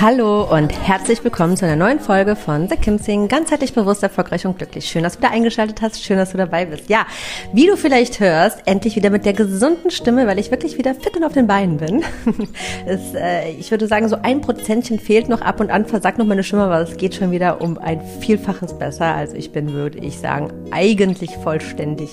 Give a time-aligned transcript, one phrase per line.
[0.00, 3.26] Hallo und herzlich willkommen zu einer neuen Folge von The Kim Sing.
[3.26, 4.84] Ganzheitlich bewusst, erfolgreich und glücklich.
[4.84, 6.04] Schön, dass du wieder eingeschaltet hast.
[6.04, 6.88] Schön, dass du dabei bist.
[6.88, 7.04] Ja,
[7.52, 11.16] wie du vielleicht hörst, endlich wieder mit der gesunden Stimme, weil ich wirklich wieder fit
[11.16, 12.04] und auf den Beinen bin.
[12.86, 16.26] es, äh, ich würde sagen, so ein Prozentchen fehlt noch ab und an, versagt noch
[16.26, 19.16] meine Stimme, aber es geht schon wieder um ein Vielfaches besser.
[19.16, 22.10] Also ich bin, würde ich sagen, eigentlich vollständig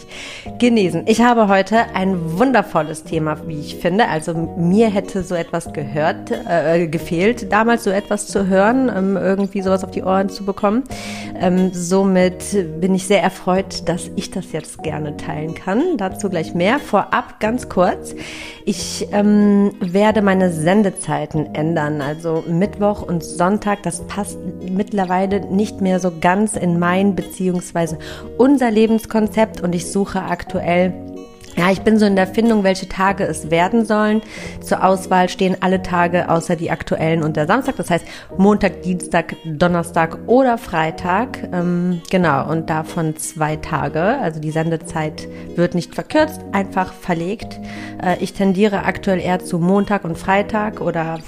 [0.57, 1.03] genesen.
[1.05, 4.07] Ich habe heute ein wundervolles Thema, wie ich finde.
[4.07, 9.17] Also mir hätte so etwas gehört, äh, gefehlt damals damals so etwas zu hören, ähm,
[9.17, 10.83] irgendwie sowas auf die Ohren zu bekommen.
[11.39, 12.43] Ähm, somit
[12.79, 15.97] bin ich sehr erfreut, dass ich das jetzt gerne teilen kann.
[15.97, 16.79] Dazu gleich mehr.
[16.79, 18.15] Vorab ganz kurz.
[18.65, 22.01] Ich ähm, werde meine Sendezeiten ändern.
[22.01, 24.37] Also Mittwoch und Sonntag, das passt
[24.69, 27.97] mittlerweile nicht mehr so ganz in mein beziehungsweise
[28.37, 30.93] unser Lebenskonzept und ich suche aktuell
[31.57, 34.21] ja, ich bin so in der Findung, welche Tage es werden sollen.
[34.61, 37.77] Zur Auswahl stehen alle Tage außer die aktuellen und der Samstag.
[37.77, 38.05] Das heißt
[38.37, 41.47] Montag, Dienstag, Donnerstag oder Freitag.
[41.53, 44.01] Ähm, genau, und davon zwei Tage.
[44.01, 47.59] Also die Sendezeit wird nicht verkürzt, einfach verlegt.
[48.03, 51.19] Äh, ich tendiere aktuell eher zu Montag und Freitag oder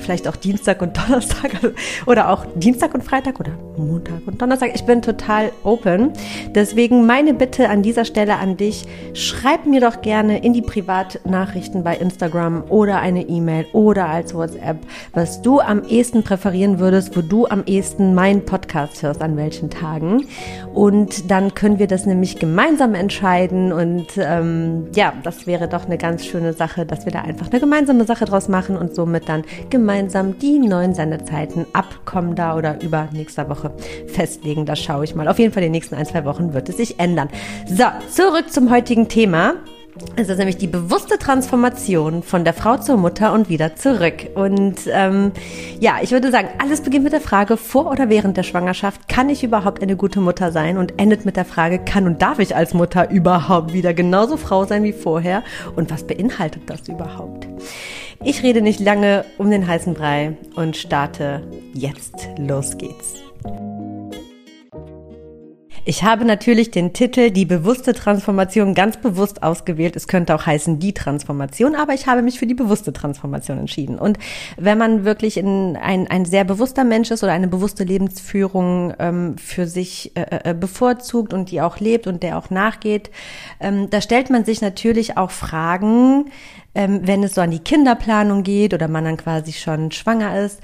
[0.00, 1.50] vielleicht auch Dienstag und Donnerstag
[2.06, 4.70] oder auch Dienstag und Freitag oder Montag und Donnerstag.
[4.74, 6.12] Ich bin total open.
[6.54, 11.84] Deswegen meine Bitte an dieser Stelle an dich, schreib mir doch gerne in die Privatnachrichten
[11.84, 14.78] bei Instagram oder eine E-Mail oder als WhatsApp,
[15.12, 19.70] was du am ehesten präferieren würdest, wo du am ehesten meinen Podcast hörst, an welchen
[19.70, 20.26] Tagen.
[20.72, 25.98] Und dann können wir das nämlich gemeinsam entscheiden und ähm, ja, das wäre doch eine
[25.98, 29.44] ganz schöne Sache, dass wir da einfach eine gemeinsame Sache draus machen und somit dann
[29.68, 33.72] gemeinsam gemeinsam die neuen Sendezeiten ab kommender oder über nächster Woche
[34.06, 34.64] festlegen.
[34.64, 35.26] Das schaue ich mal.
[35.26, 37.28] Auf jeden Fall in den nächsten ein, zwei Wochen wird es sich ändern.
[37.66, 39.54] So, zurück zum heutigen Thema.
[40.14, 44.28] Es ist nämlich die bewusste Transformation von der Frau zur Mutter und wieder zurück.
[44.36, 45.32] Und ähm,
[45.80, 49.28] ja, ich würde sagen, alles beginnt mit der Frage, vor oder während der Schwangerschaft, kann
[49.28, 50.78] ich überhaupt eine gute Mutter sein?
[50.78, 54.64] Und endet mit der Frage, kann und darf ich als Mutter überhaupt wieder genauso Frau
[54.64, 55.42] sein wie vorher?
[55.74, 57.48] Und was beinhaltet das überhaupt?
[58.22, 61.42] Ich rede nicht lange um den heißen Brei und starte
[61.72, 62.28] jetzt.
[62.36, 63.14] Los geht's.
[65.86, 69.96] Ich habe natürlich den Titel Die bewusste Transformation ganz bewusst ausgewählt.
[69.96, 73.98] Es könnte auch heißen die Transformation, aber ich habe mich für die bewusste Transformation entschieden.
[73.98, 74.18] Und
[74.58, 79.38] wenn man wirklich in ein, ein sehr bewusster Mensch ist oder eine bewusste Lebensführung ähm,
[79.38, 83.10] für sich äh, äh, bevorzugt und die auch lebt und der auch nachgeht,
[83.58, 86.26] ähm, da stellt man sich natürlich auch Fragen,
[86.74, 90.60] ähm, wenn es so an die Kinderplanung geht oder man dann quasi schon schwanger ist,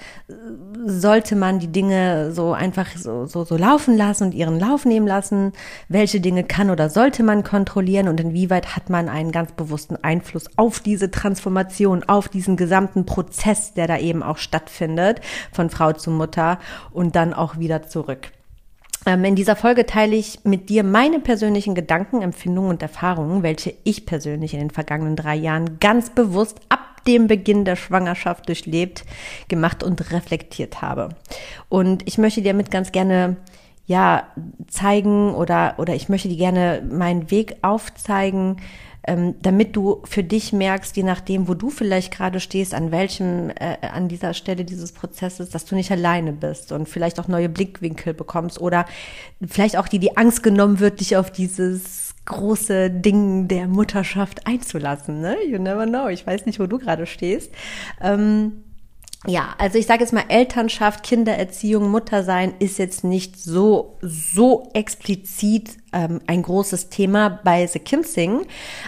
[0.84, 5.06] sollte man die Dinge so einfach so, so, so laufen lassen und ihren Lauf nehmen
[5.06, 5.52] lassen?
[5.88, 10.46] Welche Dinge kann oder sollte man kontrollieren und inwieweit hat man einen ganz bewussten Einfluss
[10.56, 15.20] auf diese Transformation, auf diesen gesamten Prozess, der da eben auch stattfindet,
[15.52, 16.58] von Frau zu Mutter
[16.92, 18.30] und dann auch wieder zurück?
[19.06, 23.74] Ähm, in dieser Folge teile ich mit dir meine persönlichen Gedanken, Empfindungen und Erfahrungen, welche
[23.84, 29.04] ich persönlich in den vergangenen drei Jahren ganz bewusst ab dem Beginn der Schwangerschaft durchlebt,
[29.46, 31.10] gemacht und reflektiert habe.
[31.68, 33.36] Und ich möchte dir damit ganz gerne
[33.86, 34.24] ja
[34.66, 38.56] zeigen oder oder ich möchte dir gerne meinen Weg aufzeigen,
[39.06, 43.50] ähm, damit du für dich merkst, je nachdem, wo du vielleicht gerade stehst, an welchem,
[43.50, 47.48] äh, an dieser Stelle dieses Prozesses, dass du nicht alleine bist und vielleicht auch neue
[47.48, 48.86] Blickwinkel bekommst oder
[49.46, 55.20] vielleicht auch dir die Angst genommen wird, dich auf dieses große Ding der Mutterschaft einzulassen.
[55.20, 55.36] Ne?
[55.48, 56.08] You never know.
[56.08, 57.52] Ich weiß nicht, wo du gerade stehst.
[58.02, 58.64] Ähm,
[59.26, 65.76] ja, also ich sage jetzt mal, Elternschaft, Kindererziehung, Muttersein ist jetzt nicht so, so explizit
[65.92, 68.46] ähm, ein großes Thema bei The Kim Sing.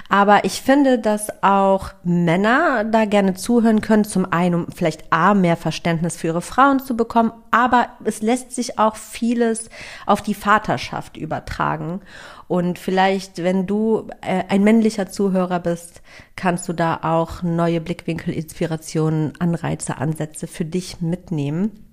[0.08, 4.04] Aber ich finde, dass auch Männer da gerne zuhören können.
[4.04, 7.32] Zum einen, um vielleicht A, mehr Verständnis für ihre Frauen zu bekommen.
[7.50, 9.70] Aber es lässt sich auch vieles
[10.06, 12.00] auf die Vaterschaft übertragen.
[12.48, 16.00] Und vielleicht, wenn du äh, ein männlicher Zuhörer bist,
[16.34, 21.84] kannst du da auch neue Blickwinkel, Inspirationen, Anreize, Ansätze für dich mitnehmen.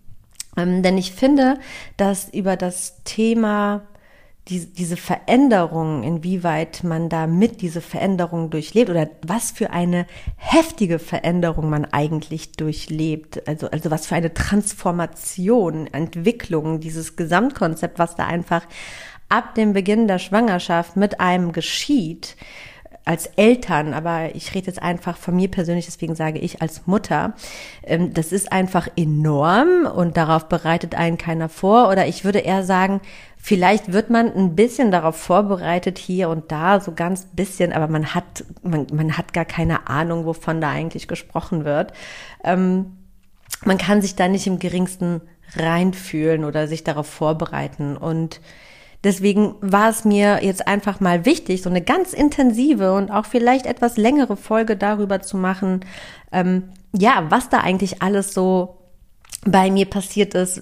[0.58, 1.60] Ähm, denn ich finde,
[1.98, 3.82] dass über das Thema
[4.48, 10.06] die, diese Veränderung, inwieweit man da mit diese Veränderung durchlebt oder was für eine
[10.38, 18.16] heftige Veränderung man eigentlich durchlebt, also, also was für eine Transformation, Entwicklung, dieses Gesamtkonzept, was
[18.16, 18.68] da einfach
[19.30, 22.36] ab dem Beginn der Schwangerschaft mit einem geschieht,
[23.06, 27.34] als Eltern, aber ich rede jetzt einfach von mir persönlich, deswegen sage ich als Mutter,
[27.84, 31.90] ähm, das ist einfach enorm und darauf bereitet einen keiner vor.
[31.90, 33.02] Oder ich würde eher sagen,
[33.38, 38.16] vielleicht wird man ein bisschen darauf vorbereitet hier und da, so ganz bisschen, aber man
[38.16, 41.94] hat, man, man hat gar keine Ahnung, wovon da eigentlich gesprochen wird.
[42.44, 42.98] Ähm,
[43.64, 45.22] man kann sich da nicht im geringsten
[45.56, 48.42] reinfühlen oder sich darauf vorbereiten und
[49.06, 53.68] Deswegen war es mir jetzt einfach mal wichtig, so eine ganz intensive und auch vielleicht
[53.68, 55.82] etwas längere Folge darüber zu machen,
[56.32, 58.80] ähm, ja, was da eigentlich alles so
[59.46, 60.60] bei mir passiert ist,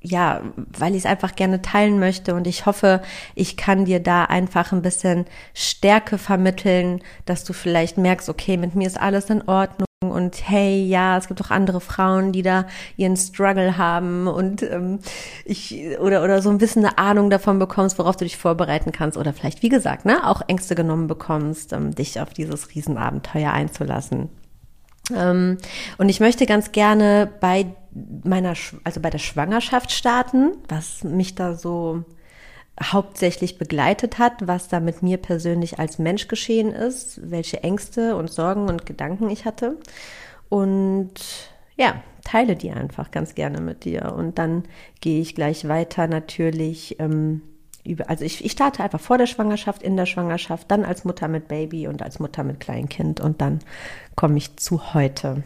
[0.00, 3.02] ja, weil ich es einfach gerne teilen möchte und ich hoffe,
[3.34, 8.74] ich kann dir da einfach ein bisschen Stärke vermitteln, dass du vielleicht merkst, okay, mit
[8.74, 12.66] mir ist alles in Ordnung und hey, ja, es gibt auch andere Frauen, die da
[12.96, 14.98] ihren Struggle haben und ähm,
[15.44, 19.16] ich oder oder so ein bisschen eine Ahnung davon bekommst, worauf du dich vorbereiten kannst
[19.16, 24.28] oder vielleicht wie gesagt, ne, auch Ängste genommen bekommst, ähm, dich auf dieses Riesenabenteuer einzulassen.
[25.14, 25.58] Ähm,
[25.98, 27.66] und ich möchte ganz gerne bei
[28.24, 32.04] meiner, also bei der Schwangerschaft starten, was mich da so
[32.82, 38.30] hauptsächlich begleitet hat, was da mit mir persönlich als Mensch geschehen ist, welche Ängste und
[38.30, 39.76] Sorgen und Gedanken ich hatte.
[40.48, 41.14] Und
[41.76, 44.14] ja, teile die einfach ganz gerne mit dir.
[44.16, 44.64] Und dann
[45.00, 47.42] gehe ich gleich weiter natürlich ähm,
[47.84, 51.28] über, also ich, ich starte einfach vor der Schwangerschaft, in der Schwangerschaft, dann als Mutter
[51.28, 53.60] mit Baby und als Mutter mit Kleinkind und dann
[54.14, 55.42] komme ich zu heute.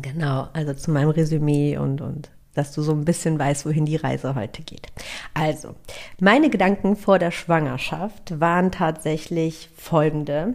[0.00, 3.96] Genau, also zu meinem Resümee und, und dass du so ein bisschen weißt, wohin die
[3.96, 4.88] Reise heute geht.
[5.34, 5.74] Also,
[6.20, 10.54] meine Gedanken vor der Schwangerschaft waren tatsächlich folgende.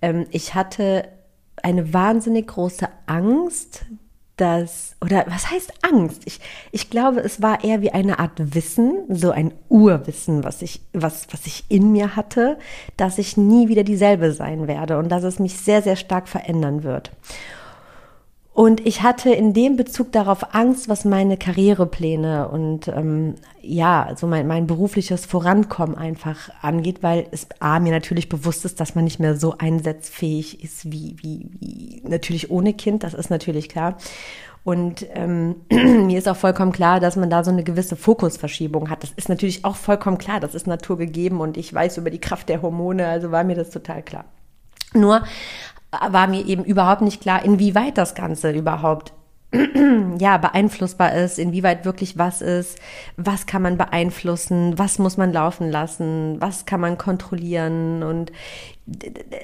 [0.00, 1.08] Ähm, ich hatte
[1.62, 3.84] eine wahnsinnig große Angst,
[4.36, 6.22] dass, oder was heißt Angst?
[6.24, 6.40] Ich,
[6.72, 11.28] ich glaube, es war eher wie eine Art Wissen, so ein Urwissen, was ich, was,
[11.30, 12.58] was ich in mir hatte,
[12.96, 16.82] dass ich nie wieder dieselbe sein werde und dass es mich sehr, sehr stark verändern
[16.82, 17.12] wird.
[18.54, 24.26] Und ich hatte in dem Bezug darauf Angst, was meine Karrierepläne und ähm, ja, so
[24.26, 29.04] mein, mein berufliches Vorankommen einfach angeht, weil es A, mir natürlich bewusst ist, dass man
[29.04, 33.96] nicht mehr so einsatzfähig ist wie, wie, wie natürlich ohne Kind, das ist natürlich klar.
[34.64, 39.02] Und ähm, mir ist auch vollkommen klar, dass man da so eine gewisse Fokusverschiebung hat.
[39.02, 42.50] Das ist natürlich auch vollkommen klar, das ist naturgegeben und ich weiß über die Kraft
[42.50, 44.26] der Hormone, also war mir das total klar.
[44.92, 45.22] Nur
[45.92, 49.12] war mir eben überhaupt nicht klar, inwieweit das Ganze überhaupt
[50.18, 52.78] ja, beeinflussbar ist, inwieweit wirklich was ist,
[53.18, 58.02] was kann man beeinflussen, was muss man laufen lassen, was kann man kontrollieren?
[58.02, 58.32] Und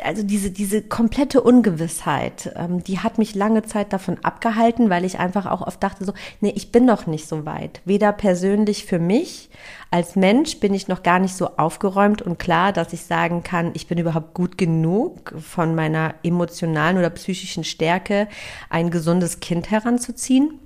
[0.02, 5.20] also diese, diese komplette Ungewissheit, ähm, die hat mich lange Zeit davon abgehalten, weil ich
[5.20, 7.80] einfach auch oft dachte so, nee, ich bin noch nicht so weit.
[7.84, 9.48] Weder persönlich für mich,
[9.92, 13.70] als Mensch bin ich noch gar nicht so aufgeräumt und klar, dass ich sagen kann,
[13.74, 18.26] ich bin überhaupt gut genug von meiner emotionalen oder psychischen Stärke,
[18.70, 20.58] ein gesundes Kind heranzuziehen.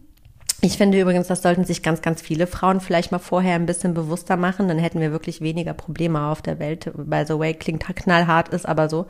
[0.64, 3.94] Ich finde übrigens, das sollten sich ganz, ganz viele Frauen vielleicht mal vorher ein bisschen
[3.94, 4.68] bewusster machen.
[4.68, 6.92] Dann hätten wir wirklich weniger Probleme auf der Welt.
[6.94, 9.06] By the way, klingt knallhart, ist aber so.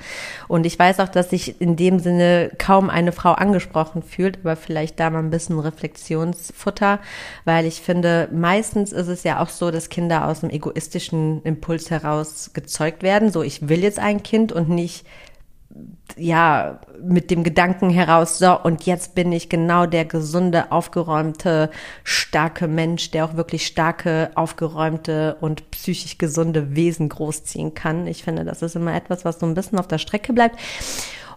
[0.48, 4.56] Und ich weiß auch, dass sich in dem Sinne kaum eine Frau angesprochen fühlt, aber
[4.56, 7.00] vielleicht da mal ein bisschen Reflexionsfutter,
[7.44, 11.90] weil ich finde, meistens ist es ja auch so, dass Kinder aus einem egoistischen Impuls
[11.90, 13.30] heraus gezeugt werden.
[13.30, 15.04] So, ich will jetzt ein Kind und nicht
[16.16, 21.70] ja, mit dem Gedanken heraus, so, und jetzt bin ich genau der gesunde, aufgeräumte,
[22.04, 28.06] starke Mensch, der auch wirklich starke, aufgeräumte und psychisch gesunde Wesen großziehen kann.
[28.06, 30.58] Ich finde, das ist immer etwas, was so ein bisschen auf der Strecke bleibt.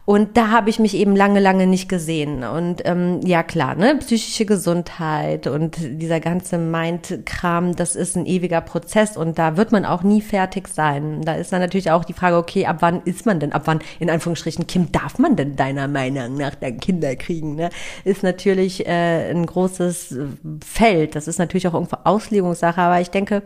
[0.05, 2.43] Und da habe ich mich eben lange, lange nicht gesehen.
[2.43, 8.61] Und ähm, ja klar, ne, psychische Gesundheit und dieser ganze Mind-Kram, das ist ein ewiger
[8.61, 11.21] Prozess und da wird man auch nie fertig sein.
[11.23, 13.79] Da ist dann natürlich auch die Frage, okay, ab wann ist man denn, ab wann,
[13.99, 17.55] in Anführungsstrichen, Kim, darf man denn deiner Meinung nach dann Kinder kriegen?
[17.55, 17.71] Ne?
[18.03, 20.15] Ist natürlich äh, ein großes
[20.63, 21.15] Feld.
[21.15, 23.41] Das ist natürlich auch irgendwo Auslegungssache, aber ich denke,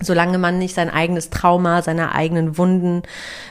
[0.00, 3.02] solange man nicht sein eigenes Trauma, seine eigenen Wunden,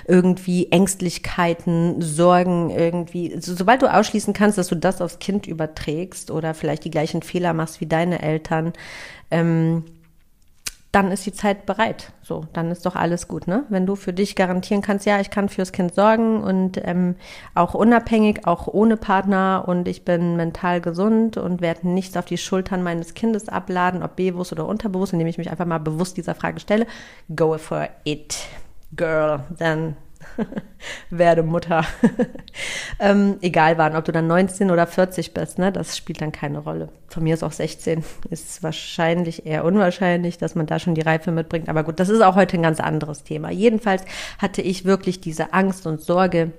[0.08, 6.32] irgendwie Ängstlichkeiten, Sorgen irgendwie, so, sobald du ausschließen kannst, dass du das aufs Kind überträgst
[6.32, 8.74] oder vielleicht die gleichen Fehler machst wie deine Eltern,
[9.32, 9.84] ähm,
[10.92, 12.14] dann ist die Zeit bereit.
[12.24, 13.64] So, dann ist doch alles gut, ne?
[13.70, 17.16] Wenn du für dich garantieren kannst, ja, ich kann fürs Kind sorgen und ähm,
[17.54, 22.38] auch unabhängig, auch ohne Partner und ich bin mental gesund und werde nichts auf die
[22.38, 26.34] Schultern meines Kindes abladen, ob bewusst oder unterbewusst, indem ich mich einfach mal bewusst dieser
[26.34, 26.88] Frage stelle,
[27.36, 28.38] go for it,
[28.96, 29.96] girl, dann
[31.10, 31.86] werde Mutter.
[33.00, 36.60] ähm, egal wann, ob du dann 19 oder 40 bist, ne, das spielt dann keine
[36.60, 36.90] Rolle.
[37.08, 38.04] Von mir ist auch 16.
[38.30, 41.70] Ist wahrscheinlich eher unwahrscheinlich, dass man da schon die Reife mitbringt.
[41.70, 43.50] Aber gut, das ist auch heute ein ganz anderes Thema.
[43.52, 44.04] Jedenfalls
[44.38, 46.52] hatte ich wirklich diese Angst und Sorge,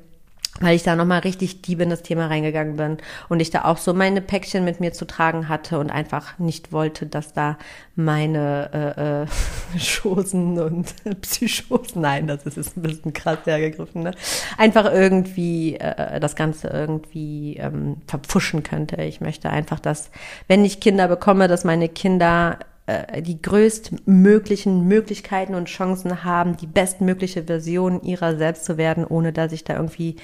[0.59, 3.79] weil ich da nochmal richtig deep in das Thema reingegangen bin und ich da auch
[3.79, 7.57] so meine Päckchen mit mir zu tragen hatte und einfach nicht wollte, dass da
[7.95, 14.13] meine äh, äh, Schosen und Psychosen, nein, das ist jetzt ein bisschen krass hergegriffen, ne?
[14.59, 19.03] einfach irgendwie äh, das Ganze irgendwie ähm, verpfuschen könnte.
[19.03, 20.11] Ich möchte einfach, dass,
[20.49, 22.59] wenn ich Kinder bekomme, dass meine Kinder
[22.91, 29.33] äh, die größtmöglichen Möglichkeiten und Chancen haben, die bestmögliche Version ihrer selbst zu werden, ohne
[29.33, 30.17] dass ich da irgendwie,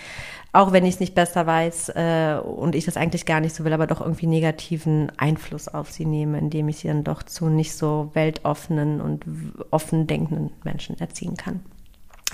[0.53, 3.65] auch wenn ich es nicht besser weiß äh, und ich das eigentlich gar nicht so
[3.65, 7.47] will, aber doch irgendwie negativen Einfluss auf sie nehme, indem ich sie dann doch zu
[7.47, 9.25] nicht so weltoffenen und
[9.71, 11.61] offen denkenden Menschen erziehen kann.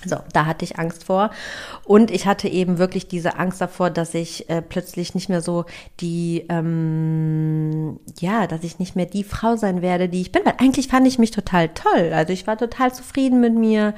[0.05, 1.31] So, da hatte ich Angst vor.
[1.85, 5.65] Und ich hatte eben wirklich diese Angst davor, dass ich äh, plötzlich nicht mehr so
[6.01, 10.45] die, ähm, ja, dass ich nicht mehr die Frau sein werde, die ich bin.
[10.45, 12.13] Weil eigentlich fand ich mich total toll.
[12.13, 13.95] Also ich war total zufrieden mit mir.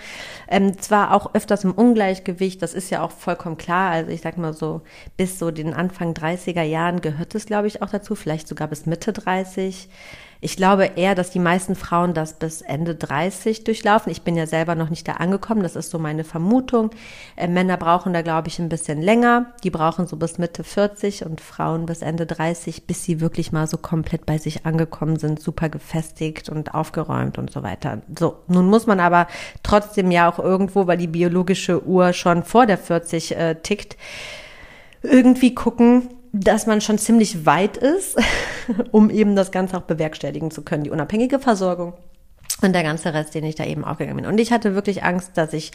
[0.48, 3.90] Ähm, zwar auch öfters im Ungleichgewicht, das ist ja auch vollkommen klar.
[3.90, 4.82] Also ich sag mal so,
[5.16, 8.14] bis so den Anfang 30er Jahren gehört es, glaube ich, auch dazu.
[8.14, 9.88] Vielleicht sogar bis Mitte 30.
[10.44, 14.12] Ich glaube eher, dass die meisten Frauen das bis Ende 30 durchlaufen.
[14.12, 15.62] Ich bin ja selber noch nicht da angekommen.
[15.62, 16.90] Das ist so meine Vermutung.
[17.34, 19.54] Äh, Männer brauchen da, glaube ich, ein bisschen länger.
[19.64, 23.66] Die brauchen so bis Mitte 40 und Frauen bis Ende 30, bis sie wirklich mal
[23.66, 28.02] so komplett bei sich angekommen sind, super gefestigt und aufgeräumt und so weiter.
[28.14, 29.28] So, nun muss man aber
[29.62, 33.96] trotzdem ja auch irgendwo, weil die biologische Uhr schon vor der 40 äh, tickt,
[35.02, 38.16] irgendwie gucken, dass man schon ziemlich weit ist,
[38.90, 41.94] um eben das Ganze auch bewerkstelligen zu können, die unabhängige Versorgung
[42.60, 44.26] und der ganze Rest, den ich da eben aufgegangen bin.
[44.26, 45.70] Und ich hatte wirklich Angst, dass ich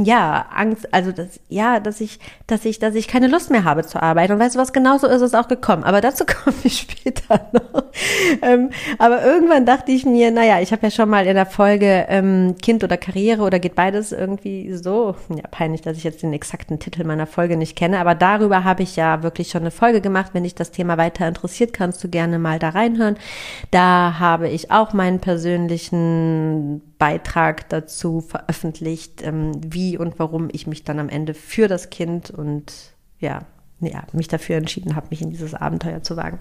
[0.00, 3.84] ja, Angst, also das, ja, dass ich, dass ich, dass ich keine Lust mehr habe
[3.84, 4.32] zu arbeiten.
[4.32, 5.82] Und weißt du was, genauso ist es auch gekommen.
[5.82, 7.84] Aber dazu komme ich später noch.
[8.42, 12.06] Ähm, aber irgendwann dachte ich mir, naja, ich habe ja schon mal in der Folge
[12.08, 15.16] ähm, Kind oder Karriere oder geht beides irgendwie so.
[15.30, 17.98] Ja, peinlich, dass ich jetzt den exakten Titel meiner Folge nicht kenne.
[17.98, 20.30] Aber darüber habe ich ja wirklich schon eine Folge gemacht.
[20.32, 23.16] Wenn dich das Thema weiter interessiert, kannst du gerne mal da reinhören.
[23.72, 30.84] Da habe ich auch meinen persönlichen Beitrag dazu veröffentlicht, ähm, wie und warum ich mich
[30.84, 33.46] dann am Ende für das Kind und ja,
[33.80, 36.38] ja, mich dafür entschieden habe, mich in dieses Abenteuer zu wagen.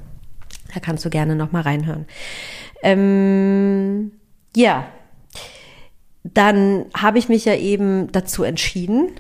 [0.74, 2.06] Da kannst du gerne noch mal reinhören.
[2.82, 4.12] Ähm,
[4.56, 4.88] ja,
[6.24, 9.12] dann habe ich mich ja eben dazu entschieden,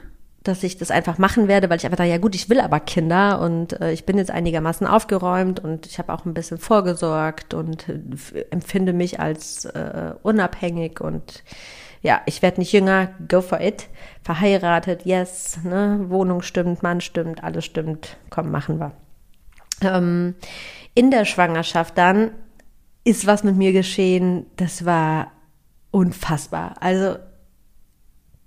[0.48, 2.80] dass ich das einfach machen werde, weil ich einfach dachte, ja gut, ich will aber
[2.80, 7.54] Kinder und äh, ich bin jetzt einigermaßen aufgeräumt und ich habe auch ein bisschen vorgesorgt
[7.54, 11.44] und äh, empfinde mich als äh, unabhängig und
[12.02, 13.88] ja, ich werde nicht jünger, go for it.
[14.22, 18.92] Verheiratet, yes, ne, Wohnung stimmt, Mann stimmt, alles stimmt, komm, machen wir.
[19.82, 20.36] Ähm,
[20.94, 22.32] in der Schwangerschaft dann
[23.04, 25.32] ist was mit mir geschehen, das war
[25.92, 26.76] unfassbar.
[26.80, 27.18] Also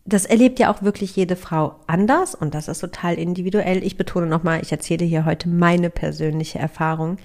[0.04, 3.84] das erlebt ja auch wirklich jede Frau anders und das ist total individuell.
[3.84, 7.18] Ich betone nochmal, ich erzähle hier heute meine persönliche Erfahrung.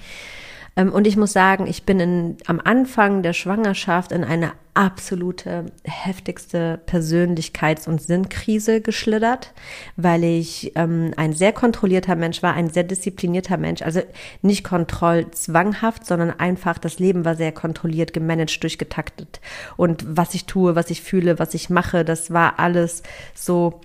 [0.76, 5.68] Ähm, und ich muss sagen, ich bin in, am Anfang der Schwangerschaft in eine absolute
[5.84, 9.54] heftigste Persönlichkeits- und Sinnkrise geschlittert,
[9.96, 13.82] weil ich ähm, ein sehr kontrollierter Mensch war, ein sehr disziplinierter Mensch.
[13.82, 14.02] Also
[14.42, 19.40] nicht kontrollzwanghaft, sondern einfach das Leben war sehr kontrolliert, gemanagt, durchgetaktet.
[19.78, 23.02] Und was ich tue, was ich fühle, was ich mache, das war alles
[23.34, 23.80] so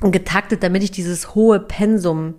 [0.00, 2.34] getaktet, damit ich dieses hohe Pensum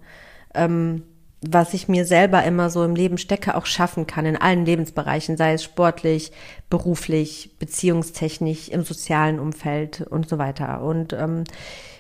[0.53, 1.03] ähm,
[1.47, 5.37] was ich mir selber immer so im Leben stecke, auch schaffen kann in allen Lebensbereichen,
[5.37, 6.31] sei es sportlich,
[6.69, 10.81] beruflich, beziehungstechnisch, im sozialen Umfeld und so weiter.
[10.81, 11.43] Und ähm,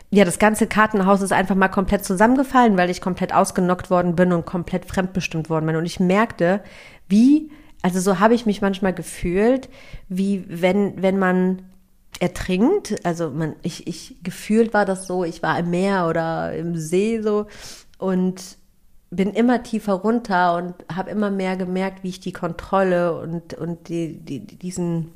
[0.09, 4.31] ja, das ganze Kartenhaus ist einfach mal komplett zusammengefallen, weil ich komplett ausgenockt worden bin
[4.31, 5.75] und komplett fremdbestimmt worden bin.
[5.75, 6.61] Und ich merkte,
[7.09, 9.69] wie, also so habe ich mich manchmal gefühlt,
[10.07, 11.63] wie wenn, wenn man
[12.19, 16.77] ertrinkt, also man, ich, ich gefühlt war das so, ich war im Meer oder im
[16.77, 17.47] See so
[17.97, 18.57] und
[19.15, 23.89] bin immer tiefer runter und habe immer mehr gemerkt, wie ich die Kontrolle und, und
[23.89, 25.11] die, die, diesen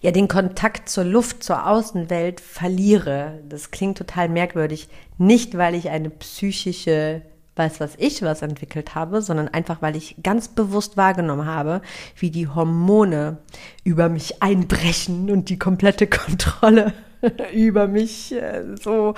[0.00, 3.40] ja den Kontakt zur Luft, zur Außenwelt verliere.
[3.48, 4.88] Das klingt total merkwürdig.
[5.16, 7.22] Nicht, weil ich eine psychische
[7.58, 11.82] weiß was ich was entwickelt habe, sondern einfach, weil ich ganz bewusst wahrgenommen habe,
[12.16, 13.38] wie die Hormone
[13.84, 16.92] über mich einbrechen und die komplette Kontrolle
[17.52, 19.14] über mich äh, so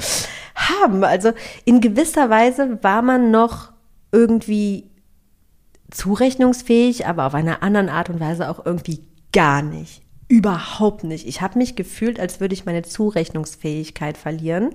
[0.55, 1.05] haben.
[1.05, 1.33] Also
[1.65, 3.73] in gewisser Weise war man noch
[4.13, 4.91] irgendwie
[5.91, 9.01] zurechnungsfähig, aber auf einer anderen Art und Weise auch irgendwie
[9.33, 10.03] gar nicht.
[10.29, 11.27] Überhaupt nicht.
[11.27, 14.71] Ich habe mich gefühlt, als würde ich meine Zurechnungsfähigkeit verlieren.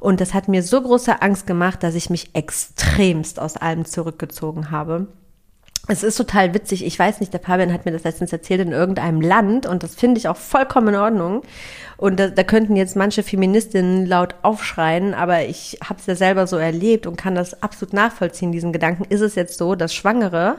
[0.00, 4.70] Und das hat mir so große Angst gemacht, dass ich mich extremst aus allem zurückgezogen
[4.70, 5.08] habe.
[5.88, 6.84] Es ist total witzig.
[6.84, 9.94] Ich weiß nicht, der Fabian hat mir das letztens erzählt in irgendeinem Land und das
[9.94, 11.42] finde ich auch vollkommen in Ordnung.
[11.98, 16.46] Und da, da könnten jetzt manche Feministinnen laut aufschreien, aber ich habe es ja selber
[16.46, 19.04] so erlebt und kann das absolut nachvollziehen, diesen Gedanken.
[19.08, 20.56] Ist es jetzt so, dass Schwangere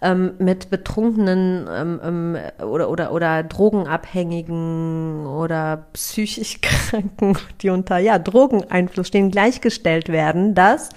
[0.00, 2.36] ähm, mit betrunkenen ähm, ähm,
[2.66, 10.88] oder, oder, oder Drogenabhängigen oder psychisch Kranken, die unter ja, Drogeneinfluss stehen, gleichgestellt werden, dass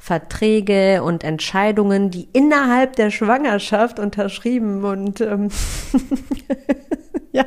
[0.00, 5.48] Verträge und Entscheidungen, die innerhalb der Schwangerschaft unterschrieben und ähm,
[7.32, 7.44] ja,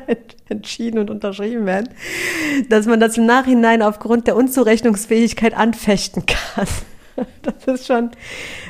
[0.50, 1.90] entschieden und unterschrieben werden,
[2.70, 6.68] dass man das im Nachhinein aufgrund der Unzurechnungsfähigkeit anfechten kann.
[7.42, 8.12] Das ist schon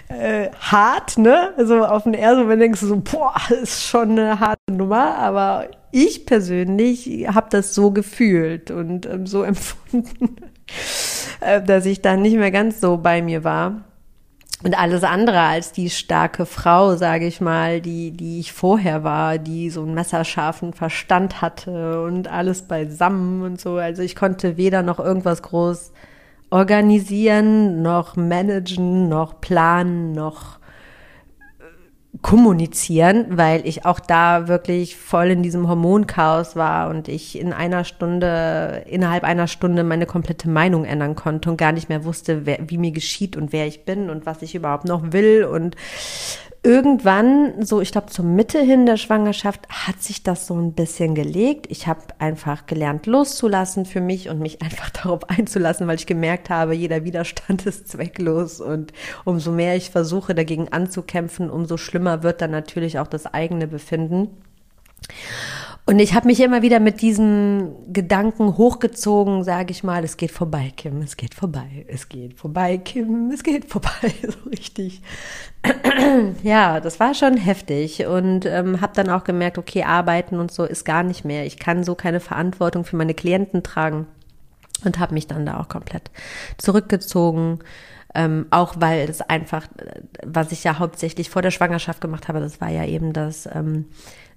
[0.08, 1.54] äh, hart, ne?
[1.58, 6.26] Also auf den Moment denkst du so, boah, ist schon eine harte Nummer, aber ich
[6.26, 10.38] persönlich habe das so gefühlt und ähm, so empfunden,
[11.42, 13.87] äh, dass ich dann nicht mehr ganz so bei mir war
[14.64, 19.38] und alles andere als die starke Frau, sage ich mal, die, die ich vorher war,
[19.38, 23.76] die so einen messerscharfen Verstand hatte und alles beisammen und so.
[23.76, 25.92] Also ich konnte weder noch irgendwas groß
[26.50, 30.57] organisieren, noch managen, noch planen, noch
[32.22, 37.84] kommunizieren, weil ich auch da wirklich voll in diesem Hormonchaos war und ich in einer
[37.84, 42.60] Stunde, innerhalb einer Stunde meine komplette Meinung ändern konnte und gar nicht mehr wusste, wer,
[42.68, 45.76] wie mir geschieht und wer ich bin und was ich überhaupt noch will und
[46.63, 51.15] irgendwann, so ich glaube zur Mitte hin der Schwangerschaft, hat sich das so ein bisschen
[51.15, 51.67] gelegt.
[51.70, 56.50] Ich habe einfach gelernt loszulassen für mich und mich einfach darauf einzulassen, weil ich gemerkt
[56.50, 58.93] habe, jeder Widerstand ist zwecklos und
[59.26, 64.30] umso mehr ich versuche dagegen anzukämpfen, umso schlimmer wird dann natürlich auch das eigene Befinden.
[65.89, 70.32] Und ich habe mich immer wieder mit diesem Gedanken hochgezogen, sage ich mal, es geht
[70.32, 75.02] vorbei, Kim, es geht vorbei, es geht vorbei, Kim, es geht vorbei, so richtig.
[76.43, 80.65] ja, das war schon heftig und ähm, habe dann auch gemerkt, okay, arbeiten und so
[80.65, 81.45] ist gar nicht mehr.
[81.45, 84.08] Ich kann so keine Verantwortung für meine Klienten tragen
[84.84, 86.12] und habe mich dann da auch komplett
[86.58, 87.60] zurückgezogen.
[88.15, 89.67] Ähm, auch weil es einfach,
[90.26, 93.86] was ich ja hauptsächlich vor der Schwangerschaft gemacht habe, das war ja eben das ähm,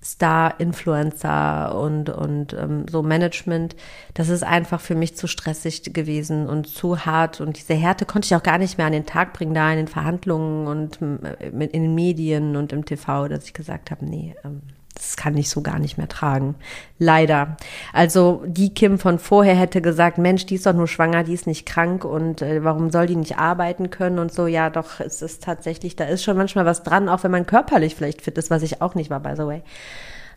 [0.02, 3.76] Star-Influencer und, und ähm, so Management,
[4.14, 7.40] das ist einfach für mich zu stressig gewesen und zu hart.
[7.40, 9.76] Und diese Härte konnte ich auch gar nicht mehr an den Tag bringen, da in
[9.76, 14.34] den Verhandlungen und äh, in den Medien und im TV, dass ich gesagt habe, nee,
[14.44, 14.62] ähm,
[14.94, 16.56] das kann ich so gar nicht mehr tragen.
[16.98, 17.56] Leider.
[17.92, 21.46] Also die Kim von vorher hätte gesagt, Mensch, die ist doch nur schwanger, die ist
[21.46, 24.46] nicht krank und äh, warum soll die nicht arbeiten können und so.
[24.46, 27.94] Ja, doch, es ist tatsächlich, da ist schon manchmal was dran, auch wenn man körperlich
[27.94, 29.62] vielleicht fit ist, was ich auch nicht war, by the way.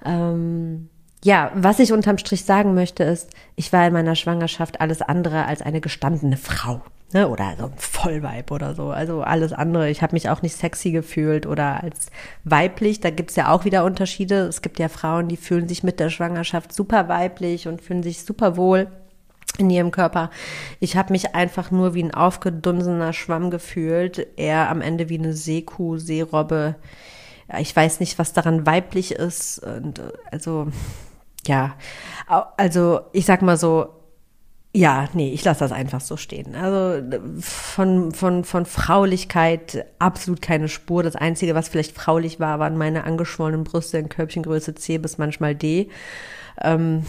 [0.06, 0.90] Ähm,
[1.24, 5.46] ja, was ich unterm Strich sagen möchte ist, ich war in meiner Schwangerschaft alles andere
[5.46, 6.82] als eine gestandene Frau
[7.14, 8.92] ne, oder so ein Vollweib oder so.
[8.92, 9.90] Also alles andere.
[9.90, 12.08] Ich habe mich auch nicht sexy gefühlt oder als
[12.44, 13.00] weiblich.
[13.00, 14.48] Da gibt's ja auch wieder Unterschiede.
[14.48, 18.24] Es gibt ja Frauen, die fühlen sich mit der Schwangerschaft super weiblich und fühlen sich
[18.24, 18.88] super wohl
[19.58, 20.30] in ihrem Körper.
[20.80, 25.34] Ich habe mich einfach nur wie ein aufgedunsener Schwamm gefühlt, eher am Ende wie eine
[25.34, 26.76] Seekuh, Seerobbe.
[27.60, 29.60] Ich weiß nicht, was daran weiblich ist.
[29.60, 30.68] Und also
[31.46, 31.76] ja,
[32.58, 33.90] also ich sag mal so,
[34.76, 36.56] ja, nee, ich lasse das einfach so stehen.
[36.56, 37.04] Also
[37.40, 41.04] von, von, von Fraulichkeit absolut keine Spur.
[41.04, 45.54] Das Einzige, was vielleicht fraulich war, waren meine angeschwollenen Brüste in Körbchengröße C bis manchmal
[45.54, 45.90] D.
[46.60, 47.04] Ähm,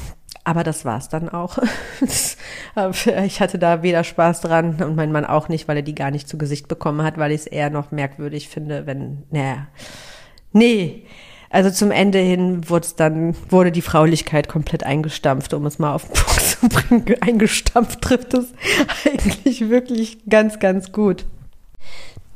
[0.45, 1.59] aber das war's dann auch.
[3.25, 6.11] ich hatte da weder Spaß dran und mein Mann auch nicht, weil er die gar
[6.11, 9.69] nicht zu Gesicht bekommen hat, weil ich es eher noch merkwürdig finde, wenn, naja,
[10.53, 11.07] nee.
[11.55, 16.03] Also zum Ende hin wurde dann, wurde die Fraulichkeit komplett eingestampft, um es mal auf
[16.09, 17.15] den Punkt zu bringen.
[17.21, 18.53] Eingestampft trifft es
[19.05, 21.27] eigentlich wirklich ganz, ganz gut.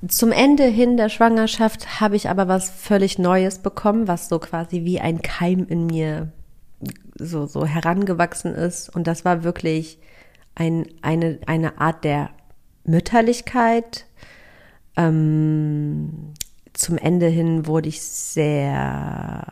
[0.06, 4.84] Zum Ende hin der Schwangerschaft habe ich aber was völlig Neues bekommen, was so quasi
[4.84, 6.30] wie ein Keim in mir
[7.16, 8.88] so, so herangewachsen ist.
[8.88, 9.98] Und das war wirklich
[10.54, 12.30] ein, eine, eine Art der
[12.84, 14.06] Mütterlichkeit,
[14.96, 16.34] ähm,
[16.78, 19.44] zum Ende hin wurde ich sehr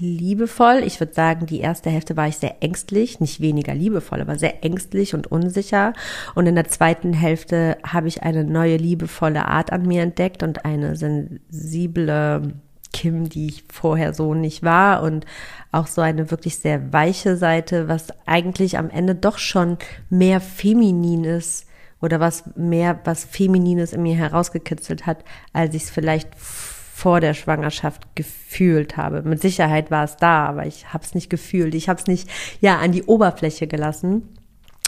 [0.00, 0.82] liebevoll.
[0.84, 4.64] Ich würde sagen, die erste Hälfte war ich sehr ängstlich, nicht weniger liebevoll, aber sehr
[4.64, 5.92] ängstlich und unsicher.
[6.34, 10.64] Und in der zweiten Hälfte habe ich eine neue liebevolle Art an mir entdeckt und
[10.64, 12.54] eine sensible
[12.92, 15.26] Kim, die ich vorher so nicht war und
[15.70, 19.78] auch so eine wirklich sehr weiche Seite, was eigentlich am Ende doch schon
[20.10, 21.66] mehr feminin ist
[22.04, 27.34] oder was mehr was feminines in mir herausgekitzelt hat, als ich es vielleicht vor der
[27.34, 29.22] Schwangerschaft gefühlt habe.
[29.22, 31.74] Mit Sicherheit war es da, aber ich habe es nicht gefühlt.
[31.74, 34.28] Ich habe es nicht ja an die Oberfläche gelassen.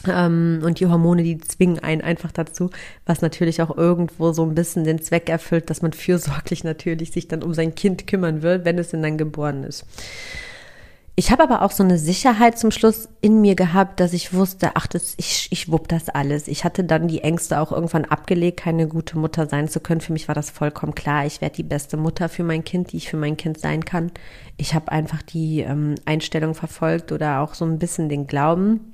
[0.07, 2.71] Ähm, und die Hormone, die zwingen einen einfach dazu,
[3.07, 7.27] was natürlich auch irgendwo so ein bisschen den Zweck erfüllt, dass man fürsorglich natürlich sich
[7.29, 9.85] dann um sein Kind kümmern wird, wenn es denn dann geboren ist.
[11.19, 14.73] Ich habe aber auch so eine Sicherheit zum Schluss in mir gehabt, dass ich wusste,
[14.75, 16.47] ach, das, ich, ich wupp das alles.
[16.47, 20.03] Ich hatte dann die Ängste auch irgendwann abgelegt, keine gute Mutter sein zu können.
[20.03, 21.25] Für mich war das vollkommen klar.
[21.25, 24.13] Ich werde die beste Mutter für mein Kind, die ich für mein Kind sein kann.
[24.59, 28.93] Ich habe einfach die ähm, Einstellung verfolgt oder auch so ein bisschen den Glauben.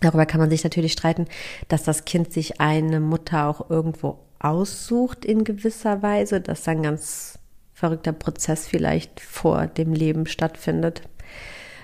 [0.00, 1.26] Darüber kann man sich natürlich streiten,
[1.68, 7.38] dass das Kind sich eine Mutter auch irgendwo aussucht in gewisser Weise, dass dann ganz
[7.84, 11.02] verrückter Prozess vielleicht vor dem Leben stattfindet.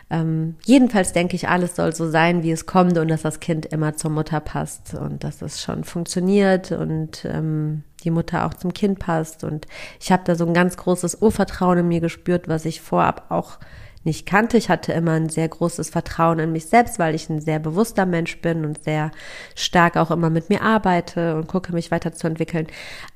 [0.08, 3.66] Ähm, jedenfalls denke ich, alles soll so sein, wie es kommt und dass das Kind
[3.66, 8.72] immer zur Mutter passt und dass es schon funktioniert und ähm, die Mutter auch zum
[8.72, 9.44] Kind passt.
[9.44, 9.66] Und
[10.00, 13.58] ich habe da so ein ganz großes Urvertrauen in mir gespürt, was ich vorab auch
[14.04, 14.56] nicht kannte.
[14.56, 18.06] Ich hatte immer ein sehr großes Vertrauen in mich selbst, weil ich ein sehr bewusster
[18.06, 19.10] Mensch bin und sehr
[19.54, 22.66] stark auch immer mit mir arbeite und gucke, mich weiterzuentwickeln.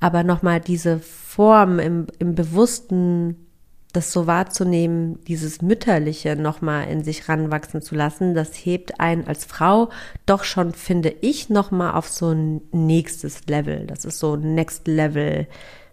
[0.01, 3.47] Aber nochmal diese Form im, im Bewussten,
[3.95, 9.45] das so wahrzunehmen, dieses Mütterliche nochmal in sich ranwachsen zu lassen, das hebt einen als
[9.45, 9.89] Frau
[10.27, 13.87] doch schon, finde ich, nochmal auf so ein nächstes Level.
[13.87, 15.47] Das ist so Next Level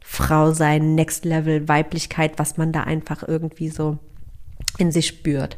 [0.04, 4.00] Frau sein, Next Level Weiblichkeit, was man da einfach irgendwie so
[4.78, 5.58] in sich spürt.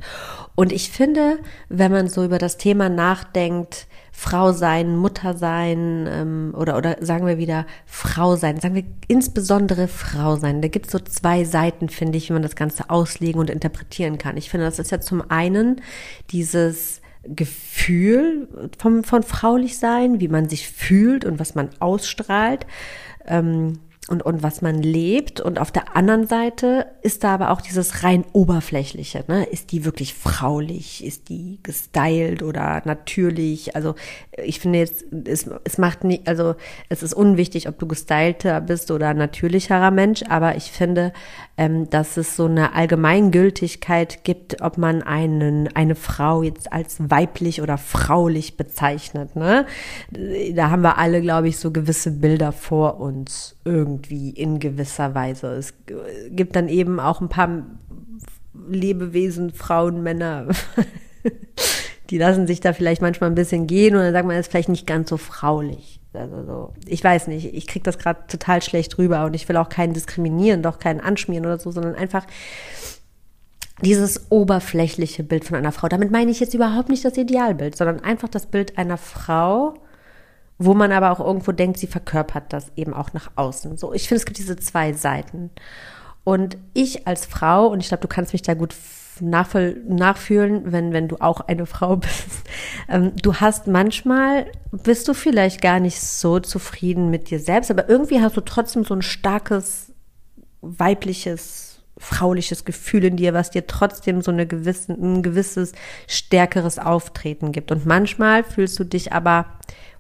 [0.55, 6.53] Und ich finde, wenn man so über das Thema nachdenkt, Frau sein, Mutter sein ähm,
[6.55, 10.61] oder, oder sagen wir wieder Frau sein, sagen wir insbesondere Frau sein.
[10.61, 14.19] Da gibt es so zwei Seiten, finde ich, wie man das Ganze auslegen und interpretieren
[14.19, 14.37] kann.
[14.37, 15.81] Ich finde, das ist ja zum einen
[16.29, 18.47] dieses Gefühl
[18.77, 22.67] vom, von fraulich sein, wie man sich fühlt und was man ausstrahlt.
[23.25, 25.39] Ähm, und, und was man lebt.
[25.39, 29.23] Und auf der anderen Seite ist da aber auch dieses rein oberflächliche.
[29.27, 29.45] Ne?
[29.45, 31.05] Ist die wirklich fraulich?
[31.05, 33.75] Ist die gestylt oder natürlich?
[33.77, 33.95] Also
[34.43, 36.55] ich finde jetzt, es, es macht nicht, also
[36.89, 41.13] es ist unwichtig, ob du gestylter bist oder natürlicherer Mensch, aber ich finde,
[41.55, 47.61] ähm, dass es so eine Allgemeingültigkeit gibt, ob man einen, eine Frau jetzt als weiblich
[47.61, 49.37] oder fraulich bezeichnet.
[49.37, 49.65] Ne?
[50.55, 55.47] Da haben wir alle, glaube ich, so gewisse Bilder vor uns irgendwie in gewisser Weise.
[55.53, 55.73] Es
[56.29, 57.63] gibt dann eben auch ein paar
[58.67, 60.47] Lebewesen, Frauen, Männer,
[62.09, 64.51] die lassen sich da vielleicht manchmal ein bisschen gehen und dann sagt man, das ist
[64.51, 65.99] vielleicht nicht ganz so fraulich.
[66.13, 69.57] Also so, ich weiß nicht, ich kriege das gerade total schlecht rüber und ich will
[69.57, 72.27] auch keinen diskriminieren, doch keinen anschmieren oder so, sondern einfach
[73.81, 75.87] dieses oberflächliche Bild von einer Frau.
[75.87, 79.73] Damit meine ich jetzt überhaupt nicht das Idealbild, sondern einfach das Bild einer Frau,
[80.57, 83.77] wo man aber auch irgendwo denkt, sie verkörpert das eben auch nach außen.
[83.77, 85.49] So, ich finde, es gibt diese zwei Seiten.
[86.23, 88.73] Und ich als Frau, und ich glaube, du kannst mich da gut
[89.19, 92.29] nachfühlen, wenn, wenn du auch eine Frau bist.
[92.89, 97.89] Ähm, du hast manchmal, bist du vielleicht gar nicht so zufrieden mit dir selbst, aber
[97.89, 99.91] irgendwie hast du trotzdem so ein starkes
[100.61, 105.73] weibliches, frauliches Gefühl in dir, was dir trotzdem so eine gewisse, ein gewisses
[106.07, 107.71] stärkeres Auftreten gibt.
[107.71, 109.45] Und manchmal fühlst du dich aber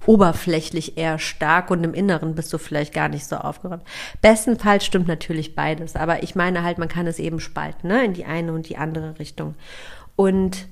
[0.05, 3.83] oberflächlich eher stark und im Inneren bist du vielleicht gar nicht so aufgeräumt.
[4.21, 8.13] Bestenfalls stimmt natürlich beides, aber ich meine halt, man kann es eben spalten, ne, in
[8.13, 9.55] die eine und die andere Richtung.
[10.15, 10.67] Und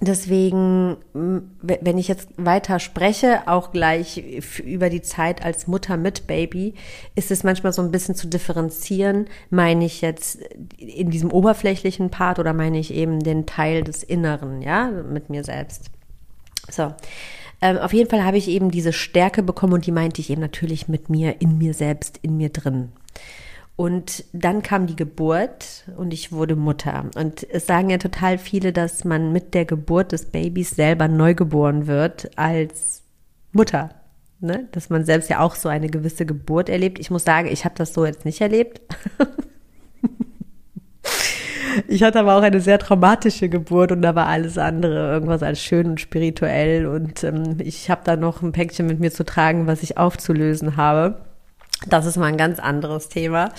[0.00, 4.16] Deswegen, wenn ich jetzt weiter spreche, auch gleich
[4.64, 6.74] über die Zeit als Mutter mit Baby,
[7.14, 9.26] ist es manchmal so ein bisschen zu differenzieren.
[9.50, 10.40] Meine ich jetzt
[10.78, 15.44] in diesem oberflächlichen Part oder meine ich eben den Teil des Inneren, ja, mit mir
[15.44, 15.90] selbst?
[16.68, 16.92] So.
[17.62, 20.40] Ähm, auf jeden Fall habe ich eben diese Stärke bekommen und die meinte ich eben
[20.40, 22.90] natürlich mit mir, in mir selbst, in mir drin.
[23.76, 27.08] Und dann kam die Geburt und ich wurde Mutter.
[27.14, 31.86] Und es sagen ja total viele, dass man mit der Geburt des Babys selber neugeboren
[31.86, 33.02] wird als
[33.52, 33.90] Mutter.
[34.40, 34.68] Ne?
[34.72, 36.98] Dass man selbst ja auch so eine gewisse Geburt erlebt.
[36.98, 38.80] Ich muss sagen, ich habe das so jetzt nicht erlebt.
[41.88, 45.60] Ich hatte aber auch eine sehr traumatische Geburt und da war alles andere irgendwas als
[45.60, 46.86] schön und spirituell.
[46.86, 50.76] Und ähm, ich habe da noch ein Päckchen mit mir zu tragen, was ich aufzulösen
[50.76, 51.16] habe.
[51.88, 53.50] Das ist mal ein ganz anderes Thema.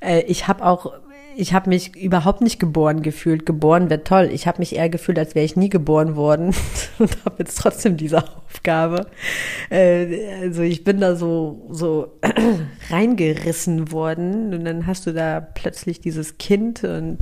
[0.00, 0.92] Äh, ich habe auch
[1.38, 3.46] ich habe mich überhaupt nicht geboren gefühlt.
[3.46, 4.28] Geboren wäre toll.
[4.32, 6.52] Ich habe mich eher gefühlt, als wäre ich nie geboren worden
[6.98, 9.06] und habe jetzt trotzdem diese Aufgabe.
[9.70, 12.18] Äh, also ich bin da so so
[12.90, 17.18] reingerissen worden und dann hast du da plötzlich dieses Kind und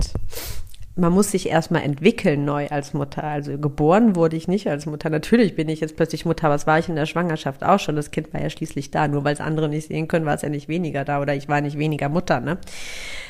[0.99, 3.23] man muss sich erstmal entwickeln neu als Mutter.
[3.23, 5.11] Also geboren wurde ich nicht als Mutter.
[5.11, 7.97] Natürlich bin ich jetzt plötzlich Mutter, was war ich in der Schwangerschaft auch schon?
[7.97, 9.07] Das Kind war ja schließlich da.
[9.07, 11.49] Nur weil es andere nicht sehen können, war es ja nicht weniger da oder ich
[11.49, 12.57] war nicht weniger Mutter, ne?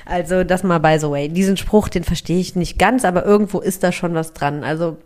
[0.05, 1.29] Also das mal by the way.
[1.29, 4.63] Diesen Spruch, den verstehe ich nicht ganz, aber irgendwo ist da schon was dran.
[4.63, 4.99] Also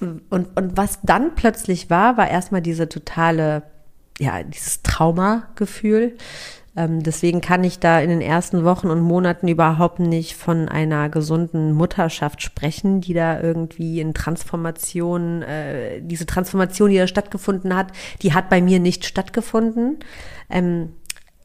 [0.00, 3.62] und, und was dann plötzlich war, war erstmal diese totale,
[4.18, 6.16] ja, dieses Traumagefühl.
[6.76, 11.08] Ähm, deswegen kann ich da in den ersten Wochen und Monaten überhaupt nicht von einer
[11.08, 17.92] gesunden Mutterschaft sprechen, die da irgendwie in Transformation, äh, diese Transformation, die da stattgefunden hat,
[18.22, 19.98] die hat bei mir nicht stattgefunden.
[20.50, 20.90] Ähm,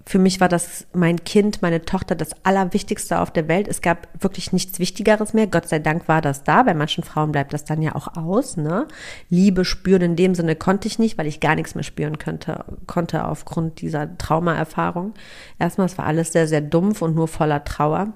[0.10, 3.68] für mich war das mein Kind, meine Tochter, das Allerwichtigste auf der Welt.
[3.68, 5.46] Es gab wirklich nichts Wichtigeres mehr.
[5.46, 6.64] Gott sei Dank war das da.
[6.64, 8.58] Bei manchen Frauen bleibt das dann ja auch aus.
[8.58, 8.88] Ne?
[9.30, 12.66] Liebe spüren in dem Sinne konnte ich nicht, weil ich gar nichts mehr spüren könnte,
[12.88, 15.14] konnte aufgrund dieser Traumaerfahrung.
[15.60, 18.12] Erstmal, es war alles sehr, sehr dumpf und nur voller Trauer.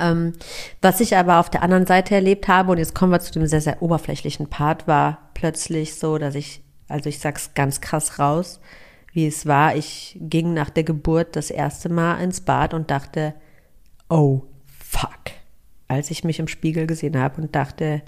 [0.00, 0.34] Ähm,
[0.82, 3.44] was ich aber auf der anderen Seite erlebt habe, und jetzt kommen wir zu dem
[3.48, 8.60] sehr, sehr oberflächlichen Part, war plötzlich so, dass ich, also ich sag's ganz krass raus,
[9.12, 9.76] wie es war.
[9.76, 13.34] Ich ging nach der Geburt das erste Mal ins Bad und dachte,
[14.08, 15.32] oh fuck,
[15.88, 18.02] als ich mich im Spiegel gesehen habe und dachte,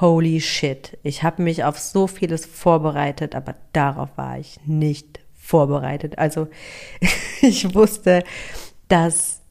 [0.00, 6.18] holy shit, ich habe mich auf so vieles vorbereitet, aber darauf war ich nicht vorbereitet.
[6.18, 6.48] Also
[7.42, 8.24] ich wusste,
[8.88, 9.41] dass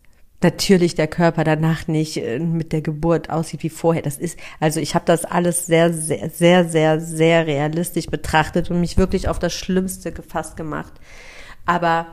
[0.44, 4.02] natürlich der Körper danach nicht äh, mit der Geburt aussieht wie vorher.
[4.02, 8.80] Das ist, also ich habe das alles sehr, sehr, sehr, sehr, sehr realistisch betrachtet und
[8.80, 10.94] mich wirklich auf das Schlimmste gefasst gemacht.
[11.66, 12.08] Aber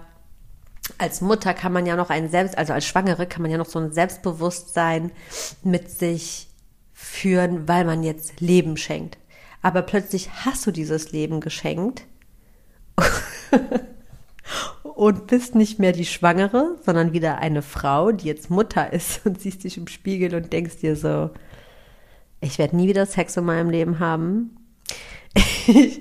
[0.97, 3.67] als Mutter kann man ja noch ein Selbst, also als Schwangere kann man ja noch
[3.67, 5.13] so ein Selbstbewusstsein
[5.63, 6.49] mit sich
[6.93, 9.19] führen, weil man jetzt Leben schenkt.
[9.63, 12.05] Aber plötzlich hast du dieses Leben geschenkt
[14.99, 19.41] und bist nicht mehr die Schwangere, sondern wieder eine Frau, die jetzt Mutter ist und
[19.41, 21.31] siehst dich im Spiegel und denkst dir so,
[22.41, 24.57] ich werde nie wieder Sex in meinem Leben haben.
[25.69, 26.01] Ich,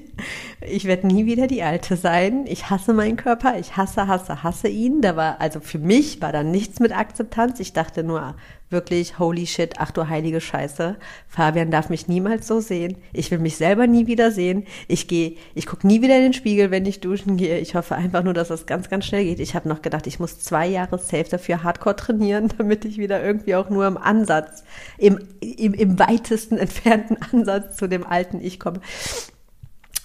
[0.62, 2.46] ich werde nie wieder die Alte sein.
[2.48, 3.58] Ich hasse meinen Körper.
[3.60, 5.02] Ich hasse, hasse, hasse ihn.
[5.02, 7.60] Da war, also für mich war da nichts mit Akzeptanz.
[7.60, 8.36] Ich dachte nur
[8.70, 10.98] wirklich, holy shit, ach du heilige Scheiße.
[11.28, 12.98] Fabian darf mich niemals so sehen.
[13.14, 14.66] Ich will mich selber nie wieder sehen.
[14.88, 17.60] Ich gehe, ich gucke nie wieder in den Spiegel, wenn ich duschen gehe.
[17.60, 19.40] Ich hoffe einfach nur, dass das ganz, ganz schnell geht.
[19.40, 23.24] Ich habe noch gedacht, ich muss zwei Jahre safe dafür hardcore trainieren, damit ich wieder
[23.24, 24.64] irgendwie auch nur im Ansatz,
[24.98, 28.82] im, im, im weitesten entfernten Ansatz zu dem alten Ich komme.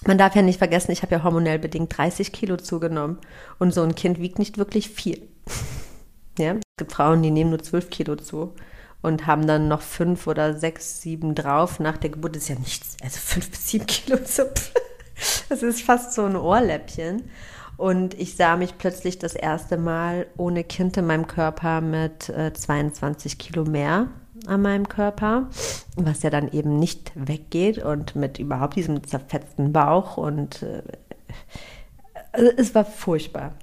[0.05, 3.19] Man darf ja nicht vergessen, ich habe ja hormonell bedingt 30 Kilo zugenommen
[3.59, 5.27] und so ein Kind wiegt nicht wirklich viel.
[6.37, 8.53] ja, es gibt Frauen, die nehmen nur 12 Kilo zu
[9.01, 11.79] und haben dann noch fünf oder sechs, sieben drauf.
[11.79, 12.97] Nach der Geburt ist ja nichts.
[13.03, 14.49] Also fünf bis sieben Kilo zu.
[15.49, 17.29] Das ist fast so ein Ohrläppchen.
[17.75, 22.53] Und ich sah mich plötzlich das erste Mal ohne Kind in meinem Körper mit äh,
[22.53, 24.09] 22 Kilo mehr
[24.47, 25.49] an meinem Körper,
[25.95, 30.83] was ja dann eben nicht weggeht und mit überhaupt diesem zerfetzten Bauch und äh,
[32.31, 33.53] also es war furchtbar.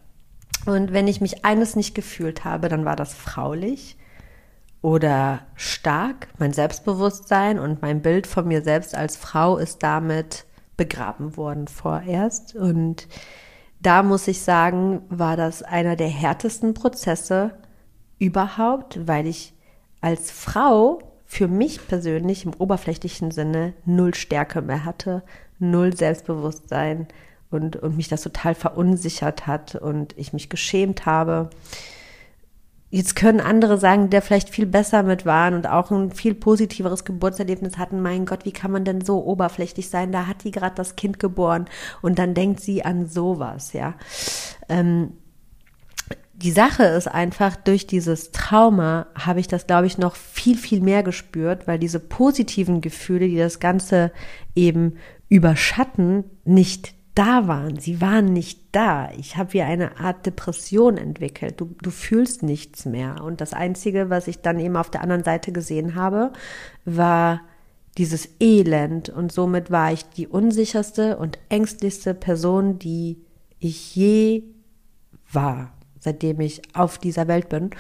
[0.67, 3.97] Und wenn ich mich eines nicht gefühlt habe, dann war das fraulich
[4.83, 6.29] oder stark.
[6.39, 10.45] Mein Selbstbewusstsein und mein Bild von mir selbst als Frau ist damit
[10.77, 12.55] begraben worden vorerst.
[12.55, 13.09] Und
[13.81, 17.53] da muss ich sagen, war das einer der härtesten Prozesse
[18.19, 19.55] überhaupt, weil ich
[20.01, 25.23] als Frau für mich persönlich im oberflächlichen Sinne null Stärke mehr hatte,
[25.59, 27.07] null Selbstbewusstsein
[27.51, 31.51] und, und mich das total verunsichert hat und ich mich geschämt habe.
[32.93, 37.05] Jetzt können andere sagen, der vielleicht viel besser mit waren und auch ein viel positiveres
[37.05, 38.03] Geburtserlebnis hatten.
[38.03, 40.11] Mein Gott, wie kann man denn so oberflächlich sein?
[40.11, 41.67] Da hat die gerade das Kind geboren
[42.03, 43.95] und dann denkt sie an sowas, ja.
[44.69, 45.13] Ähm,
[46.43, 50.81] die Sache ist einfach, durch dieses Trauma habe ich das, glaube ich, noch viel, viel
[50.81, 54.11] mehr gespürt, weil diese positiven Gefühle, die das Ganze
[54.55, 54.97] eben
[55.29, 57.79] überschatten, nicht da waren.
[57.79, 59.11] Sie waren nicht da.
[59.19, 61.61] Ich habe wie eine Art Depression entwickelt.
[61.61, 63.23] Du, du fühlst nichts mehr.
[63.23, 66.33] Und das Einzige, was ich dann eben auf der anderen Seite gesehen habe,
[66.87, 67.43] war
[67.99, 69.11] dieses Elend.
[69.11, 73.21] Und somit war ich die unsicherste und ängstlichste Person, die
[73.59, 74.45] ich je
[75.31, 77.71] war seitdem ich auf dieser Welt bin.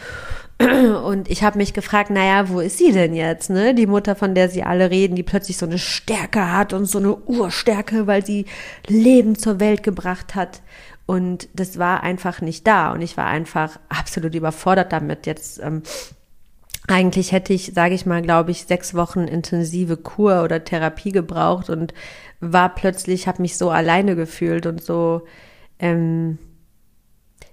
[1.04, 3.50] Und ich habe mich gefragt, naja, wo ist sie denn jetzt?
[3.50, 3.74] Ne?
[3.74, 6.98] Die Mutter, von der sie alle reden, die plötzlich so eine Stärke hat und so
[6.98, 8.44] eine Urstärke, weil sie
[8.86, 10.60] Leben zur Welt gebracht hat.
[11.06, 12.92] Und das war einfach nicht da.
[12.92, 15.82] Und ich war einfach absolut überfordert damit, jetzt ähm,
[16.86, 21.70] eigentlich hätte ich, sage ich mal, glaube ich, sechs Wochen intensive Kur oder Therapie gebraucht
[21.70, 21.94] und
[22.40, 25.22] war plötzlich, habe mich so alleine gefühlt und so
[25.78, 26.38] ähm,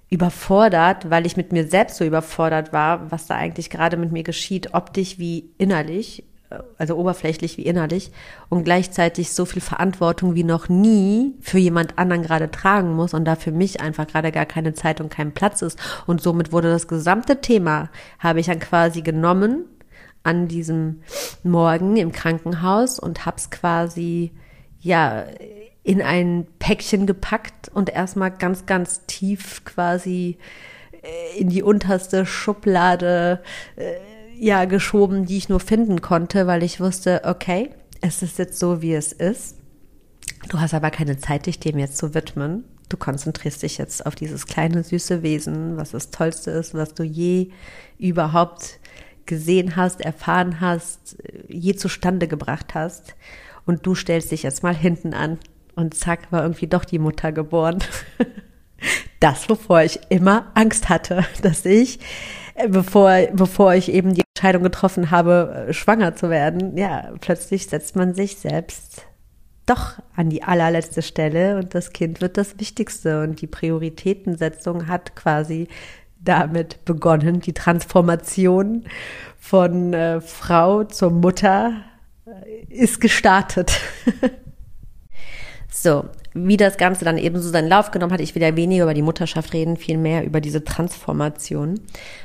[0.09, 4.23] überfordert, weil ich mit mir selbst so überfordert war, was da eigentlich gerade mit mir
[4.23, 8.11] geschieht, optisch wie innerlich, äh, also oberflächlich wie innerlich
[8.47, 13.25] und gleichzeitig so viel Verantwortung wie noch nie für jemand anderen gerade tragen muss und
[13.25, 15.77] da für mich einfach gerade gar keine Zeit und kein Platz ist.
[16.05, 17.89] Und somit wurde das gesamte Thema,
[18.19, 19.65] habe ich dann quasi genommen
[20.23, 21.01] an diesem
[21.43, 24.31] Morgen im Krankenhaus und hab's quasi,
[24.79, 25.25] ja,
[25.87, 30.37] in ein Päckchen gepackt und erstmal ganz, ganz tief quasi
[30.91, 33.41] äh, in die unterste Schublade
[33.77, 33.93] äh,
[34.37, 37.69] ja geschoben, die ich nur finden konnte, weil ich wusste, okay,
[38.01, 39.55] es ist jetzt so, wie es ist.
[40.49, 42.65] Du hast aber keine Zeit, dich dem jetzt zu widmen.
[42.89, 47.03] Du konzentrierst dich jetzt auf dieses kleine süße Wesen, was das Tollste ist, was du
[47.03, 47.51] je
[47.97, 48.81] überhaupt
[49.25, 51.15] gesehen hast, erfahren hast,
[51.47, 53.15] je zustande gebracht hast.
[53.65, 55.39] Und du stellst dich jetzt mal hinten an
[55.77, 57.79] und zack, war irgendwie doch die Mutter geboren.
[59.19, 61.99] Das, wovor ich immer Angst hatte, dass ich,
[62.53, 67.65] äh, bevor, bevor ich eben die Entscheidung getroffen habe, äh, schwanger zu werden, ja, plötzlich
[67.65, 69.07] setzt man sich selbst
[69.65, 75.15] doch an die allerletzte Stelle und das Kind wird das Wichtigste und die Prioritätensetzung hat
[75.15, 75.67] quasi
[76.19, 78.85] damit begonnen, die Transformation
[79.39, 81.83] von äh, Frau zur Mutter
[82.25, 83.79] äh, ist gestartet.
[85.79, 88.85] So, wie das Ganze dann eben so seinen Lauf genommen hat, ich will ja weniger
[88.85, 91.79] über die Mutterschaft reden, viel mehr über diese Transformation,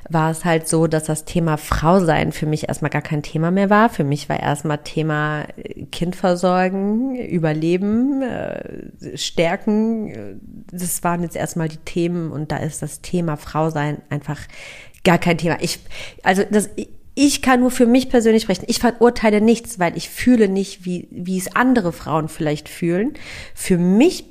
[0.09, 3.51] war es halt so, dass das Thema Frau sein für mich erstmal gar kein Thema
[3.51, 3.91] mehr war.
[3.91, 10.41] Für mich war erstmal Thema äh, Kind versorgen, Überleben, äh, Stärken.
[10.71, 14.41] Das waren jetzt erstmal die Themen und da ist das Thema Frau sein einfach
[15.05, 15.59] gar kein Thema.
[15.61, 15.79] Ich,
[16.23, 16.71] also das,
[17.15, 18.65] ich kann nur für mich persönlich sprechen.
[18.69, 23.15] Ich verurteile nichts, weil ich fühle nicht, wie, wie es andere Frauen vielleicht fühlen.
[23.55, 24.25] Für mich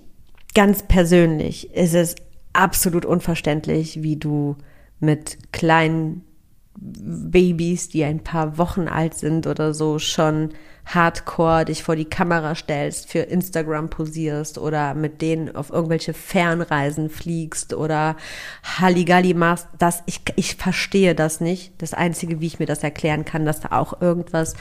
[0.55, 2.15] ganz persönlich ist es
[2.53, 4.55] absolut unverständlich, wie du
[4.99, 6.23] mit kleinen
[6.75, 10.49] Babys, die ein paar Wochen alt sind oder so, schon
[10.85, 17.09] hardcore dich vor die Kamera stellst, für Instagram posierst oder mit denen auf irgendwelche Fernreisen
[17.09, 18.15] fliegst oder
[18.63, 21.73] Halligalli machst, das, ich, ich verstehe das nicht.
[21.77, 24.55] Das Einzige, wie ich mir das erklären kann, dass da auch irgendwas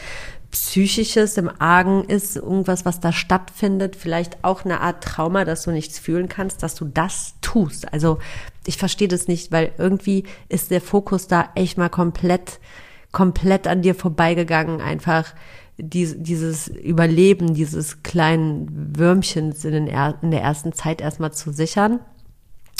[0.51, 5.71] Psychisches im Argen ist, irgendwas, was da stattfindet, vielleicht auch eine Art Trauma, dass du
[5.71, 7.93] nichts fühlen kannst, dass du das tust.
[7.93, 8.19] Also
[8.67, 12.59] ich verstehe das nicht, weil irgendwie ist der Fokus da echt mal komplett,
[13.13, 15.35] komplett an dir vorbeigegangen, einfach
[15.81, 22.01] die, dieses Überleben dieses kleinen Würmchens in, den, in der ersten Zeit erstmal zu sichern.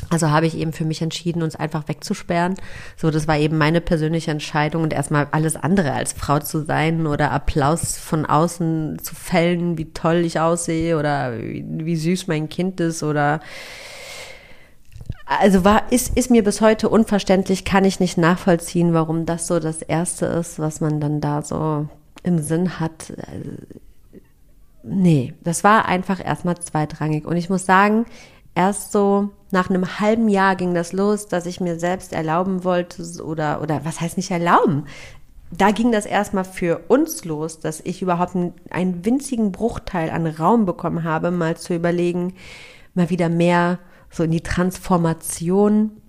[0.09, 2.55] Also habe ich eben für mich entschieden, uns einfach wegzusperren.
[2.97, 7.07] So, das war eben meine persönliche Entscheidung und erstmal alles andere als Frau zu sein
[7.07, 12.49] oder Applaus von außen zu fällen, wie toll ich aussehe oder wie, wie süß mein
[12.49, 13.41] Kind ist oder
[15.27, 19.61] also war, ist, ist mir bis heute unverständlich, kann ich nicht nachvollziehen, warum das so
[19.61, 21.89] das Erste ist, was man dann da so
[22.23, 23.13] im Sinn hat.
[24.83, 27.27] Nee, das war einfach erstmal zweitrangig.
[27.27, 28.07] Und ich muss sagen,
[28.55, 33.03] erst so nach einem halben Jahr ging das los, dass ich mir selbst erlauben wollte
[33.23, 34.85] oder, oder was heißt nicht erlauben?
[35.51, 38.37] Da ging das erstmal für uns los, dass ich überhaupt
[38.71, 42.35] einen winzigen Bruchteil an Raum bekommen habe, mal zu überlegen,
[42.95, 43.81] mal wieder mehr
[44.11, 46.01] so in die Transformation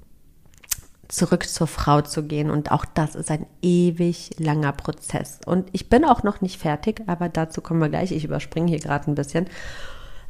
[1.12, 2.50] zurück zur Frau zu gehen.
[2.50, 5.40] Und auch das ist ein ewig langer Prozess.
[5.46, 8.12] Und ich bin auch noch nicht fertig, aber dazu kommen wir gleich.
[8.12, 9.48] Ich überspringe hier gerade ein bisschen.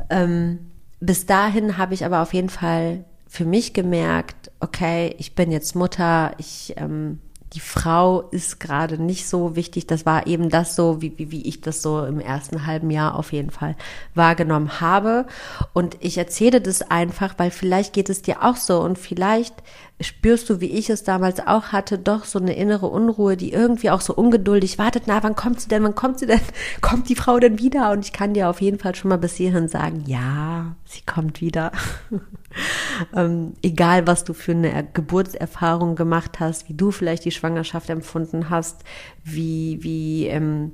[0.09, 5.51] Ähm, bis dahin habe ich aber auf jeden Fall für mich gemerkt, okay, ich bin
[5.51, 7.19] jetzt Mutter, ich ähm,
[7.53, 9.85] die Frau ist gerade nicht so wichtig.
[9.85, 13.15] Das war eben das so, wie, wie, wie ich das so im ersten halben Jahr
[13.17, 13.75] auf jeden Fall
[14.15, 15.25] wahrgenommen habe.
[15.73, 19.55] Und ich erzähle das einfach, weil vielleicht geht es dir auch so und vielleicht
[20.03, 23.89] spürst du, wie ich es damals auch hatte, doch so eine innere Unruhe, die irgendwie
[23.89, 25.03] auch so ungeduldig wartet.
[25.05, 25.83] Na, wann kommt sie denn?
[25.83, 26.41] Wann kommt sie denn?
[26.81, 27.91] Kommt die Frau denn wieder?
[27.91, 31.41] Und ich kann dir auf jeden Fall schon mal bis hierhin sagen, ja, sie kommt
[31.41, 31.71] wieder.
[33.15, 38.49] ähm, egal, was du für eine Geburtserfahrung gemacht hast, wie du vielleicht die Schwangerschaft empfunden
[38.49, 38.83] hast,
[39.23, 40.71] wie, wie, ähm,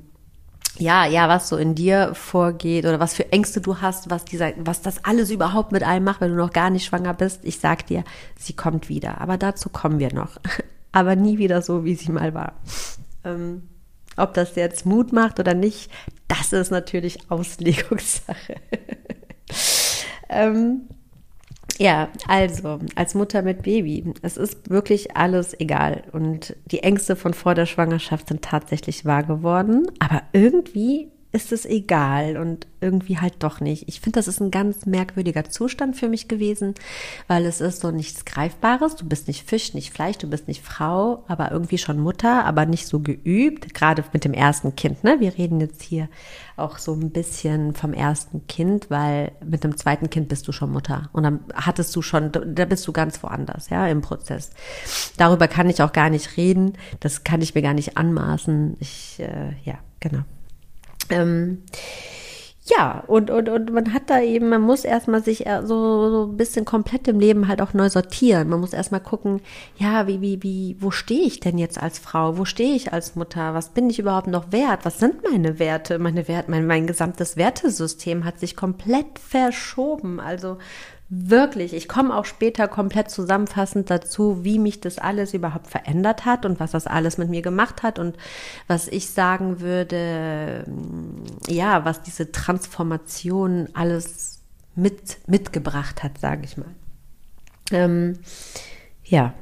[0.80, 4.54] ja, ja, was so in dir vorgeht oder was für Ängste du hast, was dieser,
[4.58, 7.42] was das alles überhaupt mit einem macht, wenn du noch gar nicht schwanger bist.
[7.44, 8.04] Ich sag dir,
[8.38, 9.22] sie kommt wieder.
[9.22, 10.38] Aber dazu kommen wir noch.
[10.92, 12.54] Aber nie wieder so, wie sie mal war.
[13.24, 13.64] Ähm,
[14.16, 15.92] ob das jetzt Mut macht oder nicht,
[16.28, 18.56] das ist natürlich Auslegungssache.
[20.30, 20.88] ähm,
[21.78, 26.04] Ja, also als Mutter mit Baby, es ist wirklich alles egal.
[26.12, 29.88] Und die Ängste von vor der Schwangerschaft sind tatsächlich wahr geworden.
[30.00, 33.88] Aber irgendwie ist es egal und irgendwie halt doch nicht.
[33.88, 36.74] Ich finde, das ist ein ganz merkwürdiger Zustand für mich gewesen,
[37.28, 38.96] weil es ist so nichts Greifbares.
[38.96, 42.66] Du bist nicht Fisch, nicht Fleisch, du bist nicht Frau, aber irgendwie schon Mutter, aber
[42.66, 43.76] nicht so geübt.
[43.76, 45.20] Gerade mit dem ersten Kind, ne?
[45.20, 46.10] Wir reden jetzt hier
[46.56, 50.72] auch so ein bisschen vom ersten Kind, weil mit dem zweiten Kind bist du schon
[50.72, 54.50] Mutter und dann hattest du schon, da bist du ganz woanders, ja, im Prozess.
[55.18, 56.74] Darüber kann ich auch gar nicht reden.
[57.00, 58.76] Das kann ich mir gar nicht anmaßen.
[58.80, 60.24] Ich, äh, ja, genau.
[61.10, 61.64] Ähm,
[62.70, 66.36] ja, und, und, und man hat da eben, man muss erstmal sich so, so ein
[66.36, 68.50] bisschen komplett im Leben halt auch neu sortieren.
[68.50, 69.42] Man muss erstmal gucken,
[69.78, 72.38] ja, wie, wie, wie, wo stehe ich denn jetzt als Frau?
[72.38, 73.54] Wo stehe ich als Mutter?
[73.54, 74.84] Was bin ich überhaupt noch wert?
[74.84, 75.98] Was sind meine Werte?
[75.98, 80.20] Meine Werte, mein, mein gesamtes Wertesystem hat sich komplett verschoben.
[80.20, 80.58] Also
[81.10, 86.46] wirklich, ich komme auch später komplett zusammenfassend dazu, wie mich das alles überhaupt verändert hat
[86.46, 88.18] und was das alles mit mir gemacht hat und
[88.68, 90.66] was ich sagen würde,
[91.48, 94.40] ja, was diese Transformation alles
[94.76, 96.76] mit, mitgebracht hat, sage ich mal.
[97.72, 98.20] Ähm,
[99.04, 99.34] ja.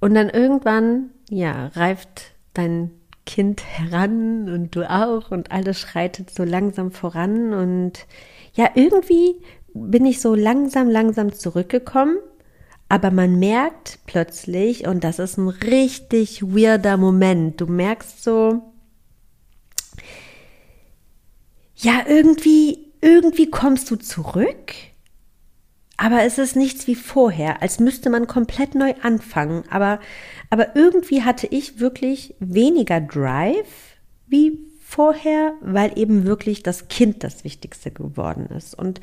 [0.00, 2.90] Und dann irgendwann, ja, reift dein
[3.26, 8.06] Kind heran und du auch und alles schreitet so langsam voran und
[8.52, 9.40] ja, irgendwie
[9.74, 12.16] bin ich so langsam, langsam zurückgekommen.
[12.88, 18.62] Aber man merkt plötzlich, und das ist ein richtig weirder Moment, du merkst so,
[21.76, 24.72] ja, irgendwie, irgendwie kommst du zurück,
[25.96, 29.64] aber es ist nichts wie vorher, als müsste man komplett neu anfangen.
[29.70, 30.00] Aber,
[30.50, 33.96] aber irgendwie hatte ich wirklich weniger Drive
[34.26, 34.58] wie
[34.94, 38.78] vorher, weil eben wirklich das Kind das Wichtigste geworden ist.
[38.78, 39.00] Und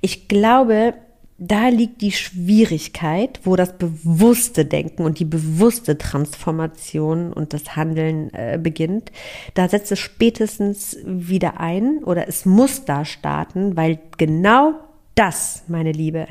[0.00, 0.94] ich glaube,
[1.38, 8.32] da liegt die Schwierigkeit, wo das bewusste Denken und die bewusste Transformation und das Handeln
[8.32, 9.10] äh, beginnt.
[9.54, 14.74] Da setzt es spätestens wieder ein oder es muss da starten, weil genau
[15.16, 16.28] das, meine Liebe,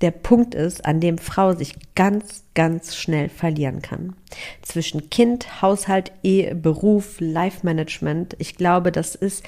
[0.00, 4.14] der Punkt ist, an dem Frau sich ganz, ganz schnell verlieren kann.
[4.62, 8.36] Zwischen Kind, Haushalt, Ehe, Beruf, Life-Management.
[8.38, 9.44] Ich glaube, das ist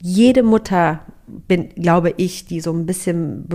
[0.00, 3.46] jede Mutter, bin, glaube ich, die so ein bisschen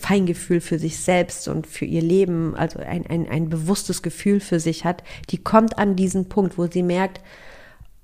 [0.00, 4.60] Feingefühl für sich selbst und für ihr Leben, also ein, ein, ein bewusstes Gefühl für
[4.60, 7.20] sich hat, die kommt an diesen Punkt, wo sie merkt,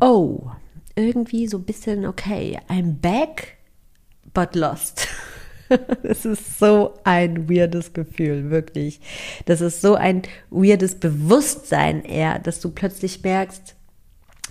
[0.01, 0.51] oh,
[0.95, 3.59] irgendwie so ein bisschen, okay, I'm back,
[4.33, 5.09] but lost.
[6.03, 9.01] Das ist so ein weirdes Gefühl, wirklich.
[9.47, 13.75] Das ist so ein weirdes Bewusstsein eher, dass du plötzlich merkst,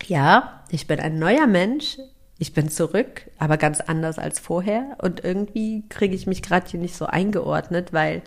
[0.06, 1.98] ja, ich bin ein neuer Mensch,
[2.38, 4.96] ich bin zurück, aber ganz anders als vorher.
[5.00, 8.22] Und irgendwie kriege ich mich gerade hier nicht so eingeordnet, weil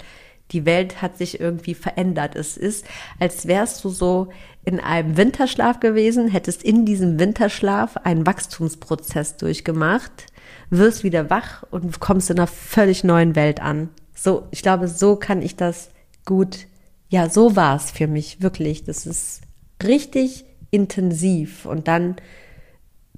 [0.52, 2.36] die Welt hat sich irgendwie verändert.
[2.36, 2.86] Es ist,
[3.20, 4.30] als wärst du so
[4.66, 10.26] in einem Winterschlaf gewesen, hättest in diesem Winterschlaf einen Wachstumsprozess durchgemacht
[10.70, 13.90] wirst wieder wach und kommst in einer völlig neuen Welt an.
[14.14, 15.90] So, ich glaube, so kann ich das
[16.26, 16.68] gut,
[17.10, 18.84] ja, so war es für mich wirklich.
[18.84, 19.42] Das ist
[19.84, 22.18] richtig intensiv und dann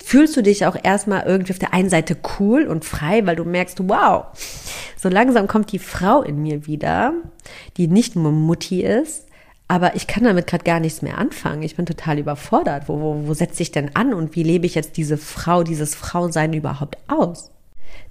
[0.01, 3.43] fühlst du dich auch erstmal irgendwie auf der einen Seite cool und frei, weil du
[3.43, 4.25] merkst, wow,
[4.97, 7.13] so langsam kommt die Frau in mir wieder,
[7.77, 9.27] die nicht nur Mutti ist,
[9.71, 11.63] aber ich kann damit gerade gar nichts mehr anfangen.
[11.63, 12.89] Ich bin total überfordert.
[12.89, 15.95] Wo, wo, wo setze ich denn an und wie lebe ich jetzt diese Frau, dieses
[15.95, 17.51] Frausein überhaupt aus?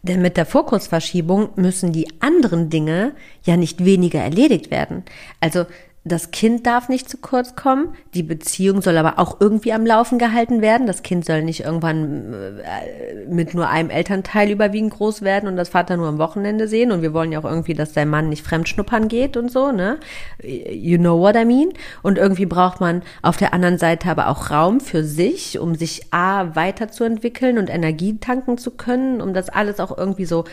[0.00, 5.02] Denn mit der Fokusverschiebung müssen die anderen Dinge ja nicht weniger erledigt werden.
[5.40, 5.66] Also
[6.02, 10.18] das Kind darf nicht zu kurz kommen, die Beziehung soll aber auch irgendwie am Laufen
[10.18, 10.86] gehalten werden.
[10.86, 15.68] Das Kind soll nicht irgendwann äh, mit nur einem Elternteil überwiegend groß werden und das
[15.68, 16.90] Vater nur am Wochenende sehen.
[16.90, 19.98] Und wir wollen ja auch irgendwie, dass der Mann nicht fremdschnuppern geht und so, ne?
[20.42, 21.68] You know what I mean?
[22.00, 26.10] Und irgendwie braucht man auf der anderen Seite aber auch Raum für sich, um sich
[26.12, 30.44] A weiterzuentwickeln und Energie tanken zu können, um das alles auch irgendwie so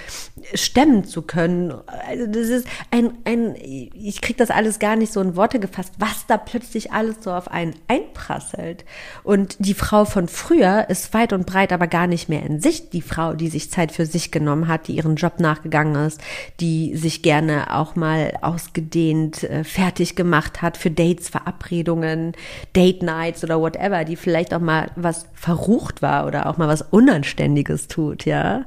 [0.54, 1.74] stemmen zu können.
[2.06, 5.94] Also das ist ein, ein ich krieg das alles gar nicht so in Worte gefasst,
[5.98, 8.84] was da plötzlich alles so auf einen einprasselt.
[9.24, 12.94] Und die Frau von früher ist weit und breit aber gar nicht mehr in Sicht.
[12.94, 16.20] Die Frau, die sich Zeit für sich genommen hat, die ihren Job nachgegangen ist,
[16.60, 22.34] die sich gerne auch mal ausgedehnt äh, fertig gemacht hat für Dates, Verabredungen,
[22.76, 26.82] Date Nights oder whatever, die vielleicht auch mal was verrucht war oder auch mal was
[26.82, 28.66] Unanständiges tut, ja.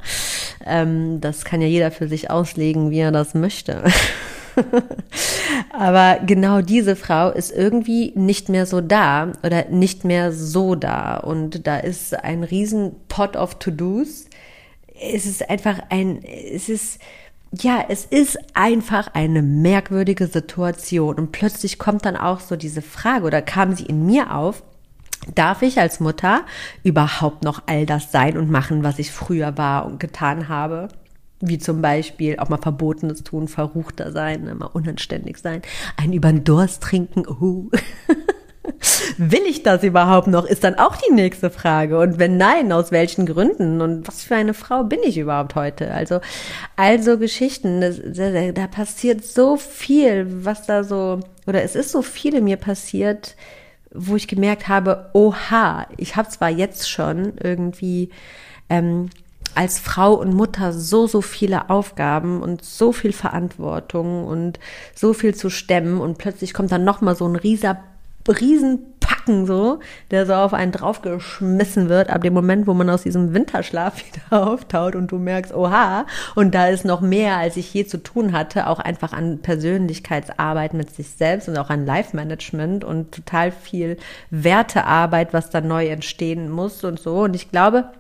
[0.64, 3.84] Ähm, das kann ja jeder für sich auslegen, wie er das möchte.
[5.72, 11.16] Aber genau diese Frau ist irgendwie nicht mehr so da oder nicht mehr so da.
[11.16, 14.26] Und da ist ein riesen Pot of To-Dos.
[15.00, 16.98] Es ist einfach ein, es ist,
[17.52, 23.24] ja, es ist einfach eine merkwürdige Situation und plötzlich kommt dann auch so diese Frage
[23.24, 24.62] oder kam sie in mir auf,
[25.34, 26.46] Darf ich als Mutter
[26.82, 30.88] überhaupt noch all das sein und machen, was ich früher war und getan habe?
[31.40, 35.62] Wie zum Beispiel auch mal Verbotenes tun, verruchter sein, mal unanständig sein,
[35.96, 37.26] einen über den Durst trinken.
[37.26, 37.70] Uh.
[39.16, 40.44] Will ich das überhaupt noch?
[40.44, 41.98] Ist dann auch die nächste Frage.
[41.98, 43.80] Und wenn nein, aus welchen Gründen?
[43.80, 45.92] Und was für eine Frau bin ich überhaupt heute?
[45.92, 46.20] Also,
[46.76, 52.02] also Geschichten, das, da, da passiert so viel, was da so, oder es ist so
[52.02, 53.36] viel in mir passiert,
[53.92, 58.10] wo ich gemerkt habe, oha, ich habe zwar jetzt schon irgendwie
[58.68, 59.10] ähm,
[59.54, 64.58] als Frau und Mutter so, so viele Aufgaben und so viel Verantwortung und
[64.94, 67.78] so viel zu stemmen und plötzlich kommt dann nochmal so ein rieser
[68.28, 69.80] Riesenpacken so,
[70.10, 74.46] der so auf einen draufgeschmissen wird, ab dem Moment, wo man aus diesem Winterschlaf wieder
[74.46, 78.32] auftaut und du merkst, oha, und da ist noch mehr, als ich je zu tun
[78.32, 83.96] hatte, auch einfach an Persönlichkeitsarbeit mit sich selbst und auch an Life-Management und total viel
[84.30, 87.22] Wertearbeit, was da neu entstehen muss und so.
[87.22, 87.90] Und ich glaube,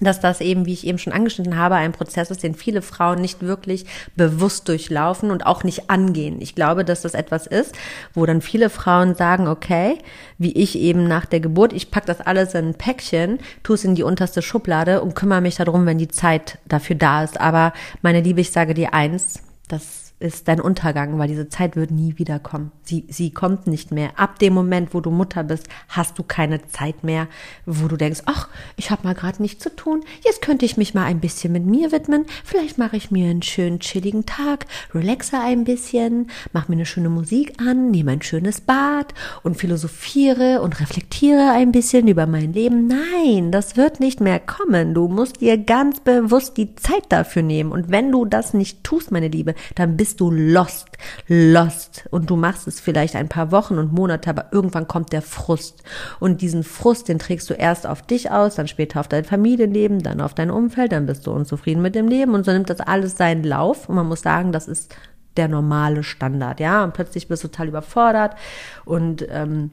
[0.00, 3.20] dass das eben, wie ich eben schon angeschnitten habe, ein Prozess ist, den viele Frauen
[3.20, 6.40] nicht wirklich bewusst durchlaufen und auch nicht angehen.
[6.40, 7.74] Ich glaube, dass das etwas ist,
[8.14, 9.98] wo dann viele Frauen sagen, okay,
[10.38, 13.84] wie ich eben nach der Geburt, ich pack das alles in ein Päckchen, tu es
[13.84, 17.40] in die unterste Schublade und kümmere mich darum, wenn die Zeit dafür da ist.
[17.40, 17.72] Aber
[18.02, 22.14] meine Liebe, ich sage dir eins, das ist dein Untergang, weil diese Zeit wird nie
[22.16, 22.72] wiederkommen.
[22.82, 24.18] Sie, sie kommt nicht mehr.
[24.18, 27.28] Ab dem Moment, wo du Mutter bist, hast du keine Zeit mehr,
[27.66, 30.02] wo du denkst, ach, ich habe mal gerade nichts zu tun.
[30.24, 32.24] Jetzt könnte ich mich mal ein bisschen mit mir widmen.
[32.44, 34.64] Vielleicht mache ich mir einen schönen chilligen Tag,
[34.94, 39.12] relaxe ein bisschen, mache mir eine schöne Musik an, nehme ein schönes Bad
[39.42, 42.86] und philosophiere und reflektiere ein bisschen über mein Leben.
[42.86, 44.94] Nein, das wird nicht mehr kommen.
[44.94, 47.70] Du musst dir ganz bewusst die Zeit dafür nehmen.
[47.70, 50.86] Und wenn du das nicht tust, meine Liebe, dann bist bist du lost,
[51.26, 52.06] lost.
[52.12, 55.82] Und du machst es vielleicht ein paar Wochen und Monate, aber irgendwann kommt der Frust.
[56.20, 60.04] Und diesen Frust, den trägst du erst auf dich aus, dann später auf dein Familienleben,
[60.04, 62.34] dann auf dein Umfeld, dann bist du unzufrieden mit dem Leben.
[62.34, 63.88] Und so nimmt das alles seinen Lauf.
[63.88, 64.94] Und man muss sagen, das ist
[65.36, 68.36] der normale Standard, ja, und plötzlich bist du total überfordert.
[68.84, 69.72] Und ähm,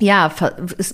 [0.00, 0.32] ja,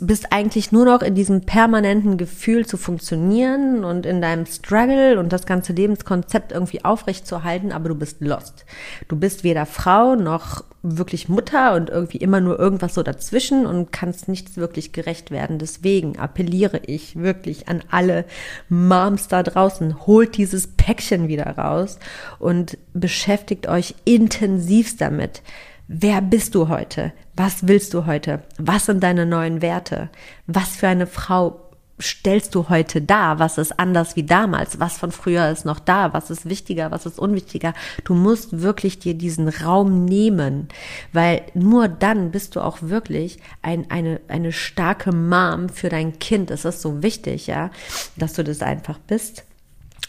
[0.01, 5.33] bist eigentlich nur noch in diesem permanenten Gefühl zu funktionieren und in deinem Struggle und
[5.33, 8.67] das ganze Lebenskonzept irgendwie aufrechtzuerhalten, aber du bist lost.
[9.07, 13.93] Du bist weder Frau noch wirklich Mutter und irgendwie immer nur irgendwas so dazwischen und
[13.93, 15.59] kannst nichts wirklich gerecht werden.
[15.59, 18.25] Deswegen appelliere ich wirklich an alle
[18.69, 21.99] Moms da draußen, holt dieses Päckchen wieder raus
[22.41, 25.43] und beschäftigt euch intensivst damit.
[25.87, 27.13] Wer bist du heute?
[27.37, 28.43] Was willst du heute?
[28.59, 30.09] Was sind deine neuen Werte?
[30.47, 31.61] Was für eine Frau
[32.01, 33.39] stellst du heute dar?
[33.39, 34.80] Was ist anders wie damals?
[34.80, 36.14] Was von früher ist noch da?
[36.14, 36.91] Was ist wichtiger?
[36.91, 37.74] Was ist unwichtiger?
[38.05, 40.68] Du musst wirklich dir diesen Raum nehmen,
[41.12, 46.51] weil nur dann bist du auch wirklich ein, eine, eine starke Mom für dein Kind.
[46.51, 47.70] Es ist so wichtig, ja,
[48.16, 49.45] dass du das einfach bist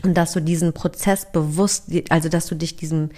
[0.03, 3.09] und dass du diesen Prozess bewusst, also dass du dich diesem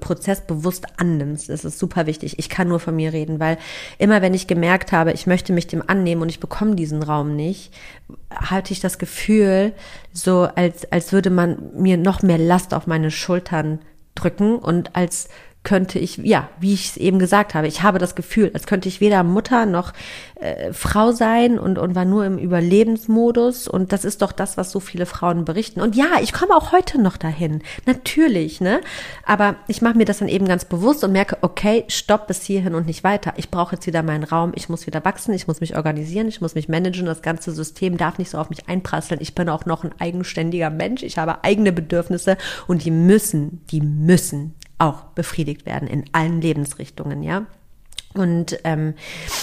[0.00, 1.48] Prozess bewusst annimmst.
[1.48, 2.38] Das ist super wichtig.
[2.38, 3.58] Ich kann nur von mir reden, weil
[3.98, 7.34] immer wenn ich gemerkt habe, ich möchte mich dem annehmen und ich bekomme diesen Raum
[7.34, 7.72] nicht,
[8.30, 9.72] hatte ich das Gefühl,
[10.12, 13.80] so als, als würde man mir noch mehr Last auf meine Schultern
[14.14, 15.28] drücken und als
[15.64, 18.88] könnte ich, ja, wie ich es eben gesagt habe, ich habe das Gefühl, als könnte
[18.88, 19.92] ich weder Mutter noch
[20.34, 23.68] äh, Frau sein und, und war nur im Überlebensmodus.
[23.68, 25.80] Und das ist doch das, was so viele Frauen berichten.
[25.80, 27.62] Und ja, ich komme auch heute noch dahin.
[27.86, 28.80] Natürlich, ne?
[29.24, 32.74] Aber ich mache mir das dann eben ganz bewusst und merke, okay, stopp bis hierhin
[32.74, 33.34] und nicht weiter.
[33.36, 36.40] Ich brauche jetzt wieder meinen Raum, ich muss wieder wachsen, ich muss mich organisieren, ich
[36.40, 37.06] muss mich managen.
[37.06, 39.20] Das ganze System darf nicht so auf mich einprasseln.
[39.20, 41.04] Ich bin auch noch ein eigenständiger Mensch.
[41.04, 42.36] Ich habe eigene Bedürfnisse
[42.66, 47.46] und die müssen, die müssen auch befriedigt werden in allen Lebensrichtungen, ja.
[48.14, 48.94] Und ähm,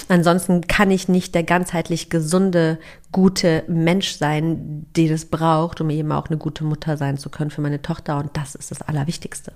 [0.09, 2.77] ansonsten kann ich nicht der ganzheitlich gesunde,
[3.11, 7.49] gute Mensch sein, den es braucht, um eben auch eine gute Mutter sein zu können
[7.49, 8.17] für meine Tochter.
[8.17, 9.53] Und das ist das Allerwichtigste.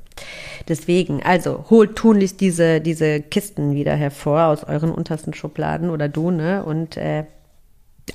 [0.67, 6.31] Deswegen, also holt tunlichst diese, diese Kisten wieder hervor aus euren untersten Schubladen oder du,
[6.31, 6.63] ne?
[6.63, 7.25] Und äh,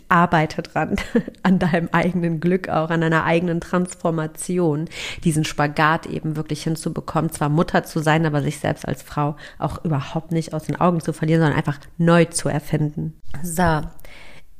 [0.08, 0.96] arbeite dran,
[1.42, 4.88] an deinem eigenen Glück auch, an deiner eigenen Transformation,
[5.24, 9.84] diesen Spagat eben wirklich hinzubekommen, zwar Mutter zu sein, aber sich selbst als Frau auch
[9.84, 13.20] überhaupt nicht aus den Augen zu verlieren, sondern einfach neu zu erfinden.
[13.42, 13.82] So,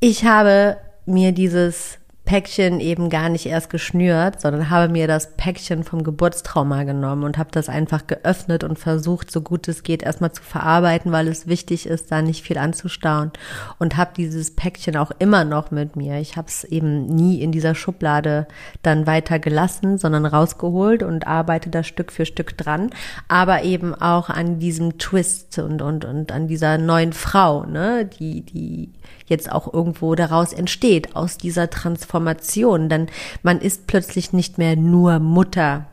[0.00, 1.98] ich habe mir dieses
[2.28, 7.38] Päckchen eben gar nicht erst geschnürt, sondern habe mir das Päckchen vom Geburtstrauma genommen und
[7.38, 11.46] habe das einfach geöffnet und versucht, so gut es geht, erstmal zu verarbeiten, weil es
[11.46, 13.30] wichtig ist, da nicht viel anzustauen.
[13.78, 16.20] Und habe dieses Päckchen auch immer noch mit mir.
[16.20, 18.46] Ich habe es eben nie in dieser Schublade
[18.82, 22.90] dann weiter gelassen, sondern rausgeholt und arbeite da Stück für Stück dran.
[23.28, 28.42] Aber eben auch an diesem Twist und, und, und an dieser neuen Frau, ne, die,
[28.42, 28.92] die
[29.28, 32.17] jetzt auch irgendwo daraus entsteht, aus dieser Transformation.
[32.88, 33.06] Denn
[33.42, 35.86] man ist plötzlich nicht mehr nur Mutter.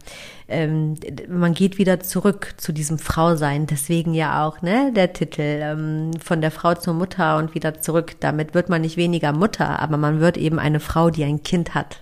[0.48, 0.96] Ähm,
[1.28, 3.66] man geht wieder zurück zu diesem Frausein.
[3.66, 8.16] Deswegen ja auch ne, der Titel ähm, von der Frau zur Mutter und wieder zurück.
[8.20, 11.74] Damit wird man nicht weniger Mutter, aber man wird eben eine Frau, die ein Kind
[11.74, 12.02] hat.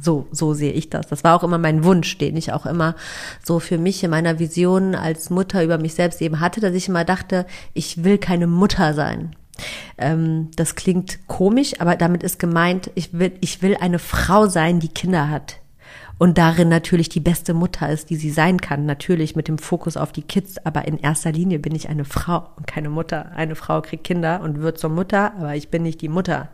[0.00, 1.08] So, so sehe ich das.
[1.08, 2.94] Das war auch immer mein Wunsch, den ich auch immer
[3.42, 6.88] so für mich in meiner Vision als Mutter über mich selbst eben hatte, dass ich
[6.88, 9.34] immer dachte, ich will keine Mutter sein.
[9.96, 14.80] Ähm, das klingt komisch, aber damit ist gemeint, ich will, ich will eine Frau sein,
[14.80, 15.60] die Kinder hat
[16.18, 18.86] und darin natürlich die beste Mutter ist, die sie sein kann.
[18.86, 22.48] Natürlich mit dem Fokus auf die Kids, aber in erster Linie bin ich eine Frau
[22.56, 23.30] und keine Mutter.
[23.36, 26.48] Eine Frau kriegt Kinder und wird zur Mutter, aber ich bin nicht die Mutter.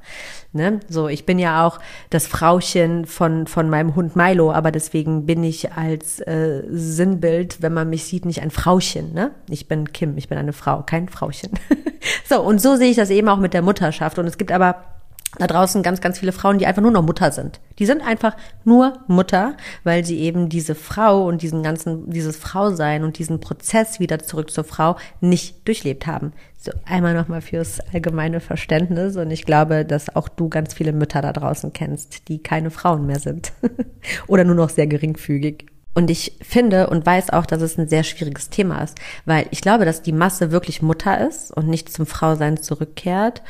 [0.53, 0.81] Ne?
[0.91, 5.43] So, ich bin ja auch das Frauchen von, von meinem Hund Milo, aber deswegen bin
[5.43, 9.15] ich als äh, Sinnbild, wenn man mich sieht, nicht ein Frauchen.
[9.15, 9.31] Ne?
[9.49, 11.51] Ich bin Kim, ich bin eine Frau, kein Frauchen.
[12.29, 14.19] so, und so sehe ich das eben auch mit der Mutterschaft.
[14.19, 14.94] Und es gibt aber
[15.39, 17.61] da draußen ganz, ganz viele Frauen, die einfach nur noch Mutter sind.
[17.79, 23.05] Die sind einfach nur Mutter, weil sie eben diese Frau und diesen ganzen, dieses Frausein
[23.05, 26.33] und diesen Prozess wieder zurück zur Frau nicht durchlebt haben.
[26.59, 31.21] So einmal nochmal fürs allgemeine Verständnis und ich glaube, dass auch du ganz viele Mütter
[31.21, 33.53] da draußen kennst, die keine Frauen mehr sind
[34.27, 35.67] oder nur noch sehr geringfügig.
[35.95, 39.61] Und ich finde und weiß auch, dass es ein sehr schwieriges Thema ist, weil ich
[39.61, 43.43] glaube, dass die Masse wirklich Mutter ist und nicht zum Frausein zurückkehrt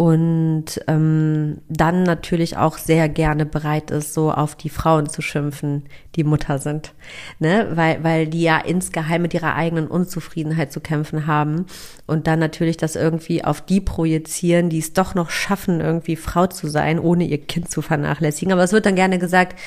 [0.00, 5.84] und ähm, dann natürlich auch sehr gerne bereit ist, so auf die Frauen zu schimpfen,
[6.16, 6.94] die Mutter sind,
[7.38, 11.66] ne, weil weil die ja insgeheim mit ihrer eigenen Unzufriedenheit zu kämpfen haben
[12.06, 16.46] und dann natürlich das irgendwie auf die projizieren, die es doch noch schaffen, irgendwie Frau
[16.46, 18.52] zu sein, ohne ihr Kind zu vernachlässigen.
[18.52, 19.58] Aber es wird dann gerne gesagt,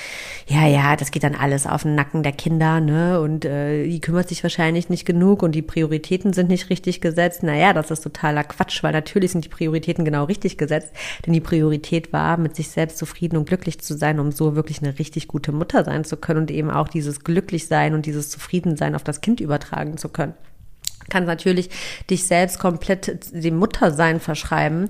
[0.47, 4.01] ja, ja, das geht dann alles auf den Nacken der Kinder, ne, und äh, die
[4.01, 7.43] kümmert sich wahrscheinlich nicht genug und die Prioritäten sind nicht richtig gesetzt.
[7.43, 10.91] Naja, das ist totaler Quatsch, weil natürlich sind die Prioritäten genau genau richtig gesetzt,
[11.25, 14.81] denn die Priorität war, mit sich selbst zufrieden und glücklich zu sein, um so wirklich
[14.81, 18.95] eine richtig gute Mutter sein zu können und eben auch dieses Glücklichsein und dieses Zufriedensein
[18.95, 20.33] auf das Kind übertragen zu können
[21.09, 21.69] kann natürlich
[22.09, 24.89] dich selbst komplett dem Muttersein verschreiben.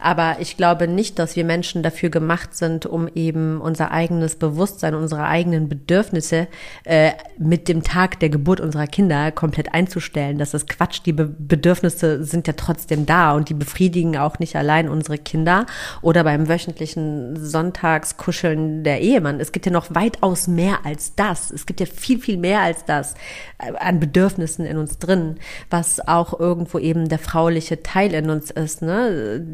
[0.00, 4.94] Aber ich glaube nicht, dass wir Menschen dafür gemacht sind, um eben unser eigenes Bewusstsein,
[4.94, 6.48] unsere eigenen Bedürfnisse
[6.84, 10.38] äh, mit dem Tag der Geburt unserer Kinder komplett einzustellen.
[10.38, 11.00] Das ist Quatsch.
[11.04, 15.66] Die Be Bedürfnisse sind ja trotzdem da und die befriedigen auch nicht allein unsere Kinder
[16.02, 19.40] oder beim wöchentlichen Sonntagskuscheln der Ehemann.
[19.40, 21.50] Es gibt ja noch weitaus mehr als das.
[21.50, 23.14] Es gibt ja viel, viel mehr als das
[23.58, 25.38] äh, an Bedürfnissen in uns drin
[25.70, 29.44] was auch irgendwo eben der frauliche Teil in uns ist, ne?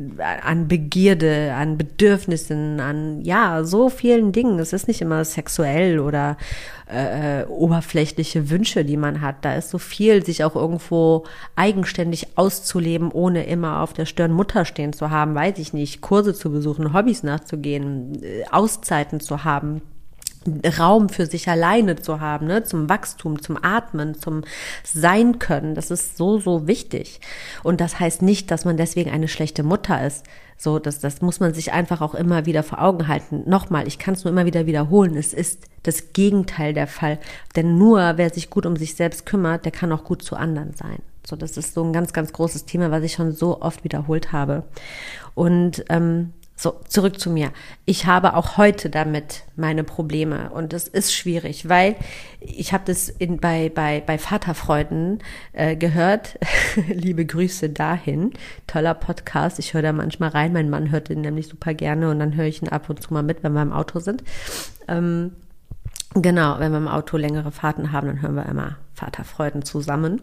[0.42, 4.58] An Begierde, an Bedürfnissen, an ja, so vielen Dingen.
[4.58, 6.36] Es ist nicht immer sexuell oder
[6.90, 9.36] äh, äh, oberflächliche Wünsche, die man hat.
[9.42, 11.24] Da ist so viel, sich auch irgendwo
[11.56, 16.34] eigenständig auszuleben, ohne immer auf der Stirn Mutter stehen zu haben, weiß ich nicht, Kurse
[16.34, 19.80] zu besuchen, Hobbys nachzugehen, äh, Auszeiten zu haben,
[20.78, 24.42] Raum für sich alleine zu haben, ne, zum Wachstum, zum Atmen, zum
[24.82, 25.74] Sein können.
[25.74, 27.20] Das ist so, so wichtig.
[27.62, 30.24] Und das heißt nicht, dass man deswegen eine schlechte Mutter ist.
[30.56, 33.42] So, das, das muss man sich einfach auch immer wieder vor Augen halten.
[33.46, 35.16] Nochmal, ich kann es nur immer wieder wiederholen.
[35.16, 37.18] Es ist das Gegenteil der Fall.
[37.56, 40.72] Denn nur wer sich gut um sich selbst kümmert, der kann auch gut zu anderen
[40.74, 40.98] sein.
[41.26, 44.32] So, das ist so ein ganz, ganz großes Thema, was ich schon so oft wiederholt
[44.32, 44.64] habe.
[45.34, 46.32] Und ähm,
[46.64, 47.52] so, zurück zu mir.
[47.84, 51.94] Ich habe auch heute damit meine Probleme und es ist schwierig, weil
[52.40, 56.38] ich habe das in, bei, bei, bei Vaterfreuden äh, gehört.
[56.88, 58.32] Liebe Grüße dahin.
[58.66, 59.58] Toller Podcast.
[59.58, 60.54] Ich höre da manchmal rein.
[60.54, 63.12] Mein Mann hört den nämlich super gerne und dann höre ich ihn ab und zu
[63.12, 64.24] mal mit, wenn wir im Auto sind.
[64.88, 65.32] Ähm,
[66.16, 70.22] Genau, wenn wir im Auto längere Fahrten haben, dann hören wir immer Vaterfreuden zusammen.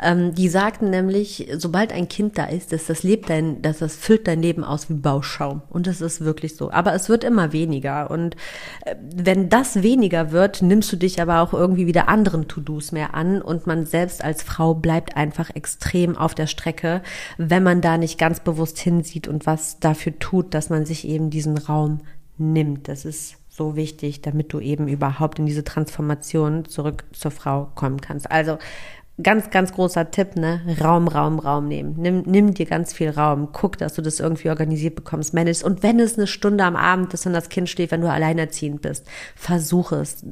[0.00, 3.96] Ähm, die sagten nämlich, sobald ein Kind da ist, dass das lebt dein, dass das
[3.96, 5.62] füllt dein Leben aus wie Bauschaum.
[5.68, 6.70] Und das ist wirklich so.
[6.70, 8.12] Aber es wird immer weniger.
[8.12, 8.36] Und
[8.84, 13.14] äh, wenn das weniger wird, nimmst du dich aber auch irgendwie wieder anderen To-Dos mehr
[13.14, 13.42] an.
[13.42, 17.02] Und man selbst als Frau bleibt einfach extrem auf der Strecke,
[17.38, 21.30] wenn man da nicht ganz bewusst hinsieht und was dafür tut, dass man sich eben
[21.30, 22.02] diesen Raum
[22.38, 22.86] nimmt.
[22.86, 28.00] Das ist so wichtig, damit du eben überhaupt in diese Transformation zurück zur Frau kommen
[28.00, 28.30] kannst.
[28.30, 28.58] Also
[29.22, 30.60] ganz, ganz großer Tipp, ne?
[30.80, 31.94] Raum, Raum, Raum nehmen.
[31.98, 33.50] Nimm, nimm dir ganz viel Raum.
[33.52, 35.62] Guck, dass du das irgendwie organisiert bekommst, managst.
[35.62, 38.82] Und wenn es eine Stunde am Abend ist und das Kind steht, wenn du alleinerziehend
[38.82, 39.06] bist,
[39.36, 40.24] versuche es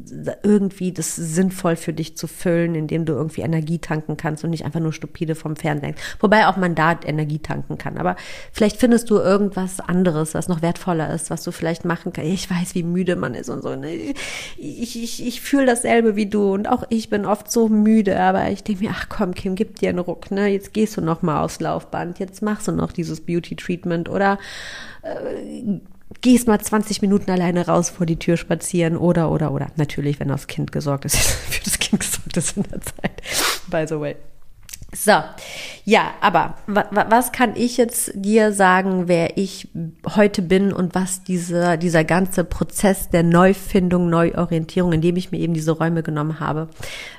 [0.43, 4.65] irgendwie das sinnvoll für dich zu füllen, indem du irgendwie Energie tanken kannst und nicht
[4.65, 5.95] einfach nur stupide vom Fernsehen.
[6.19, 7.99] Wobei auch man da Energie tanken kann.
[7.99, 8.17] Aber
[8.53, 12.33] vielleicht findest du irgendwas anderes, was noch wertvoller ist, was du vielleicht machen kannst.
[12.33, 13.77] Ich weiß, wie müde man ist und so.
[13.77, 14.15] Ne?
[14.57, 18.51] Ich, ich, ich fühle dasselbe wie du und auch ich bin oft so müde, aber
[18.51, 20.49] ich denke, denke mir, ach komm, Kim, gib dir einen Ruck, ne?
[20.49, 24.39] Jetzt gehst du noch mal aufs Laufband, jetzt machst du noch dieses Beauty Treatment oder
[25.03, 25.81] äh,
[26.21, 29.69] gehst mal 20 Minuten alleine raus vor die Tür spazieren oder oder oder.
[29.77, 33.23] Natürlich, wenn aufs Kind gesorgt ist, für das Kind gesorgt ist in der Zeit.
[33.71, 34.17] By the way.
[34.95, 35.13] So,
[35.85, 39.69] ja, aber was kann ich jetzt dir sagen, wer ich
[40.15, 45.39] heute bin und was diese, dieser ganze Prozess der Neufindung, Neuorientierung, in dem ich mir
[45.39, 46.69] eben diese Räume genommen habe,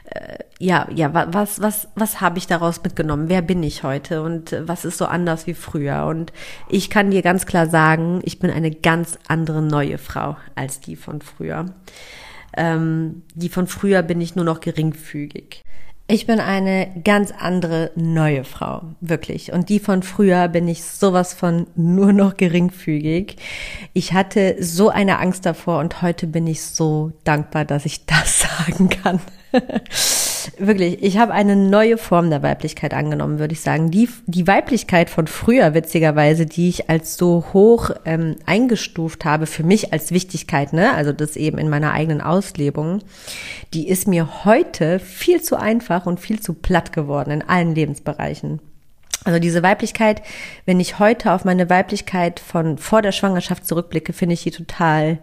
[0.06, 3.28] äh, ja, ja, was, was, was habe ich daraus mitgenommen?
[3.28, 6.06] Wer bin ich heute und was ist so anders wie früher?
[6.06, 6.32] Und
[6.70, 10.96] ich kann dir ganz klar sagen, ich bin eine ganz andere neue Frau als die
[10.96, 11.66] von früher.
[12.56, 15.64] Ähm, die von früher bin ich nur noch geringfügig.
[16.14, 19.52] Ich bin eine ganz andere neue Frau, wirklich.
[19.52, 23.38] Und die von früher bin ich sowas von nur noch geringfügig.
[23.94, 28.42] Ich hatte so eine Angst davor und heute bin ich so dankbar, dass ich das
[28.62, 29.22] sagen kann.
[30.58, 33.92] Wirklich, ich habe eine neue Form der Weiblichkeit angenommen, würde ich sagen.
[33.92, 39.64] Die, die Weiblichkeit von früher, witzigerweise, die ich als so hoch ähm, eingestuft habe, für
[39.64, 43.00] mich als Wichtigkeit, ne, also das eben in meiner eigenen Auslebung,
[43.74, 48.60] die ist mir heute viel zu einfach und viel zu platt geworden in allen Lebensbereichen.
[49.26, 50.22] Also diese Weiblichkeit,
[50.66, 55.20] wenn ich heute auf meine Weiblichkeit von vor der Schwangerschaft zurückblicke, finde ich die total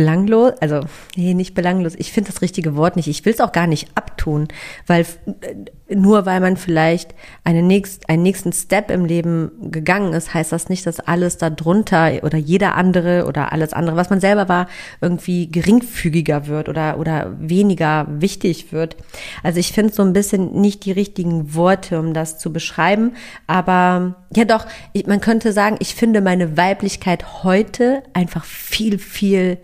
[0.00, 0.80] belanglos, also
[1.14, 1.92] nee, nicht belanglos.
[1.98, 3.06] Ich finde das richtige Wort nicht.
[3.06, 4.48] Ich will es auch gar nicht abtun,
[4.86, 5.04] weil
[5.42, 10.52] äh, nur weil man vielleicht einen, nächst, einen nächsten Step im Leben gegangen ist, heißt
[10.52, 14.68] das nicht, dass alles darunter oder jeder andere oder alles andere, was man selber war,
[15.02, 18.96] irgendwie geringfügiger wird oder oder weniger wichtig wird.
[19.42, 23.12] Also ich finde so ein bisschen nicht die richtigen Worte, um das zu beschreiben,
[23.46, 29.58] aber ja doch, ich, man könnte sagen, ich finde meine Weiblichkeit heute einfach viel viel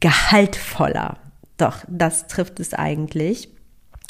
[0.00, 1.18] gehaltvoller.
[1.56, 3.48] Doch, das trifft es eigentlich.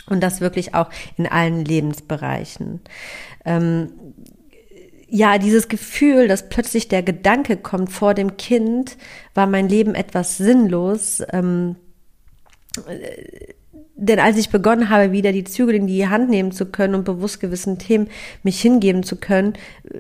[0.09, 2.81] Und das wirklich auch in allen Lebensbereichen.
[3.45, 3.91] Ähm,
[5.09, 8.97] ja, dieses Gefühl, dass plötzlich der Gedanke kommt vor dem Kind,
[9.35, 11.23] war mein Leben etwas sinnlos.
[11.33, 11.77] Ähm,
[13.99, 17.05] denn als ich begonnen habe, wieder die Zügel in die Hand nehmen zu können und
[17.05, 18.09] bewusst gewissen Themen
[18.43, 19.55] mich hingeben zu können,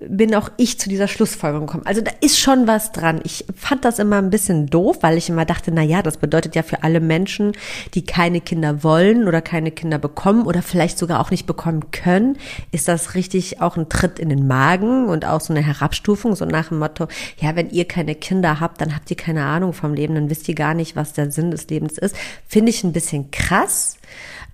[0.06, 1.86] bin auch ich zu dieser Schlussfolgerung gekommen.
[1.86, 3.20] Also da ist schon was dran.
[3.24, 6.54] Ich fand das immer ein bisschen doof, weil ich immer dachte, na ja, das bedeutet
[6.54, 7.52] ja für alle Menschen,
[7.94, 12.36] die keine Kinder wollen oder keine Kinder bekommen oder vielleicht sogar auch nicht bekommen können,
[12.72, 16.44] ist das richtig auch ein Tritt in den Magen und auch so eine Herabstufung, so
[16.44, 19.94] nach dem Motto, ja, wenn ihr keine Kinder habt, dann habt ihr keine Ahnung vom
[19.94, 22.14] Leben, dann wisst ihr gar nicht, was der Sinn des Lebens ist.
[22.46, 23.85] Finde ich ein bisschen krass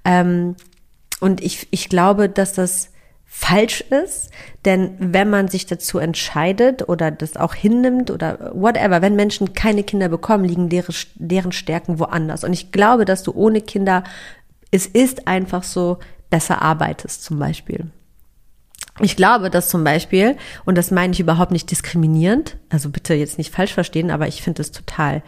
[0.05, 0.57] ähm,
[1.21, 2.91] und ich, ich glaube, dass das
[3.25, 4.31] falsch ist,
[4.65, 9.85] denn wenn man sich dazu entscheidet oder das auch hinnimmt oder whatever, wenn Menschen keine
[9.85, 12.45] Kinder bekommen, liegen deren, deren Stärken woanders.
[12.45, 14.05] Und ich glaube, dass du ohne Kinder,
[14.71, 15.99] es ist einfach so,
[16.33, 17.91] besser arbeitest zum Beispiel.
[19.01, 23.39] Ich glaube, dass zum Beispiel, und das meine ich überhaupt nicht diskriminierend, also bitte jetzt
[23.39, 25.23] nicht falsch verstehen, aber ich finde es total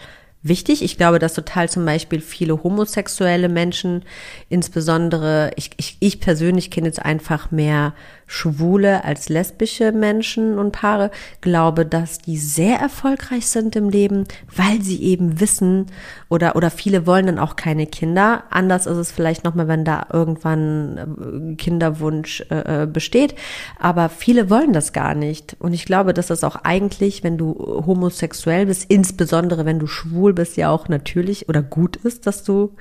[0.45, 0.83] wichtig.
[0.83, 4.05] Ich glaube, dass total zum Beispiel viele homosexuelle Menschen,
[4.49, 7.95] insbesondere ich, ich, ich persönlich kenne jetzt einfach mehr
[8.27, 11.11] schwule als lesbische Menschen und Paare,
[11.41, 15.87] glaube, dass die sehr erfolgreich sind im Leben, weil sie eben wissen
[16.29, 18.45] oder, oder viele wollen dann auch keine Kinder.
[18.51, 23.35] Anders ist es vielleicht nochmal, wenn da irgendwann äh, Kinderwunsch äh, äh, besteht.
[23.79, 25.57] Aber viele wollen das gar nicht.
[25.59, 27.55] Und ich glaube, dass das auch eigentlich, wenn du
[27.87, 32.75] homosexuell bist, insbesondere wenn du schwul bist, ja auch natürlich oder gut ist, dass du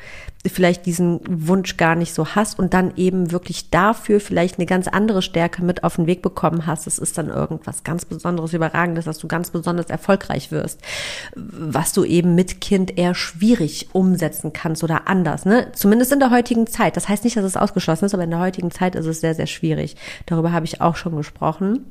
[0.45, 4.87] vielleicht diesen Wunsch gar nicht so hast und dann eben wirklich dafür vielleicht eine ganz
[4.87, 6.85] andere Stärke mit auf den Weg bekommen hast.
[6.85, 10.79] Es ist dann irgendwas ganz Besonderes, Überragendes, dass du ganz besonders erfolgreich wirst,
[11.35, 15.71] was du eben mit Kind eher schwierig umsetzen kannst oder anders, ne?
[15.73, 16.95] Zumindest in der heutigen Zeit.
[16.95, 19.33] Das heißt nicht, dass es ausgeschlossen ist, aber in der heutigen Zeit ist es sehr,
[19.33, 19.95] sehr schwierig.
[20.27, 21.83] Darüber habe ich auch schon gesprochen.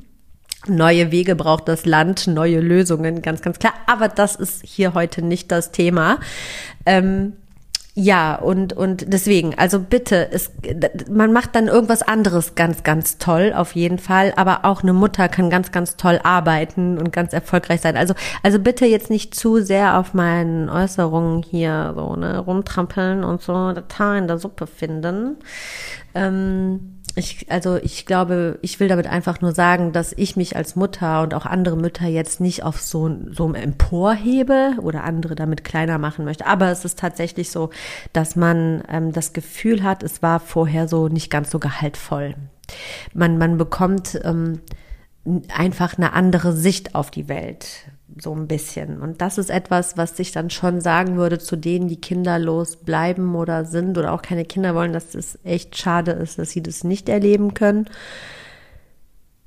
[0.68, 3.74] Neue Wege braucht das Land, neue Lösungen, ganz, ganz klar.
[3.86, 6.20] Aber das ist hier heute nicht das Thema.
[6.86, 7.32] Ähm,
[7.94, 10.50] ja, und, und deswegen, also bitte, es,
[11.10, 15.28] man macht dann irgendwas anderes ganz, ganz toll, auf jeden Fall, aber auch eine Mutter
[15.28, 17.98] kann ganz, ganz toll arbeiten und ganz erfolgreich sein.
[17.98, 23.42] Also, also bitte jetzt nicht zu sehr auf meinen Äußerungen hier so, ne, rumtrampeln und
[23.42, 25.36] so Detail in der Suppe finden.
[26.14, 30.76] Ähm, ich, also ich glaube, ich will damit einfach nur sagen, dass ich mich als
[30.76, 35.64] Mutter und auch andere Mütter jetzt nicht auf so, so einem Emporhebe oder andere damit
[35.64, 36.46] kleiner machen möchte.
[36.46, 37.70] Aber es ist tatsächlich so,
[38.12, 42.34] dass man ähm, das Gefühl hat, es war vorher so nicht ganz so gehaltvoll.
[43.12, 44.60] Man, man bekommt ähm,
[45.54, 47.66] einfach eine andere Sicht auf die Welt
[48.20, 49.00] so ein bisschen.
[49.00, 53.34] Und das ist etwas, was ich dann schon sagen würde zu denen, die kinderlos bleiben
[53.34, 56.84] oder sind oder auch keine Kinder wollen, dass es echt schade ist, dass sie das
[56.84, 57.88] nicht erleben können.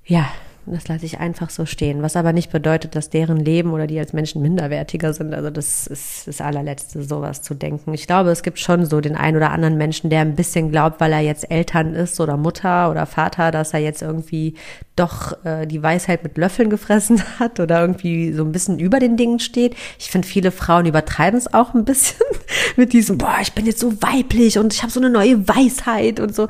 [0.06, 0.28] Ja,
[0.68, 2.02] das lasse ich einfach so stehen.
[2.02, 5.34] Was aber nicht bedeutet, dass deren Leben oder die als Menschen minderwertiger sind.
[5.34, 7.94] Also das ist das allerletzte, sowas zu denken.
[7.94, 11.00] Ich glaube, es gibt schon so den einen oder anderen Menschen, der ein bisschen glaubt,
[11.00, 14.56] weil er jetzt Eltern ist oder Mutter oder Vater, dass er jetzt irgendwie
[14.96, 19.18] doch äh, die Weisheit mit Löffeln gefressen hat oder irgendwie so ein bisschen über den
[19.18, 19.76] Dingen steht.
[20.00, 22.26] Ich finde, viele Frauen übertreiben es auch ein bisschen
[22.76, 26.20] mit diesem, boah, ich bin jetzt so weiblich und ich habe so eine neue Weisheit
[26.20, 26.48] und so.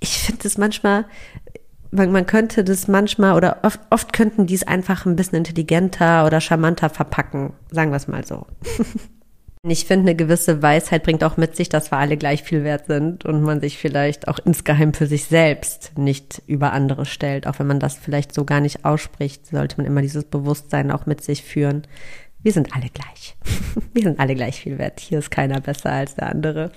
[0.00, 1.06] Ich finde es manchmal
[1.96, 6.26] man, man könnte das manchmal oder oft, oft könnten die es einfach ein bisschen intelligenter
[6.26, 8.46] oder charmanter verpacken, sagen wir es mal so.
[9.68, 12.86] Ich finde, eine gewisse Weisheit bringt auch mit sich, dass wir alle gleich viel wert
[12.86, 17.48] sind und man sich vielleicht auch insgeheim für sich selbst nicht über andere stellt.
[17.48, 21.06] Auch wenn man das vielleicht so gar nicht ausspricht, sollte man immer dieses Bewusstsein auch
[21.06, 21.82] mit sich führen.
[22.44, 23.36] Wir sind alle gleich.
[23.92, 25.00] Wir sind alle gleich viel wert.
[25.00, 26.70] Hier ist keiner besser als der andere.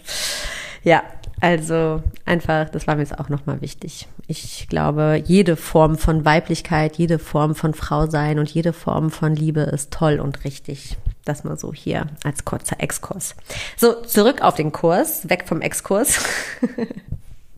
[0.84, 1.04] Ja,
[1.42, 4.08] also einfach, das war mir jetzt auch nochmal wichtig.
[4.28, 9.62] Ich glaube, jede Form von Weiblichkeit, jede Form von Frausein und jede Form von Liebe
[9.62, 10.98] ist toll und richtig.
[11.26, 13.36] Das mal so hier als kurzer Exkurs.
[13.78, 16.20] So, zurück auf den Kurs, weg vom Exkurs.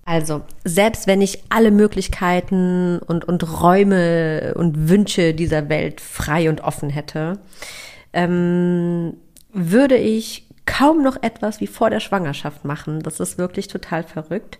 [0.03, 6.61] Also, selbst wenn ich alle Möglichkeiten und, und Räume und Wünsche dieser Welt frei und
[6.61, 7.39] offen hätte,
[8.11, 9.13] ähm,
[9.53, 13.01] würde ich kaum noch etwas wie vor der Schwangerschaft machen.
[13.01, 14.59] Das ist wirklich total verrückt.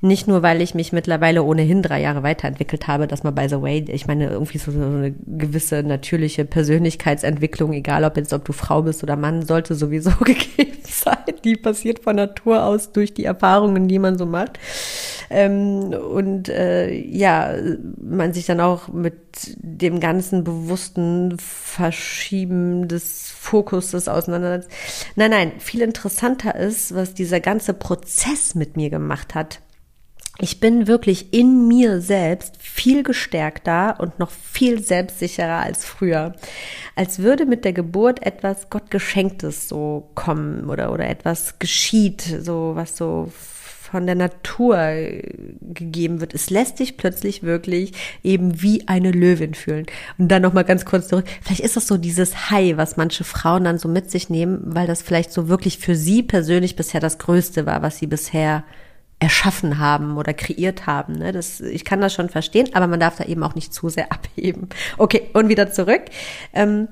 [0.00, 3.60] Nicht nur, weil ich mich mittlerweile ohnehin drei Jahre weiterentwickelt habe, dass man by the
[3.60, 8.82] way, ich meine, irgendwie so eine gewisse natürliche Persönlichkeitsentwicklung, egal ob jetzt, ob du Frau
[8.82, 11.16] bist oder Mann, sollte sowieso gegeben sein.
[11.44, 14.58] Die passiert von Natur aus durch die Erfahrungen, die man so macht.
[15.30, 17.54] Ähm, und äh, ja,
[18.00, 24.70] man sich dann auch mit dem ganzen bewussten Verschieben des Fokuses auseinandersetzt.
[25.16, 29.60] Nein, nein, viel interessanter ist, was dieser ganze Prozess mit mir gemacht hat.
[30.40, 36.36] Ich bin wirklich in mir selbst viel gestärkter und noch viel selbstsicherer als früher.
[36.94, 42.96] Als würde mit der Geburt etwas Gottgeschenktes so kommen oder, oder etwas geschieht, so was
[42.96, 43.32] so
[43.90, 44.78] von der Natur
[45.60, 46.34] gegeben wird.
[46.34, 49.86] Es lässt dich plötzlich wirklich eben wie eine Löwin fühlen.
[50.18, 51.24] Und dann nochmal ganz kurz zurück.
[51.42, 54.86] Vielleicht ist das so dieses High, was manche Frauen dann so mit sich nehmen, weil
[54.86, 58.64] das vielleicht so wirklich für sie persönlich bisher das Größte war, was sie bisher
[59.20, 61.14] erschaffen haben oder kreiert haben.
[61.14, 61.32] Ne?
[61.32, 64.12] Das, ich kann das schon verstehen, aber man darf da eben auch nicht zu sehr
[64.12, 64.68] abheben.
[64.96, 66.02] Okay, und wieder zurück.
[66.52, 66.88] Ähm,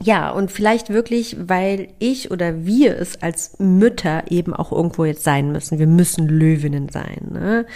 [0.00, 5.24] ja, und vielleicht wirklich, weil ich oder wir es als Mütter eben auch irgendwo jetzt
[5.24, 5.78] sein müssen.
[5.78, 7.28] Wir müssen Löwinnen sein.
[7.32, 7.66] Ne?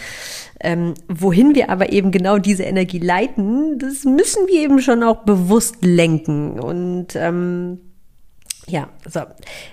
[0.61, 5.25] Ähm, wohin wir aber eben genau diese Energie leiten, das müssen wir eben schon auch
[5.25, 6.61] bewusst lenken.
[6.61, 7.81] Und ähm,
[8.69, 9.21] ja, so.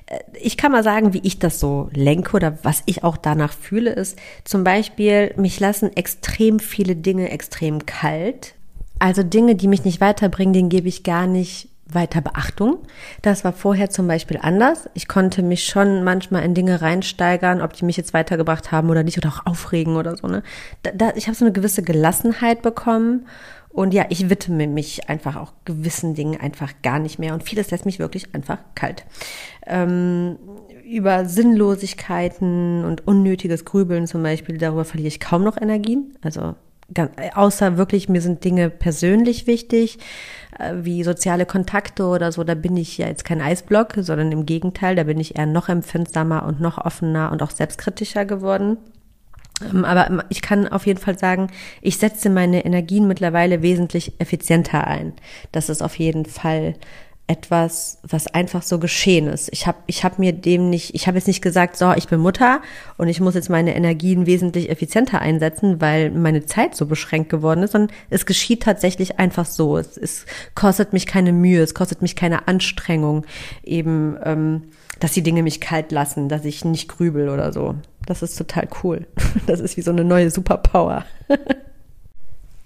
[0.08, 3.54] Äh, ich kann mal sagen, wie ich das so lenke oder was ich auch danach
[3.54, 8.56] fühle, ist zum Beispiel, mich lassen extrem viele Dinge extrem kalt.
[8.98, 12.80] Also Dinge, die mich nicht weiterbringen, denen gebe ich gar nicht weiter Beachtung.
[13.22, 14.90] Das war vorher zum Beispiel anders.
[14.94, 19.04] Ich konnte mich schon manchmal in Dinge reinsteigern, ob die mich jetzt weitergebracht haben oder
[19.04, 20.28] nicht oder auch aufregen oder so.
[20.28, 20.44] Ne?
[20.84, 23.26] Da, da, ich habe so eine gewisse Gelassenheit bekommen
[23.70, 27.72] und ja, ich widme mich einfach auch gewissen Dingen einfach gar nicht mehr und vieles
[27.72, 29.06] lässt mich wirklich einfach kalt.
[29.66, 30.38] Ähm,
[30.84, 36.18] über Sinnlosigkeiten und unnötiges Grübeln zum Beispiel, darüber verliere ich kaum noch Energien.
[36.22, 36.56] Also
[37.36, 40.00] außer wirklich, mir sind Dinge persönlich wichtig,
[40.58, 44.46] äh, wie soziale Kontakte oder so, da bin ich ja jetzt kein Eisblock, sondern im
[44.46, 48.78] Gegenteil, da bin ich eher noch empfindsamer und noch offener und auch selbstkritischer geworden.
[49.62, 51.48] Ähm, aber ich kann auf jeden Fall sagen,
[51.82, 55.14] ich setze meine Energien mittlerweile wesentlich effizienter ein.
[55.52, 56.76] Das ist auf jeden Fall
[57.30, 59.50] etwas, was einfach so geschehen ist.
[59.54, 62.20] Ich habe ich hab mir dem nicht, ich habe jetzt nicht gesagt, so, ich bin
[62.20, 62.60] Mutter
[62.98, 67.62] und ich muss jetzt meine Energien wesentlich effizienter einsetzen, weil meine Zeit so beschränkt geworden
[67.62, 69.78] ist, sondern es geschieht tatsächlich einfach so.
[69.78, 70.26] Es, es
[70.56, 73.28] kostet mich keine Mühe, es kostet mich keine Anstrengung,
[73.64, 74.64] eben, ähm,
[75.00, 77.76] dass die Dinge mich kalt lassen, dass ich nicht grübel oder so.
[78.08, 79.06] Das ist total cool.
[79.46, 81.06] Das ist wie so eine neue Superpower.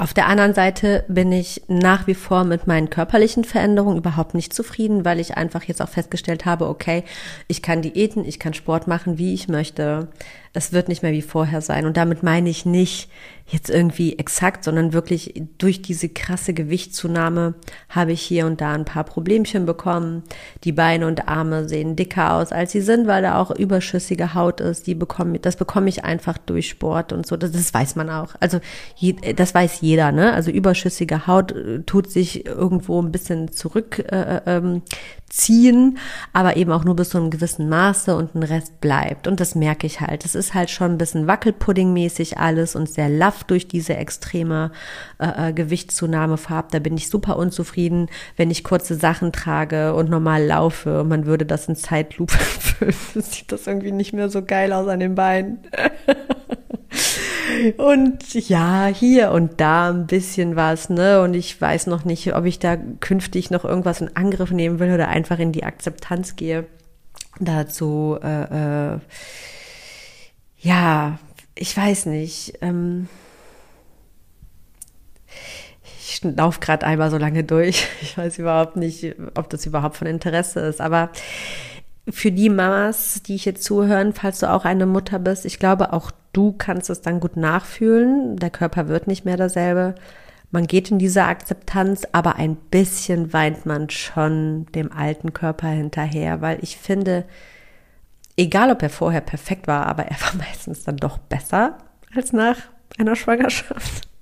[0.03, 4.51] Auf der anderen Seite bin ich nach wie vor mit meinen körperlichen Veränderungen überhaupt nicht
[4.51, 7.05] zufrieden, weil ich einfach jetzt auch festgestellt habe, okay,
[7.47, 10.09] ich kann Diäten, ich kann Sport machen, wie ich möchte
[10.53, 11.85] es wird nicht mehr wie vorher sein.
[11.85, 13.09] Und damit meine ich nicht
[13.47, 17.55] jetzt irgendwie exakt, sondern wirklich durch diese krasse Gewichtszunahme
[17.89, 20.23] habe ich hier und da ein paar Problemchen bekommen.
[20.63, 24.61] Die Beine und Arme sehen dicker aus, als sie sind, weil da auch überschüssige Haut
[24.61, 24.87] ist.
[24.87, 27.35] Die bekomme, das bekomme ich einfach durch Sport und so.
[27.35, 28.35] Das, das weiß man auch.
[28.39, 28.59] Also
[29.35, 30.33] das weiß jeder, ne?
[30.33, 34.83] Also überschüssige Haut äh, tut sich irgendwo ein bisschen zurück äh, äh ähm,
[35.33, 35.97] ziehen,
[36.31, 39.27] aber eben auch nur bis zu einem gewissen Maße und ein Rest bleibt.
[39.27, 40.25] Und das merke ich halt.
[40.25, 44.71] Es ist halt schon ein bisschen Wackelpudding-mäßig alles und sehr laff durch diese extreme
[45.19, 46.73] äh, äh Gewichtszunahme verhabt.
[46.73, 51.45] Da bin ich super unzufrieden, wenn ich kurze Sachen trage und normal laufe man würde
[51.45, 52.93] das in Zeitlupe füllen.
[53.15, 55.59] Sieht das irgendwie nicht mehr so geil aus an den Beinen.
[57.77, 61.21] Und ja, hier und da ein bisschen was, ne?
[61.21, 64.93] Und ich weiß noch nicht, ob ich da künftig noch irgendwas in Angriff nehmen will
[64.93, 66.65] oder einfach in die Akzeptanz gehe.
[67.39, 68.99] Dazu, äh, äh,
[70.59, 71.19] ja,
[71.55, 72.53] ich weiß nicht.
[72.61, 73.07] Ähm,
[76.05, 77.87] ich laufe gerade einmal so lange durch.
[78.01, 80.81] Ich weiß überhaupt nicht, ob das überhaupt von Interesse ist.
[80.81, 81.09] Aber
[82.09, 86.11] für die Mamas, die jetzt zuhören, falls du auch eine Mutter bist, ich glaube, auch
[86.33, 88.35] du kannst es dann gut nachfühlen.
[88.37, 89.95] Der Körper wird nicht mehr dasselbe.
[90.51, 96.41] Man geht in diese Akzeptanz, aber ein bisschen weint man schon dem alten Körper hinterher,
[96.41, 97.25] weil ich finde,
[98.37, 101.77] egal ob er vorher perfekt war, aber er war meistens dann doch besser
[102.15, 102.57] als nach
[102.99, 104.12] einer Schwangerschaft.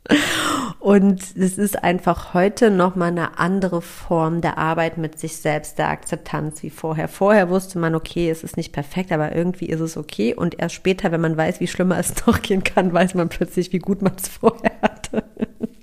[0.80, 5.90] Und es ist einfach heute nochmal eine andere Form der Arbeit mit sich selbst, der
[5.90, 7.08] Akzeptanz wie vorher.
[7.08, 10.34] Vorher wusste man, okay, es ist nicht perfekt, aber irgendwie ist es okay.
[10.34, 13.72] Und erst später, wenn man weiß, wie schlimmer es noch gehen kann, weiß man plötzlich,
[13.74, 15.24] wie gut man es vorher hatte.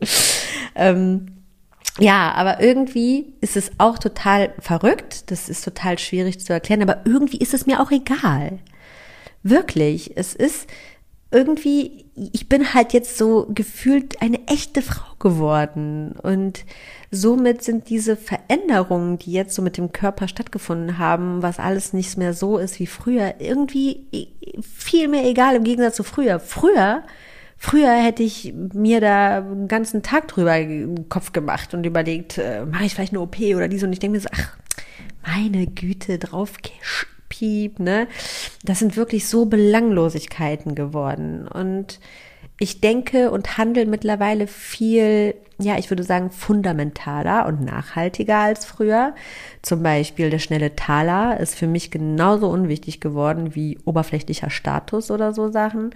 [0.74, 1.26] ähm,
[2.00, 5.30] ja, aber irgendwie ist es auch total verrückt.
[5.30, 8.58] Das ist total schwierig zu erklären, aber irgendwie ist es mir auch egal.
[9.42, 10.16] Wirklich.
[10.16, 10.68] Es ist,
[11.30, 16.12] irgendwie, ich bin halt jetzt so gefühlt eine echte Frau geworden.
[16.22, 16.64] Und
[17.10, 22.16] somit sind diese Veränderungen, die jetzt so mit dem Körper stattgefunden haben, was alles nicht
[22.16, 26.40] mehr so ist wie früher, irgendwie viel mehr egal im Gegensatz zu früher.
[26.40, 27.02] Früher,
[27.58, 32.64] früher hätte ich mir da einen ganzen Tag drüber den Kopf gemacht und überlegt, äh,
[32.64, 34.56] mache ich vielleicht eine OP oder dies und ich denke mir so, ach,
[35.26, 36.56] meine Güte, drauf
[37.28, 38.06] Piep, ne?
[38.64, 41.46] Das sind wirklich so Belanglosigkeiten geworden.
[41.48, 42.00] Und
[42.58, 49.14] ich denke und handle mittlerweile viel, ja, ich würde sagen, fundamentaler und nachhaltiger als früher.
[49.62, 55.32] Zum Beispiel der schnelle Taler ist für mich genauso unwichtig geworden wie oberflächlicher Status oder
[55.32, 55.94] so Sachen.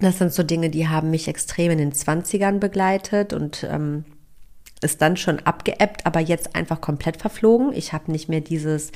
[0.00, 4.04] Das sind so Dinge, die haben mich extrem in den Zwanzigern begleitet und ähm,
[4.84, 7.72] ist dann schon abgeebbt, aber jetzt einfach komplett verflogen.
[7.72, 8.92] Ich habe nicht mehr dieses,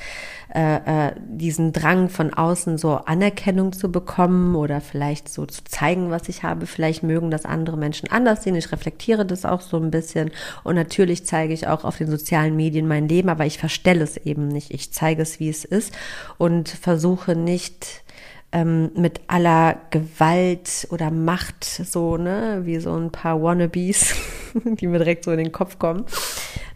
[0.54, 6.10] äh, äh, diesen Drang von außen so Anerkennung zu bekommen oder vielleicht so zu zeigen,
[6.10, 6.66] was ich habe.
[6.66, 8.54] Vielleicht mögen das andere Menschen anders sehen.
[8.54, 10.30] Ich reflektiere das auch so ein bisschen
[10.62, 14.16] und natürlich zeige ich auch auf den sozialen Medien mein Leben, aber ich verstelle es
[14.16, 14.70] eben nicht.
[14.70, 15.92] Ich zeige es, wie es ist
[16.36, 18.04] und versuche nicht
[18.50, 24.14] ähm, mit aller Gewalt oder Macht, so, ne, wie so ein paar Wannabes,
[24.64, 26.06] die mir direkt so in den Kopf kommen,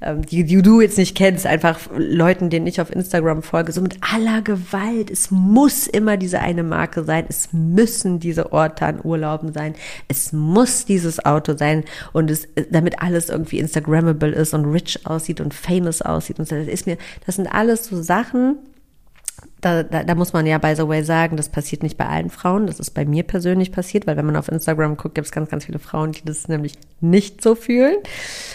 [0.03, 3.81] ähm, die, die du jetzt nicht kennst, einfach Leuten, denen ich auf Instagram folge, so
[3.81, 5.11] mit aller Gewalt.
[5.11, 9.75] Es muss immer diese eine Marke sein, es müssen diese Orte an Urlauben sein,
[10.09, 15.41] es muss dieses Auto sein und es, damit alles irgendwie Instagrammable ist und rich aussieht
[15.41, 16.55] und famous aussieht und so.
[16.55, 18.59] Das ist mir, das sind alles so Sachen,
[19.63, 22.31] da, da, da muss man ja by the way sagen, das passiert nicht bei allen
[22.31, 25.33] Frauen, das ist bei mir persönlich passiert, weil wenn man auf Instagram guckt, gibt es
[25.33, 27.97] ganz, ganz viele Frauen, die das nämlich nicht so fühlen,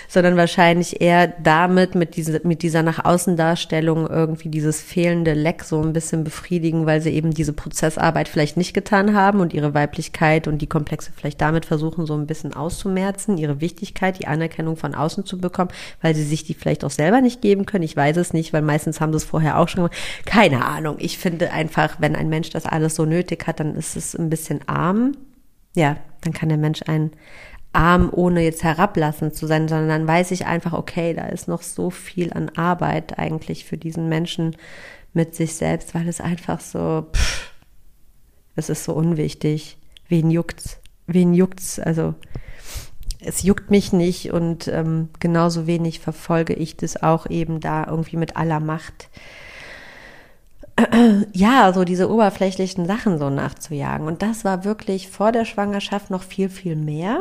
[0.07, 5.63] sondern wahrscheinlich eher damit, mit, diese, mit dieser nach außen Darstellung irgendwie dieses fehlende Leck
[5.63, 9.73] so ein bisschen befriedigen, weil sie eben diese Prozessarbeit vielleicht nicht getan haben und ihre
[9.73, 14.75] Weiblichkeit und die Komplexe vielleicht damit versuchen, so ein bisschen auszumerzen, ihre Wichtigkeit, die Anerkennung
[14.75, 17.83] von außen zu bekommen, weil sie sich die vielleicht auch selber nicht geben können.
[17.83, 19.97] Ich weiß es nicht, weil meistens haben sie es vorher auch schon gemacht.
[20.25, 20.96] Keine Ahnung.
[20.97, 24.15] Ahnung, ich finde einfach, wenn ein Mensch das alles so nötig hat, dann ist es
[24.15, 25.15] ein bisschen arm.
[25.75, 27.11] Ja, dann kann der Mensch ein
[27.73, 31.61] arm, ohne jetzt herablassend zu sein, sondern dann weiß ich einfach, okay, da ist noch
[31.61, 34.55] so viel an Arbeit eigentlich für diesen Menschen
[35.13, 37.51] mit sich selbst, weil es einfach so, pff,
[38.55, 39.77] es ist so unwichtig.
[40.07, 40.79] Wen juckt's?
[41.05, 41.79] Wen juckt's?
[41.79, 42.15] Also,
[43.19, 48.17] es juckt mich nicht und ähm, genauso wenig verfolge ich das auch eben da irgendwie
[48.17, 49.09] mit aller Macht.
[51.33, 54.07] Ja, so diese oberflächlichen Sachen so nachzujagen.
[54.07, 57.19] Und das war wirklich vor der Schwangerschaft noch viel, viel mehr.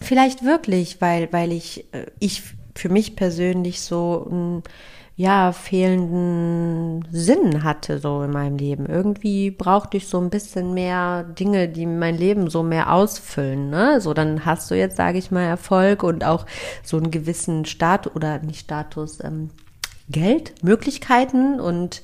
[0.00, 2.42] Vielleicht wirklich, weil, weil ich, äh, ich
[2.74, 4.62] für mich persönlich so ein
[5.18, 8.84] ja, fehlenden Sinn hatte so in meinem Leben.
[8.84, 13.98] Irgendwie brauchte ich so ein bisschen mehr Dinge, die mein Leben so mehr ausfüllen, ne?
[14.02, 16.44] So, dann hast du jetzt, sage ich mal, Erfolg und auch
[16.82, 19.48] so einen gewissen Status oder nicht Status, ähm,
[20.10, 22.02] Geld, Möglichkeiten und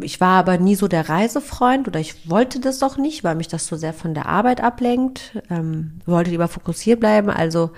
[0.00, 3.48] ich war aber nie so der Reisefreund oder ich wollte das doch nicht, weil mich
[3.48, 5.40] das so sehr von der Arbeit ablenkt.
[5.50, 7.30] Ähm, wollte lieber fokussiert bleiben.
[7.30, 7.70] Also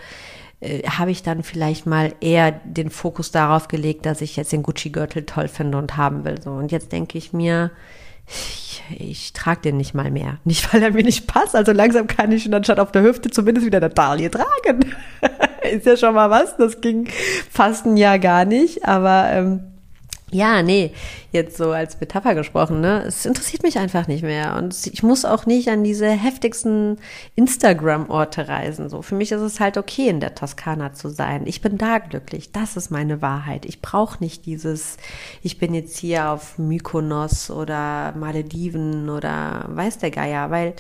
[0.60, 4.62] äh, habe ich dann vielleicht mal eher den Fokus darauf gelegt, dass ich jetzt den
[4.62, 6.40] Gucci-Gürtel toll finde und haben will.
[6.42, 6.50] So.
[6.50, 7.70] Und jetzt denke ich mir,
[8.26, 10.38] ich, ich trage den nicht mal mehr.
[10.44, 11.56] Nicht, weil er mir nicht passt.
[11.56, 14.94] Also langsam kann ich ihn anstatt auf der Hüfte zumindest wieder eine Taille tragen.
[15.70, 16.56] Ist ja schon mal was.
[16.56, 17.08] Das ging
[17.50, 18.84] fast ein Jahr gar nicht.
[18.84, 19.69] Aber ähm,
[20.32, 20.92] ja, nee,
[21.32, 23.02] jetzt so als Metapher gesprochen, ne?
[23.06, 24.56] Es interessiert mich einfach nicht mehr.
[24.56, 26.98] Und ich muss auch nicht an diese heftigsten
[27.34, 28.88] Instagram-Orte reisen.
[28.88, 31.46] So, für mich ist es halt okay, in der Toskana zu sein.
[31.46, 32.52] Ich bin da glücklich.
[32.52, 33.64] Das ist meine Wahrheit.
[33.64, 34.96] Ich brauche nicht dieses,
[35.42, 40.74] ich bin jetzt hier auf Mykonos oder Malediven oder weiß der Geier, weil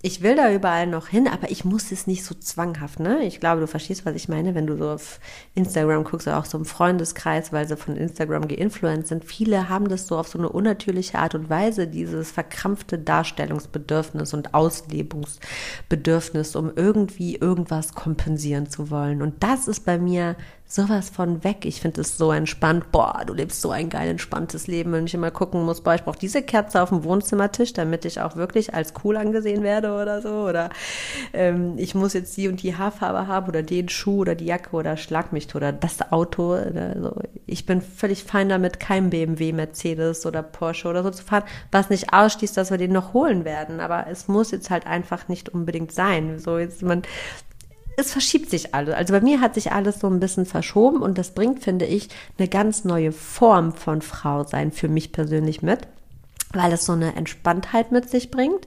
[0.00, 3.24] ich will da überall noch hin, aber ich muss es nicht so zwanghaft, ne?
[3.24, 5.18] Ich glaube, du verstehst, was ich meine, wenn du so auf
[5.56, 9.24] Instagram guckst oder auch so im Freundeskreis, weil sie von Instagram geinfluenced sind.
[9.24, 14.54] Viele haben das so auf so eine unnatürliche Art und Weise, dieses verkrampfte Darstellungsbedürfnis und
[14.54, 19.20] Auslebungsbedürfnis, um irgendwie irgendwas kompensieren zu wollen.
[19.20, 20.36] Und das ist bei mir
[20.70, 21.64] sowas von weg.
[21.64, 22.92] Ich finde es so entspannt.
[22.92, 26.04] Boah, du lebst so ein geil entspanntes Leben, wenn ich immer gucken muss, boah, ich
[26.04, 30.20] brauche diese Kerze auf dem Wohnzimmertisch, damit ich auch wirklich als cool angesehen werde oder
[30.20, 30.28] so.
[30.46, 30.68] Oder
[31.32, 34.76] ähm, ich muss jetzt die und die Haarfarbe haben oder den Schuh oder die Jacke
[34.76, 36.52] oder schlag mich oder das Auto.
[36.52, 37.16] Oder so.
[37.46, 41.88] Ich bin völlig fein damit, kein BMW, Mercedes oder Porsche oder so zu fahren, was
[41.88, 43.80] nicht ausschließt, dass wir den noch holen werden.
[43.80, 46.38] Aber es muss jetzt halt einfach nicht unbedingt sein.
[46.38, 47.02] So jetzt man
[47.98, 48.94] es verschiebt sich alles.
[48.94, 52.08] Also bei mir hat sich alles so ein bisschen verschoben und das bringt, finde ich,
[52.38, 55.86] eine ganz neue Form von Frau sein für mich persönlich mit
[56.54, 58.66] weil es so eine Entspanntheit mit sich bringt.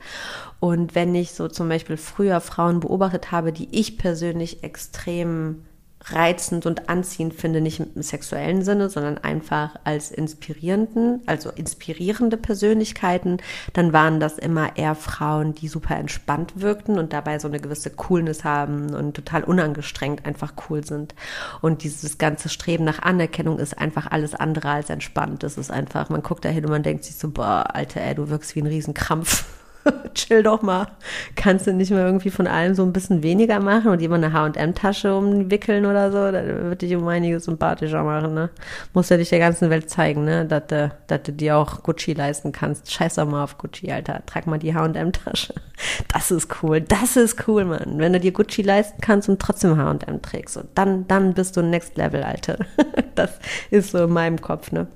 [0.59, 5.63] Und wenn ich so zum Beispiel früher Frauen beobachtet habe, die ich persönlich extrem
[6.05, 13.37] reizend und anziehend finde, nicht im sexuellen Sinne, sondern einfach als inspirierenden, also inspirierende Persönlichkeiten,
[13.73, 17.91] dann waren das immer eher Frauen, die super entspannt wirkten und dabei so eine gewisse
[17.91, 21.13] Coolness haben und total unangestrengt einfach cool sind.
[21.61, 25.43] Und dieses ganze Streben nach Anerkennung ist einfach alles andere als entspannt.
[25.43, 28.15] Das ist einfach, man guckt da hin und man denkt sich so, boah, Alter, ey,
[28.15, 29.45] du wirkst wie ein Riesenkrampf.
[30.13, 30.87] chill doch mal.
[31.35, 34.33] Kannst du nicht mal irgendwie von allem so ein bisschen weniger machen und jemand eine
[34.33, 36.31] H&M-Tasche umwickeln oder so?
[36.31, 38.49] Das wird dich um einiges sympathischer machen, ne?
[38.93, 40.45] Muss ja dich der ganzen Welt zeigen, ne?
[40.45, 42.91] Dass du, dass du dir auch Gucci leisten kannst.
[42.91, 44.21] Scheiß doch mal auf Gucci, Alter.
[44.25, 45.53] Trag mal die H&M-Tasche.
[46.09, 46.79] Das ist cool.
[46.79, 47.95] Das ist cool, Mann.
[47.97, 51.63] Wenn du dir Gucci leisten kannst und trotzdem H&M trägst, so, dann, dann bist du
[51.63, 52.57] Next Level, Alter.
[53.15, 53.39] Das
[53.71, 54.87] ist so in meinem Kopf, ne?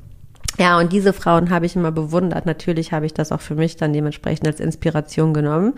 [0.57, 2.45] Ja, und diese Frauen habe ich immer bewundert.
[2.45, 5.73] Natürlich habe ich das auch für mich dann dementsprechend als Inspiration genommen.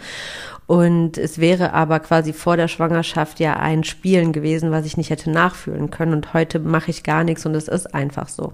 [0.67, 5.09] Und es wäre aber quasi vor der Schwangerschaft ja ein Spielen gewesen, was ich nicht
[5.09, 6.13] hätte nachfühlen können.
[6.13, 8.53] Und heute mache ich gar nichts und es ist einfach so.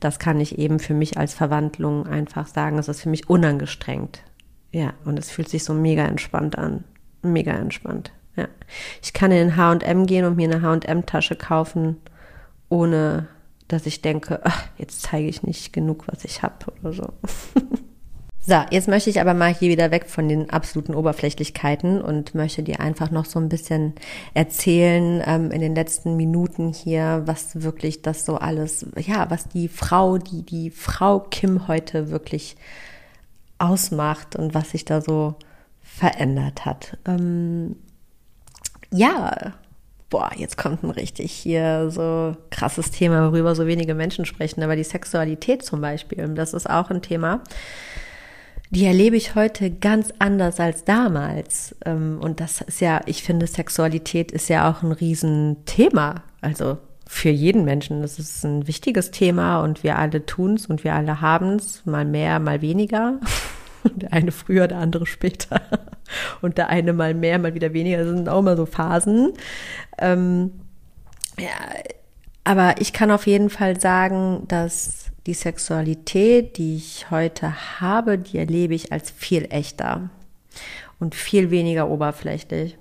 [0.00, 2.78] Das kann ich eben für mich als Verwandlung einfach sagen.
[2.78, 4.22] Es ist für mich unangestrengt.
[4.72, 6.84] Ja, und es fühlt sich so mega entspannt an.
[7.22, 8.12] Mega entspannt.
[8.36, 8.48] Ja.
[9.02, 11.96] Ich kann in H&M gehen und mir eine H&M-Tasche kaufen,
[12.68, 13.26] ohne
[13.68, 17.12] dass ich denke, ach, jetzt zeige ich nicht genug, was ich habe oder so.
[18.48, 22.62] So, jetzt möchte ich aber mal hier wieder weg von den absoluten Oberflächlichkeiten und möchte
[22.62, 23.92] dir einfach noch so ein bisschen
[24.32, 29.68] erzählen ähm, in den letzten Minuten hier, was wirklich das so alles, ja, was die
[29.68, 32.56] Frau, die die Frau Kim heute wirklich
[33.58, 35.34] ausmacht und was sich da so
[35.82, 36.96] verändert hat.
[37.04, 37.76] Ähm,
[38.90, 39.52] ja,
[40.10, 44.76] boah, jetzt kommt ein richtig hier so krasses Thema, worüber so wenige Menschen sprechen, aber
[44.76, 47.42] die Sexualität zum Beispiel, das ist auch ein Thema.
[48.70, 51.74] Die erlebe ich heute ganz anders als damals.
[51.86, 56.22] Ähm, und das ist ja, ich finde, Sexualität ist ja auch ein Riesenthema.
[56.42, 56.76] Also
[57.08, 58.02] für jeden Menschen.
[58.02, 61.84] Das ist ein wichtiges Thema und wir alle tun es und wir alle haben es,
[61.86, 63.18] mal mehr, mal weniger.
[63.94, 65.62] Der eine früher, der andere später.
[66.42, 67.98] Und der eine mal mehr, mal wieder weniger.
[67.98, 69.32] Das sind auch mal so Phasen.
[69.98, 70.52] Ähm,
[71.38, 71.48] ja,
[72.44, 78.38] aber ich kann auf jeden Fall sagen, dass die Sexualität, die ich heute habe, die
[78.38, 80.08] erlebe ich als viel echter
[80.98, 82.78] und viel weniger oberflächlich.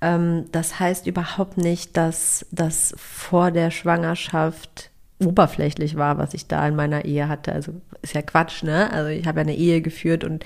[0.00, 4.89] Ähm, das heißt überhaupt nicht, dass das vor der Schwangerschaft
[5.20, 7.52] oberflächlich war, was ich da in meiner Ehe hatte.
[7.52, 7.72] Also
[8.02, 8.90] ist ja Quatsch, ne?
[8.92, 10.44] Also ich habe ja eine Ehe geführt und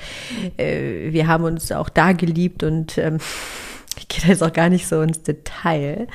[0.57, 3.19] äh, wir haben uns auch da geliebt und ähm,
[3.97, 6.09] ich gehe da jetzt auch gar nicht so ins Detail.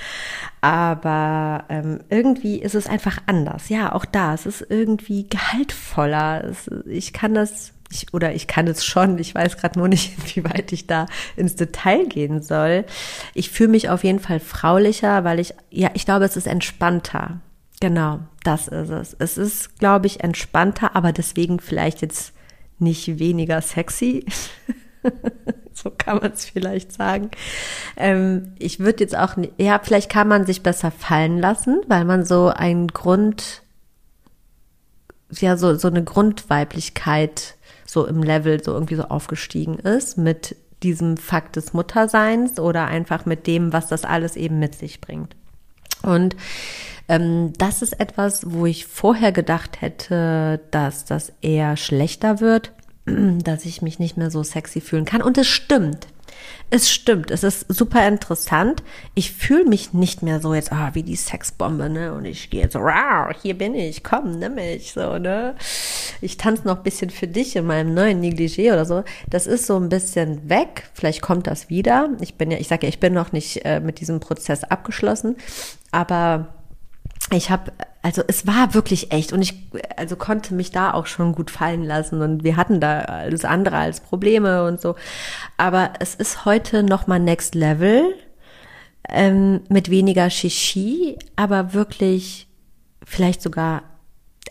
[0.62, 3.70] Aber ähm, irgendwie ist es einfach anders.
[3.70, 4.34] Ja, auch da.
[4.34, 6.44] Es ist irgendwie gehaltvoller.
[6.44, 9.18] Es, ich kann das, ich, oder ich kann es schon.
[9.20, 11.06] Ich weiß gerade nur nicht, inwieweit ich da
[11.38, 12.84] ins Detail gehen soll.
[13.34, 17.40] Ich fühle mich auf jeden Fall fraulicher, weil ich, ja, ich glaube, es ist entspannter.
[17.82, 19.16] Genau, das ist es.
[19.20, 22.34] Es ist, glaube ich, entspannter, aber deswegen vielleicht jetzt
[22.78, 24.26] nicht weniger sexy.
[25.74, 27.32] so kann man es vielleicht sagen.
[27.96, 32.26] Ähm, ich würde jetzt auch, ja, vielleicht kann man sich besser fallen lassen, weil man
[32.26, 33.62] so ein Grund,
[35.32, 41.18] ja, so, so eine Grundweiblichkeit so im Level so irgendwie so aufgestiegen ist mit diesem
[41.18, 45.36] Fakt des Mutterseins oder einfach mit dem, was das alles eben mit sich bringt.
[46.04, 46.36] Und
[47.08, 52.72] ähm, das ist etwas, wo ich vorher gedacht hätte, dass das eher schlechter wird
[53.44, 55.22] dass ich mich nicht mehr so sexy fühlen kann.
[55.22, 56.08] Und es stimmt.
[56.72, 58.84] Es stimmt, es ist super interessant.
[59.16, 62.14] Ich fühle mich nicht mehr so jetzt, ah, wie die Sexbombe, ne?
[62.14, 65.56] Und ich gehe jetzt, wow, hier bin ich, komm, nimm mich, so, ne?
[66.22, 69.04] Ich tanze noch ein bisschen für dich in meinem neuen Negligé oder so.
[69.30, 70.90] Das ist so ein bisschen weg.
[70.94, 72.10] Vielleicht kommt das wieder.
[72.22, 75.38] Ich bin ja, ich sage ja, ich bin noch nicht äh, mit diesem Prozess abgeschlossen,
[75.92, 76.48] aber
[77.32, 77.72] ich habe,
[78.02, 79.54] also es war wirklich echt und ich
[79.98, 83.78] also konnte mich da auch schon gut fallen lassen und wir hatten da alles andere
[83.78, 84.96] als Probleme und so.
[85.58, 88.16] Aber es ist heute noch mal Next Level
[89.08, 92.48] ähm, mit weniger Shishi, aber wirklich
[93.06, 93.84] vielleicht sogar,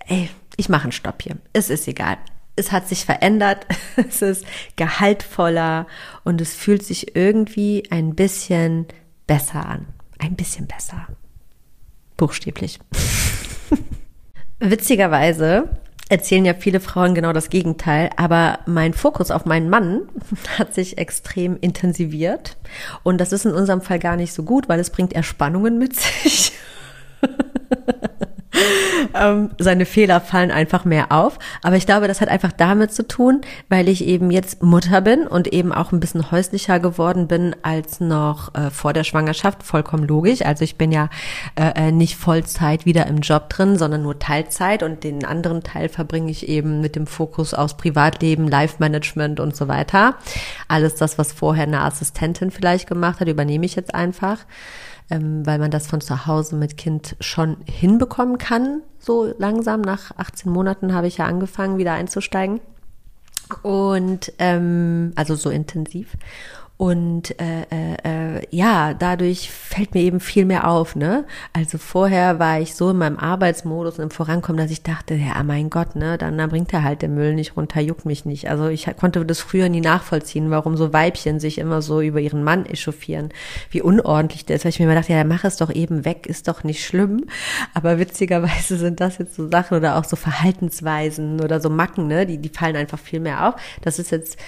[0.06, 1.36] ey, ich mache einen Stopp hier.
[1.52, 2.18] Es ist egal.
[2.56, 3.66] Es hat sich verändert,
[3.96, 4.44] es ist
[4.76, 5.86] gehaltvoller
[6.24, 8.86] und es fühlt sich irgendwie ein bisschen
[9.26, 9.86] besser an.
[10.18, 11.06] Ein bisschen besser.
[12.18, 12.78] Buchstäblich.
[14.58, 15.70] Witzigerweise
[16.10, 20.02] erzählen ja viele Frauen genau das Gegenteil, aber mein Fokus auf meinen Mann
[20.58, 22.58] hat sich extrem intensiviert
[23.04, 25.96] und das ist in unserem Fall gar nicht so gut, weil es bringt Erspannungen mit
[25.96, 26.52] sich.
[29.14, 31.38] ähm, seine Fehler fallen einfach mehr auf.
[31.62, 35.26] Aber ich glaube, das hat einfach damit zu tun, weil ich eben jetzt Mutter bin
[35.26, 39.62] und eben auch ein bisschen häuslicher geworden bin als noch äh, vor der Schwangerschaft.
[39.62, 40.42] Vollkommen logisch.
[40.42, 41.10] Also ich bin ja
[41.56, 45.88] äh, äh nicht Vollzeit wieder im Job drin, sondern nur Teilzeit und den anderen Teil
[45.88, 50.16] verbringe ich eben mit dem Fokus aus Privatleben, Life-Management und so weiter.
[50.68, 54.38] Alles das, was vorher eine Assistentin vielleicht gemacht hat, übernehme ich jetzt einfach
[55.10, 58.82] ähm, weil man das von zu Hause mit Kind schon hinbekommen kann.
[58.98, 62.60] So langsam, nach 18 Monaten habe ich ja angefangen, wieder einzusteigen.
[63.62, 66.16] Und ähm, also so intensiv.
[66.78, 70.94] Und äh, äh, äh, ja, dadurch fällt mir eben viel mehr auf.
[70.94, 71.24] Ne?
[71.52, 75.42] Also vorher war ich so in meinem Arbeitsmodus und im Vorankommen, dass ich dachte, ja,
[75.42, 78.48] mein Gott, ne, dann, dann bringt er halt den Müll nicht runter, juckt mich nicht.
[78.48, 82.44] Also ich konnte das früher nie nachvollziehen, warum so Weibchen sich immer so über ihren
[82.44, 83.30] Mann echauffieren,
[83.72, 84.64] wie unordentlich der ist.
[84.64, 87.24] Weil ich mir immer dachte, ja, mach es doch eben weg, ist doch nicht schlimm.
[87.74, 92.24] Aber witzigerweise sind das jetzt so Sachen oder auch so Verhaltensweisen oder so Macken, ne,
[92.24, 93.56] die, die fallen einfach viel mehr auf.
[93.82, 94.38] Das ist jetzt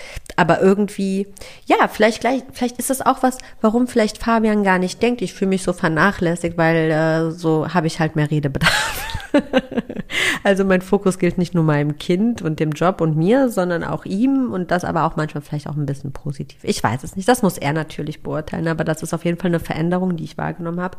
[0.40, 1.26] aber irgendwie,
[1.66, 5.34] ja, vielleicht gleich, vielleicht ist das auch was, warum vielleicht Fabian gar nicht denkt, ich
[5.34, 9.20] fühle mich so vernachlässigt, weil äh, so habe ich halt mehr Redebedarf.
[10.42, 14.06] also mein Fokus gilt nicht nur meinem Kind und dem Job und mir, sondern auch
[14.06, 16.60] ihm und das aber auch manchmal vielleicht auch ein bisschen positiv.
[16.62, 19.50] Ich weiß es nicht, das muss er natürlich beurteilen, aber das ist auf jeden Fall
[19.50, 20.96] eine Veränderung, die ich wahrgenommen habe.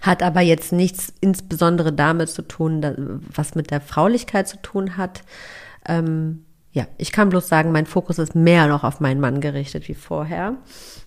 [0.00, 5.24] Hat aber jetzt nichts insbesondere damit zu tun, was mit der Fraulichkeit zu tun hat.
[5.86, 6.43] Ähm,
[6.74, 9.94] ja, ich kann bloß sagen, mein Fokus ist mehr noch auf meinen Mann gerichtet wie
[9.94, 10.56] vorher.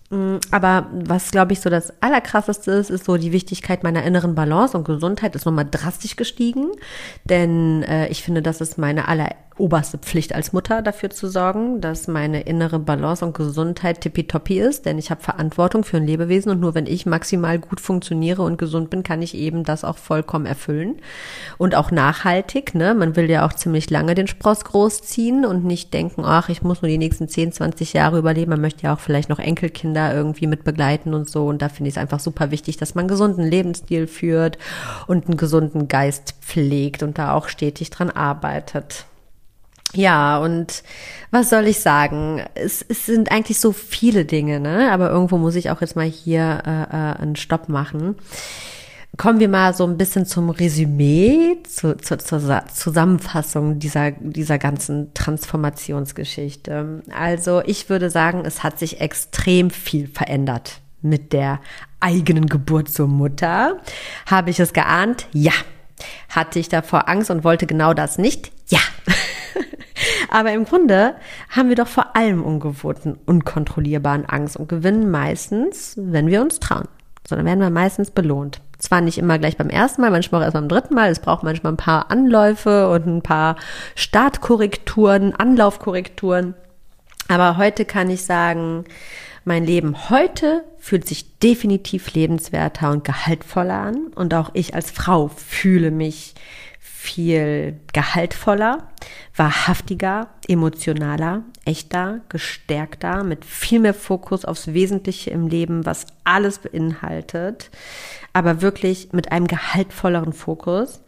[0.10, 4.34] Mm, aber was, glaube ich, so das Allerkrasseste ist, ist so die Wichtigkeit meiner inneren
[4.34, 6.72] Balance und Gesundheit ist nochmal drastisch gestiegen.
[7.26, 11.82] Denn äh, ich finde, das ist meine aller oberste Pflicht als Mutter, dafür zu sorgen,
[11.82, 16.52] dass meine innere Balance und Gesundheit tippitoppi ist, denn ich habe Verantwortung für ein Lebewesen
[16.52, 19.98] und nur wenn ich maximal gut funktioniere und gesund bin, kann ich eben das auch
[19.98, 20.98] vollkommen erfüllen
[21.58, 22.76] und auch nachhaltig.
[22.76, 22.94] Ne?
[22.94, 26.82] Man will ja auch ziemlich lange den Spross großziehen und nicht denken, ach, ich muss
[26.82, 28.52] nur die nächsten 10, 20 Jahre überleben.
[28.52, 31.90] Man möchte ja auch vielleicht noch Enkelkinder irgendwie mit begleiten und so und da finde
[31.90, 34.58] ich es einfach super wichtig, dass man einen gesunden Lebensstil führt
[35.08, 39.06] und einen gesunden Geist pflegt und da auch stetig dran arbeitet.
[39.94, 40.84] Ja, und
[41.32, 42.44] was soll ich sagen?
[42.56, 44.92] Es, es sind eigentlich so viele Dinge, ne?
[44.92, 48.16] Aber irgendwo muss ich auch jetzt mal hier äh, äh, einen Stopp machen.
[49.16, 55.14] Kommen wir mal so ein bisschen zum Resümee, zu, zu, zur Zusammenfassung dieser, dieser ganzen
[55.16, 57.02] Transformationsgeschichte.
[57.12, 61.60] Also ich würde sagen, es hat sich extrem viel verändert mit der
[62.00, 63.78] eigenen Geburt zur Mutter.
[64.28, 65.28] Habe ich es geahnt?
[65.34, 65.54] Ja.
[66.30, 68.52] Hatte ich davor Angst und wollte genau das nicht?
[68.68, 68.80] Ja.
[70.30, 71.16] Aber im Grunde
[71.50, 76.88] haben wir doch vor allem ungewohnten, unkontrollierbaren Angst und gewinnen meistens, wenn wir uns trauen.
[77.28, 78.62] Sondern werden wir meistens belohnt.
[78.80, 81.10] Zwar nicht immer gleich beim ersten Mal, manchmal auch erst beim dritten Mal.
[81.10, 83.58] Es braucht manchmal ein paar Anläufe und ein paar
[83.96, 86.54] Startkorrekturen, Anlaufkorrekturen.
[87.28, 88.86] Aber heute kann ich sagen,
[89.44, 94.08] mein Leben heute fühlt sich definitiv lebenswerter und gehaltvoller an.
[94.16, 96.36] Und auch ich als Frau fühle mich
[97.00, 98.90] viel gehaltvoller,
[99.36, 107.70] wahrhaftiger, emotionaler, echter, gestärkter, mit viel mehr Fokus aufs Wesentliche im Leben, was alles beinhaltet,
[108.34, 111.04] aber wirklich mit einem gehaltvolleren Fokus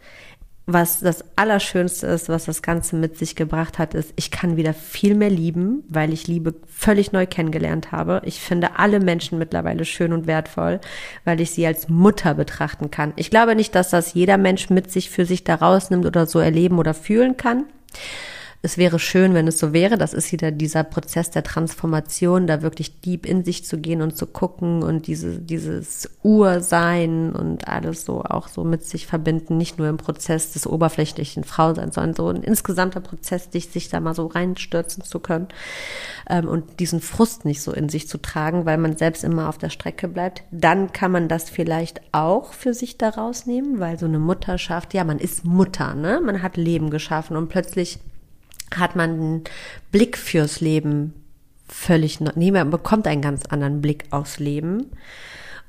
[0.72, 4.74] was das Allerschönste ist, was das Ganze mit sich gebracht hat, ist, ich kann wieder
[4.74, 8.22] viel mehr lieben, weil ich Liebe völlig neu kennengelernt habe.
[8.24, 10.80] Ich finde alle Menschen mittlerweile schön und wertvoll,
[11.24, 13.12] weil ich sie als Mutter betrachten kann.
[13.16, 16.38] Ich glaube nicht, dass das jeder Mensch mit sich für sich da rausnimmt oder so
[16.38, 17.64] erleben oder fühlen kann
[18.62, 19.96] es wäre schön, wenn es so wäre.
[19.96, 24.18] Das ist wieder dieser Prozess der Transformation, da wirklich deep in sich zu gehen und
[24.18, 29.56] zu gucken und diese, dieses Ursein und alles so auch so mit sich verbinden.
[29.56, 34.14] Nicht nur im Prozess des oberflächlichen Frauseins, sondern so ein insgesamter Prozess, sich da mal
[34.14, 35.48] so reinstürzen zu können
[36.28, 39.56] ähm, und diesen Frust nicht so in sich zu tragen, weil man selbst immer auf
[39.56, 40.42] der Strecke bleibt.
[40.50, 45.04] Dann kann man das vielleicht auch für sich da rausnehmen, weil so eine Mutterschaft, ja,
[45.04, 46.20] man ist Mutter, ne?
[46.22, 48.00] Man hat Leben geschaffen und plötzlich
[48.76, 49.44] hat man einen
[49.90, 51.14] Blick fürs Leben
[51.68, 54.90] völlig, nee, man bekommt einen ganz anderen Blick aufs Leben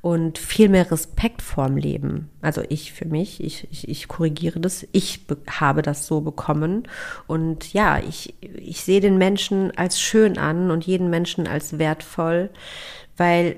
[0.02, 2.30] und viel mehr Respekt vorm Leben.
[2.42, 6.88] Also ich für mich, ich, ich, ich korrigiere das, ich habe das so bekommen.
[7.28, 12.50] Und ja, ich, ich sehe den Menschen als schön an und jeden Menschen als wertvoll,
[13.16, 13.58] weil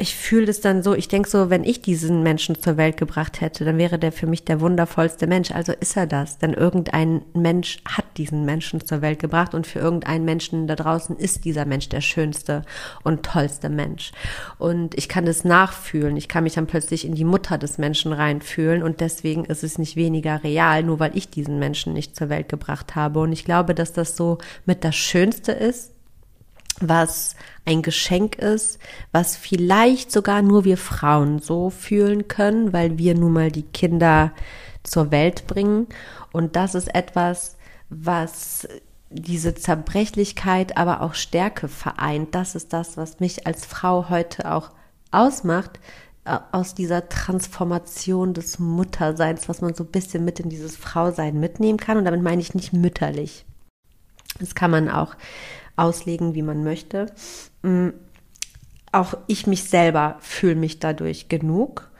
[0.00, 3.40] ich fühle das dann so, ich denke so, wenn ich diesen Menschen zur Welt gebracht
[3.40, 5.50] hätte, dann wäre der für mich der wundervollste Mensch.
[5.50, 9.80] Also ist er das, denn irgendein Mensch hat diesen Menschen zur Welt gebracht und für
[9.80, 12.62] irgendeinen Menschen da draußen ist dieser Mensch der schönste
[13.02, 14.12] und tollste Mensch.
[14.58, 18.12] Und ich kann das nachfühlen, ich kann mich dann plötzlich in die Mutter des Menschen
[18.12, 22.28] reinfühlen und deswegen ist es nicht weniger real, nur weil ich diesen Menschen nicht zur
[22.28, 23.18] Welt gebracht habe.
[23.18, 25.90] Und ich glaube, dass das so mit das Schönste ist,
[26.80, 28.78] was ein Geschenk ist,
[29.12, 34.32] was vielleicht sogar nur wir Frauen so fühlen können, weil wir nun mal die Kinder
[34.82, 35.86] zur Welt bringen.
[36.32, 37.56] Und das ist etwas,
[37.90, 38.68] was
[39.10, 42.34] diese Zerbrechlichkeit, aber auch Stärke vereint.
[42.34, 44.70] Das ist das, was mich als Frau heute auch
[45.10, 45.80] ausmacht,
[46.24, 51.40] äh, aus dieser Transformation des Mutterseins, was man so ein bisschen mit in dieses Frausein
[51.40, 51.96] mitnehmen kann.
[51.96, 53.46] Und damit meine ich nicht mütterlich.
[54.38, 55.14] Das kann man auch
[55.78, 57.06] auslegen, wie man möchte.
[57.62, 57.88] Mm,
[58.92, 61.90] auch ich mich selber fühle mich dadurch genug,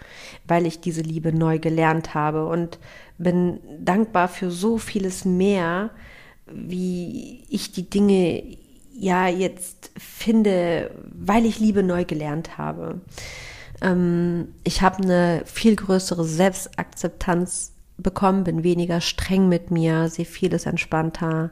[0.46, 2.78] weil ich diese Liebe neu gelernt habe und
[3.18, 5.90] bin dankbar für so vieles mehr,
[6.46, 8.42] wie ich die Dinge
[8.94, 13.00] ja jetzt finde, weil ich Liebe neu gelernt habe.
[13.80, 20.66] Ähm, ich habe eine viel größere Selbstakzeptanz bekommen, bin weniger streng mit mir, sehe vieles
[20.66, 21.50] entspannter.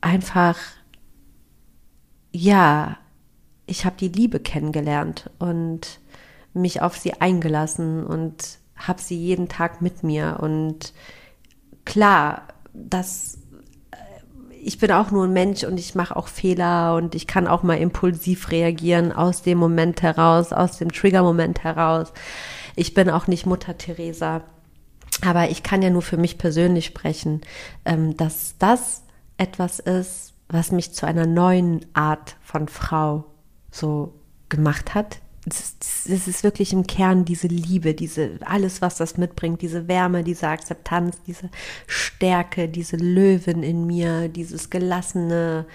[0.00, 0.58] Einfach
[2.32, 2.96] ja,
[3.66, 6.00] ich habe die Liebe kennengelernt und
[6.52, 10.38] mich auf sie eingelassen und habe sie jeden Tag mit mir.
[10.40, 10.92] Und
[11.84, 13.38] klar, das
[13.92, 13.96] äh,
[14.62, 17.62] ich bin auch nur ein Mensch und ich mache auch Fehler und ich kann auch
[17.62, 22.12] mal impulsiv reagieren aus dem Moment heraus, aus dem Trigger-Moment heraus.
[22.76, 24.42] Ich bin auch nicht Mutter Teresa,
[25.24, 27.42] aber ich kann ja nur für mich persönlich sprechen,
[27.84, 29.02] ähm, dass das
[29.36, 33.24] etwas ist, was mich zu einer neuen Art von Frau
[33.70, 34.14] so
[34.48, 35.20] gemacht hat.
[35.46, 40.48] Es ist, wirklich im Kern diese Liebe, diese alles, was das mitbringt, diese Wärme, diese
[40.48, 41.48] Akzeptanz, diese
[41.86, 45.66] Stärke, diese Löwen in mir, dieses gelassene,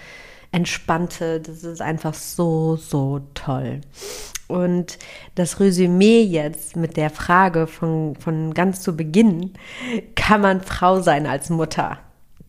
[0.52, 1.40] entspannte.
[1.40, 3.80] Das ist einfach so, so toll.
[4.46, 4.98] Und
[5.34, 9.54] das Resümee jetzt mit der Frage von, von ganz zu Beginn,
[10.14, 11.98] kann man Frau sein als Mutter?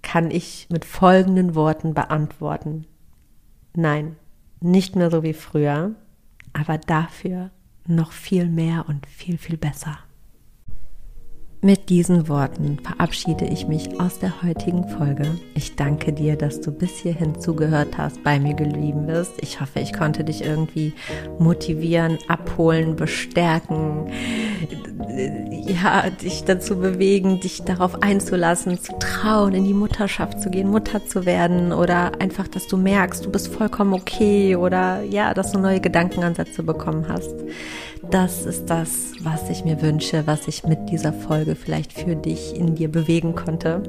[0.07, 2.85] Kann ich mit folgenden Worten beantworten.
[3.75, 4.15] Nein,
[4.61, 5.95] nicht mehr so wie früher,
[6.53, 7.51] aber dafür
[7.85, 9.99] noch viel mehr und viel, viel besser.
[11.61, 15.39] Mit diesen Worten verabschiede ich mich aus der heutigen Folge.
[15.55, 19.34] Ich danke dir, dass du bis hierhin zugehört hast, bei mir geblieben bist.
[19.41, 20.93] Ich hoffe, ich konnte dich irgendwie
[21.39, 24.11] motivieren, abholen, bestärken,
[25.65, 31.07] ja, dich dazu bewegen, dich darauf einzulassen, zu trauen, in die Mutterschaft zu gehen, Mutter
[31.07, 35.59] zu werden oder einfach, dass du merkst, du bist vollkommen okay oder ja, dass du
[35.59, 37.34] neue Gedankenansätze bekommen hast.
[38.11, 42.55] Das ist das, was ich mir wünsche, was ich mit dieser Folge vielleicht für dich
[42.55, 43.84] in dir bewegen konnte.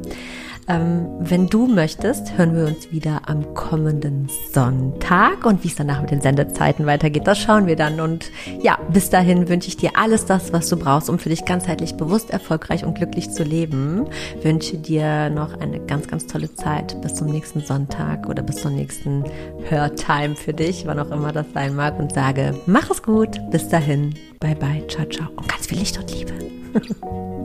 [0.69, 6.03] Ähm, wenn du möchtest, hören wir uns wieder am kommenden Sonntag und wie es danach
[6.03, 8.01] mit den Sendezeiten weitergeht, das schauen wir dann.
[8.01, 8.31] Und
[8.61, 11.97] ja, bis dahin wünsche ich dir alles das, was du brauchst, um für dich ganzheitlich
[11.97, 14.07] bewusst, erfolgreich und glücklich zu leben.
[14.43, 18.75] Wünsche dir noch eine ganz, ganz tolle Zeit bis zum nächsten Sonntag oder bis zum
[18.75, 19.25] nächsten
[19.69, 23.41] Hörtime für dich, wann auch immer das sein mag und sage, mach es gut.
[23.51, 24.15] Bis dahin.
[24.41, 24.87] Bye bye.
[24.89, 25.29] Ciao, ciao.
[25.37, 26.35] Und ganz viel Licht und Liebe.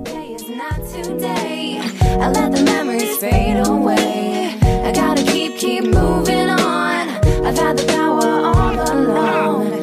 [0.69, 1.79] today.
[1.79, 4.57] I let the memories fade away.
[4.61, 7.09] I gotta keep, keep moving on.
[7.45, 9.82] I've had the power all along.